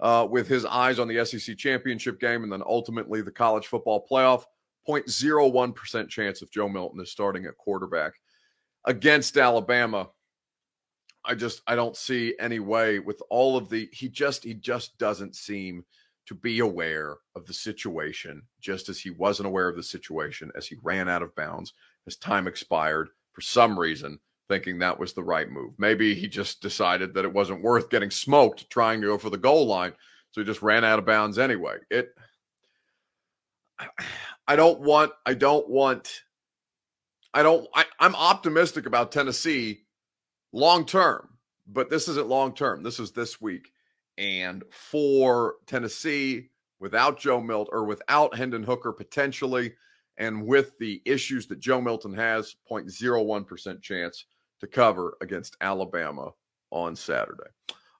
uh, 0.00 0.26
with 0.30 0.46
his 0.46 0.64
eyes 0.64 0.98
on 0.98 1.08
the 1.08 1.24
SEC 1.24 1.56
championship 1.56 2.20
game 2.20 2.42
and 2.42 2.52
then 2.52 2.62
ultimately 2.64 3.22
the 3.22 3.30
college 3.30 3.66
football 3.66 4.06
playoff. 4.10 4.44
0.01% 4.88 6.08
chance 6.08 6.42
if 6.42 6.50
Joe 6.50 6.68
Milton 6.68 7.00
is 7.00 7.12
starting 7.12 7.46
at 7.46 7.56
quarterback 7.56 8.14
against 8.86 9.36
Alabama. 9.36 10.08
I 11.24 11.34
just 11.34 11.60
I 11.66 11.76
don't 11.76 11.96
see 11.96 12.34
any 12.40 12.60
way 12.60 12.98
with 12.98 13.22
all 13.28 13.56
of 13.56 13.68
the 13.68 13.88
he 13.92 14.08
just 14.08 14.42
he 14.42 14.54
just 14.54 14.96
doesn't 14.98 15.36
seem 15.36 15.84
to 16.26 16.34
be 16.34 16.60
aware 16.60 17.18
of 17.36 17.44
the 17.44 17.52
situation 17.52 18.42
just 18.58 18.88
as 18.88 18.98
he 18.98 19.10
wasn't 19.10 19.46
aware 19.46 19.68
of 19.68 19.76
the 19.76 19.82
situation 19.82 20.50
as 20.56 20.66
he 20.66 20.76
ran 20.82 21.10
out 21.10 21.22
of 21.22 21.34
bounds 21.36 21.74
as 22.06 22.16
time 22.16 22.46
expired 22.46 23.10
for 23.32 23.40
some 23.40 23.78
reason 23.78 24.18
thinking 24.48 24.80
that 24.80 24.98
was 24.98 25.12
the 25.12 25.22
right 25.22 25.48
move. 25.48 25.72
Maybe 25.78 26.14
he 26.14 26.26
just 26.26 26.60
decided 26.60 27.14
that 27.14 27.24
it 27.24 27.32
wasn't 27.32 27.62
worth 27.62 27.88
getting 27.88 28.10
smoked 28.10 28.68
trying 28.68 29.00
to 29.00 29.06
go 29.06 29.18
for 29.18 29.30
the 29.30 29.38
goal 29.38 29.66
line, 29.66 29.92
so 30.32 30.40
he 30.40 30.44
just 30.44 30.60
ran 30.60 30.84
out 30.84 30.98
of 30.98 31.06
bounds 31.06 31.38
anyway. 31.38 31.76
It 31.88 32.14
I 34.46 34.56
don't 34.56 34.80
want 34.80 35.12
I 35.24 35.34
don't 35.34 35.68
want 35.68 36.22
I 37.32 37.42
don't 37.42 37.68
I, 37.74 37.84
I'm 38.00 38.16
optimistic 38.16 38.86
about 38.86 39.12
Tennessee 39.12 39.82
long 40.52 40.84
term, 40.84 41.28
but 41.66 41.88
this 41.88 42.08
isn't 42.08 42.28
long 42.28 42.54
term. 42.54 42.82
This 42.82 42.98
is 42.98 43.12
this 43.12 43.40
week. 43.40 43.70
And 44.18 44.64
for 44.70 45.54
Tennessee, 45.66 46.50
without 46.80 47.18
Joe 47.18 47.40
Milt 47.40 47.68
or 47.70 47.84
without 47.84 48.36
Hendon 48.36 48.64
Hooker 48.64 48.92
potentially, 48.92 49.74
and 50.20 50.46
with 50.46 50.78
the 50.78 51.00
issues 51.06 51.46
that 51.46 51.58
Joe 51.58 51.80
Milton 51.80 52.14
has, 52.14 52.54
0.01% 52.70 53.82
chance 53.82 54.26
to 54.60 54.66
cover 54.66 55.16
against 55.22 55.56
Alabama 55.62 56.30
on 56.70 56.94
Saturday. 56.94 57.48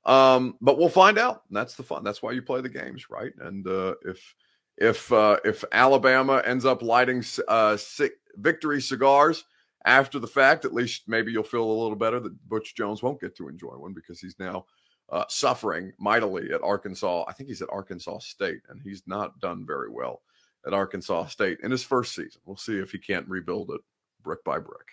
Um, 0.05 0.57
but 0.61 0.79
we'll 0.79 0.91
find 0.91 1.19
out. 1.19 1.43
That's 1.51 1.75
the 1.75 1.83
fun. 1.83 2.05
That's 2.05 2.23
why 2.23 2.33
you 2.33 2.43
play 2.43 2.61
the 2.61 2.69
games, 2.69 3.09
right? 3.11 3.33
And 3.41 3.67
uh, 3.67 3.95
if 4.05 4.35
if 4.77 5.11
uh, 5.13 5.39
if 5.45 5.65
Alabama 5.73 6.43
ends 6.45 6.65
up 6.65 6.83
lighting 6.83 7.25
uh, 7.49 7.77
victory 8.37 8.81
cigars 8.81 9.45
after 9.87 10.19
the 10.19 10.27
fact, 10.27 10.65
at 10.65 10.75
least 10.75 11.03
maybe 11.07 11.33
you'll 11.33 11.43
feel 11.43 11.65
a 11.65 11.83
little 11.83 11.97
better 11.97 12.21
that 12.21 12.49
Butch 12.49 12.75
Jones 12.75 13.03
won't 13.03 13.21
get 13.21 13.37
to 13.37 13.49
enjoy 13.49 13.73
one 13.77 13.93
because 13.93 14.21
he's 14.21 14.39
now 14.39 14.67
uh, 15.11 15.25
suffering 15.29 15.93
mightily 15.99 16.51
at 16.53 16.63
Arkansas. 16.63 17.25
I 17.29 17.33
think 17.33 17.49
he's 17.49 17.63
at 17.63 17.71
Arkansas 17.71 18.19
State, 18.19 18.61
and 18.69 18.81
he's 18.83 19.03
not 19.07 19.39
done 19.41 19.65
very 19.67 19.91
well 19.91 20.23
at 20.67 20.75
Arkansas 20.75 21.27
State 21.27 21.59
in 21.63 21.71
his 21.71 21.83
first 21.83 22.15
season. 22.15 22.41
We'll 22.45 22.57
see 22.57 22.79
if 22.79 22.93
he 22.93 22.99
can't 22.99 23.29
rebuild 23.29 23.71
it 23.71 23.81
brick 24.23 24.43
by 24.45 24.59
brick. 24.59 24.87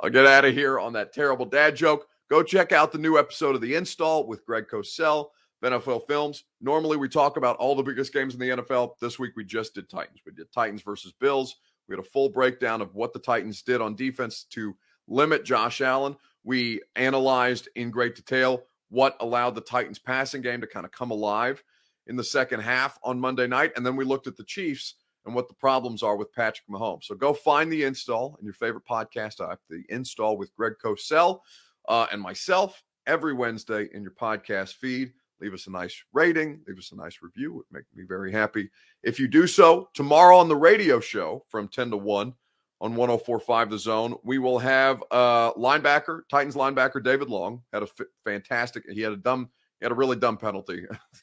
I'll 0.00 0.10
get 0.10 0.26
out 0.26 0.44
of 0.44 0.54
here 0.54 0.78
on 0.78 0.92
that 0.94 1.12
terrible 1.12 1.46
dad 1.46 1.76
joke. 1.76 2.06
Go 2.30 2.42
check 2.42 2.72
out 2.72 2.92
the 2.92 2.98
new 2.98 3.18
episode 3.18 3.54
of 3.54 3.60
The 3.60 3.74
Install 3.74 4.26
with 4.26 4.44
Greg 4.46 4.66
Cosell 4.70 5.28
NFL 5.62 6.06
Films. 6.06 6.44
Normally, 6.60 6.96
we 6.96 7.08
talk 7.08 7.36
about 7.36 7.56
all 7.56 7.74
the 7.74 7.82
biggest 7.82 8.12
games 8.12 8.34
in 8.34 8.40
the 8.40 8.48
NFL. 8.48 8.98
This 9.00 9.18
week, 9.18 9.32
we 9.36 9.44
just 9.44 9.74
did 9.74 9.88
Titans. 9.88 10.20
We 10.26 10.32
did 10.32 10.50
Titans 10.52 10.82
versus 10.82 11.12
Bills. 11.12 11.56
We 11.88 11.94
had 11.94 12.04
a 12.04 12.08
full 12.08 12.28
breakdown 12.28 12.80
of 12.80 12.94
what 12.94 13.12
the 13.12 13.18
Titans 13.18 13.62
did 13.62 13.80
on 13.80 13.94
defense 13.94 14.44
to 14.50 14.74
limit 15.08 15.44
Josh 15.44 15.80
Allen. 15.80 16.16
We 16.44 16.80
analyzed 16.96 17.68
in 17.76 17.90
great 17.90 18.16
detail 18.16 18.64
what 18.88 19.16
allowed 19.20 19.54
the 19.54 19.60
Titans 19.60 19.98
passing 19.98 20.42
game 20.42 20.60
to 20.60 20.66
kind 20.66 20.84
of 20.84 20.92
come 20.92 21.10
alive 21.10 21.62
in 22.06 22.16
the 22.16 22.24
second 22.24 22.60
half 22.60 22.98
on 23.02 23.20
Monday 23.20 23.46
night. 23.46 23.72
And 23.76 23.84
then 23.84 23.96
we 23.96 24.04
looked 24.04 24.26
at 24.26 24.36
the 24.36 24.44
Chiefs 24.44 24.96
and 25.24 25.34
what 25.34 25.48
the 25.48 25.54
problems 25.54 26.02
are 26.02 26.16
with 26.16 26.32
Patrick 26.32 26.66
Mahomes. 26.68 27.04
So 27.04 27.14
go 27.14 27.32
find 27.32 27.70
the 27.70 27.84
install 27.84 28.36
in 28.40 28.44
your 28.44 28.54
favorite 28.54 28.84
podcast 28.88 29.40
app, 29.40 29.60
the 29.70 29.84
install 29.88 30.36
with 30.36 30.54
Greg 30.56 30.74
Cosell 30.82 31.40
uh, 31.88 32.06
and 32.10 32.20
myself 32.20 32.82
every 33.06 33.34
Wednesday 33.34 33.88
in 33.92 34.02
your 34.02 34.12
podcast 34.12 34.74
feed. 34.74 35.12
Leave 35.40 35.54
us 35.54 35.66
a 35.66 35.70
nice 35.70 36.04
rating, 36.12 36.60
leave 36.68 36.78
us 36.78 36.92
a 36.92 36.96
nice 36.96 37.18
review. 37.20 37.50
It 37.50 37.56
would 37.56 37.72
make 37.72 37.84
me 37.94 38.04
very 38.06 38.30
happy 38.30 38.70
if 39.02 39.18
you 39.18 39.26
do 39.26 39.46
so. 39.46 39.88
Tomorrow 39.92 40.36
on 40.36 40.48
the 40.48 40.56
radio 40.56 41.00
show 41.00 41.44
from 41.48 41.66
10 41.66 41.90
to 41.90 41.96
1 41.96 42.32
on 42.80 42.96
1045 42.96 43.70
The 43.70 43.78
Zone, 43.78 44.14
we 44.22 44.38
will 44.38 44.58
have 44.58 45.02
uh, 45.10 45.52
linebacker, 45.54 46.22
Titans 46.28 46.54
linebacker 46.54 47.02
David 47.02 47.28
Long 47.28 47.62
had 47.72 47.82
a 47.82 47.86
f- 47.86 48.06
fantastic, 48.24 48.84
he 48.88 49.00
had 49.00 49.12
a 49.12 49.16
dumb, 49.16 49.50
he 49.80 49.84
had 49.84 49.92
a 49.92 49.96
really 49.96 50.16
dumb 50.16 50.36
penalty. 50.36 50.84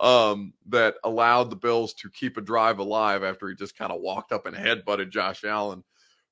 um, 0.00 0.52
that 0.68 0.96
allowed 1.04 1.50
the 1.50 1.56
Bills 1.56 1.94
to 1.94 2.10
keep 2.10 2.36
a 2.36 2.42
drive 2.42 2.78
alive 2.78 3.22
after 3.22 3.48
he 3.48 3.54
just 3.54 3.76
kind 3.76 3.92
of 3.92 4.00
walked 4.00 4.32
up 4.32 4.46
and 4.46 4.56
headbutted 4.56 5.10
Josh 5.10 5.44
Allen 5.44 5.82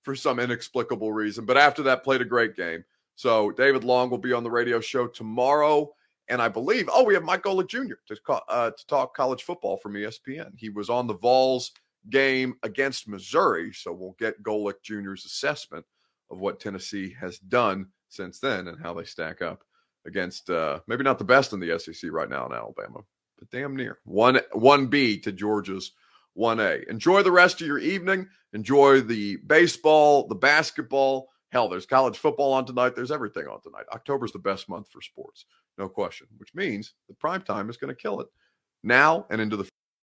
for 0.02 0.14
some 0.14 0.38
inexplicable 0.38 1.12
reason. 1.12 1.44
But 1.44 1.56
after 1.56 1.82
that, 1.84 2.04
played 2.04 2.22
a 2.22 2.26
great 2.26 2.56
game. 2.56 2.84
So 3.16 3.50
David 3.50 3.84
Long 3.84 4.10
will 4.10 4.18
be 4.18 4.32
on 4.32 4.44
the 4.44 4.50
radio 4.50 4.80
show 4.80 5.06
tomorrow. 5.06 5.92
And 6.28 6.42
I 6.42 6.48
believe, 6.48 6.88
oh, 6.92 7.04
we 7.04 7.14
have 7.14 7.24
Mike 7.24 7.42
Golic 7.42 7.68
Jr. 7.68 7.94
to, 8.06 8.32
uh, 8.48 8.70
to 8.70 8.86
talk 8.86 9.16
college 9.16 9.42
football 9.42 9.76
from 9.78 9.94
ESPN. 9.94 10.52
He 10.56 10.68
was 10.68 10.90
on 10.90 11.06
the 11.06 11.16
Vols 11.16 11.72
game 12.10 12.54
against 12.62 13.08
Missouri. 13.08 13.72
So 13.72 13.92
we'll 13.92 14.16
get 14.18 14.42
Golic 14.42 14.82
Jr.'s 14.82 15.24
assessment 15.24 15.84
of 16.30 16.38
what 16.38 16.60
Tennessee 16.60 17.14
has 17.18 17.38
done 17.38 17.88
since 18.08 18.38
then 18.38 18.68
and 18.68 18.80
how 18.80 18.94
they 18.94 19.04
stack 19.04 19.42
up 19.42 19.64
against 20.08 20.50
uh, 20.50 20.80
maybe 20.88 21.04
not 21.04 21.18
the 21.18 21.24
best 21.24 21.52
in 21.52 21.60
the 21.60 21.78
SEC 21.78 22.10
right 22.10 22.28
now 22.28 22.46
in 22.46 22.52
Alabama, 22.52 23.00
but 23.38 23.50
damn 23.50 23.76
near. 23.76 23.98
One 24.04 24.40
one 24.52 24.88
B 24.88 25.18
to 25.20 25.30
Georgia's 25.30 25.92
one 26.34 26.58
A. 26.58 26.80
Enjoy 26.88 27.22
the 27.22 27.30
rest 27.30 27.60
of 27.60 27.66
your 27.66 27.78
evening. 27.78 28.26
Enjoy 28.52 29.00
the 29.00 29.36
baseball, 29.46 30.26
the 30.26 30.34
basketball. 30.34 31.28
Hell, 31.50 31.68
there's 31.68 31.86
college 31.86 32.18
football 32.18 32.52
on 32.52 32.66
tonight. 32.66 32.94
There's 32.96 33.10
everything 33.10 33.46
on 33.46 33.60
tonight. 33.62 33.84
October's 33.92 34.32
the 34.32 34.38
best 34.38 34.68
month 34.68 34.88
for 34.90 35.00
sports, 35.00 35.44
no 35.78 35.88
question. 35.88 36.26
Which 36.38 36.54
means 36.54 36.94
the 37.08 37.14
prime 37.14 37.42
time 37.42 37.70
is 37.70 37.76
going 37.76 37.94
to 37.94 38.00
kill 38.00 38.20
it 38.20 38.26
now 38.82 39.26
and 39.30 39.40
into 39.40 39.56
the 39.56 39.68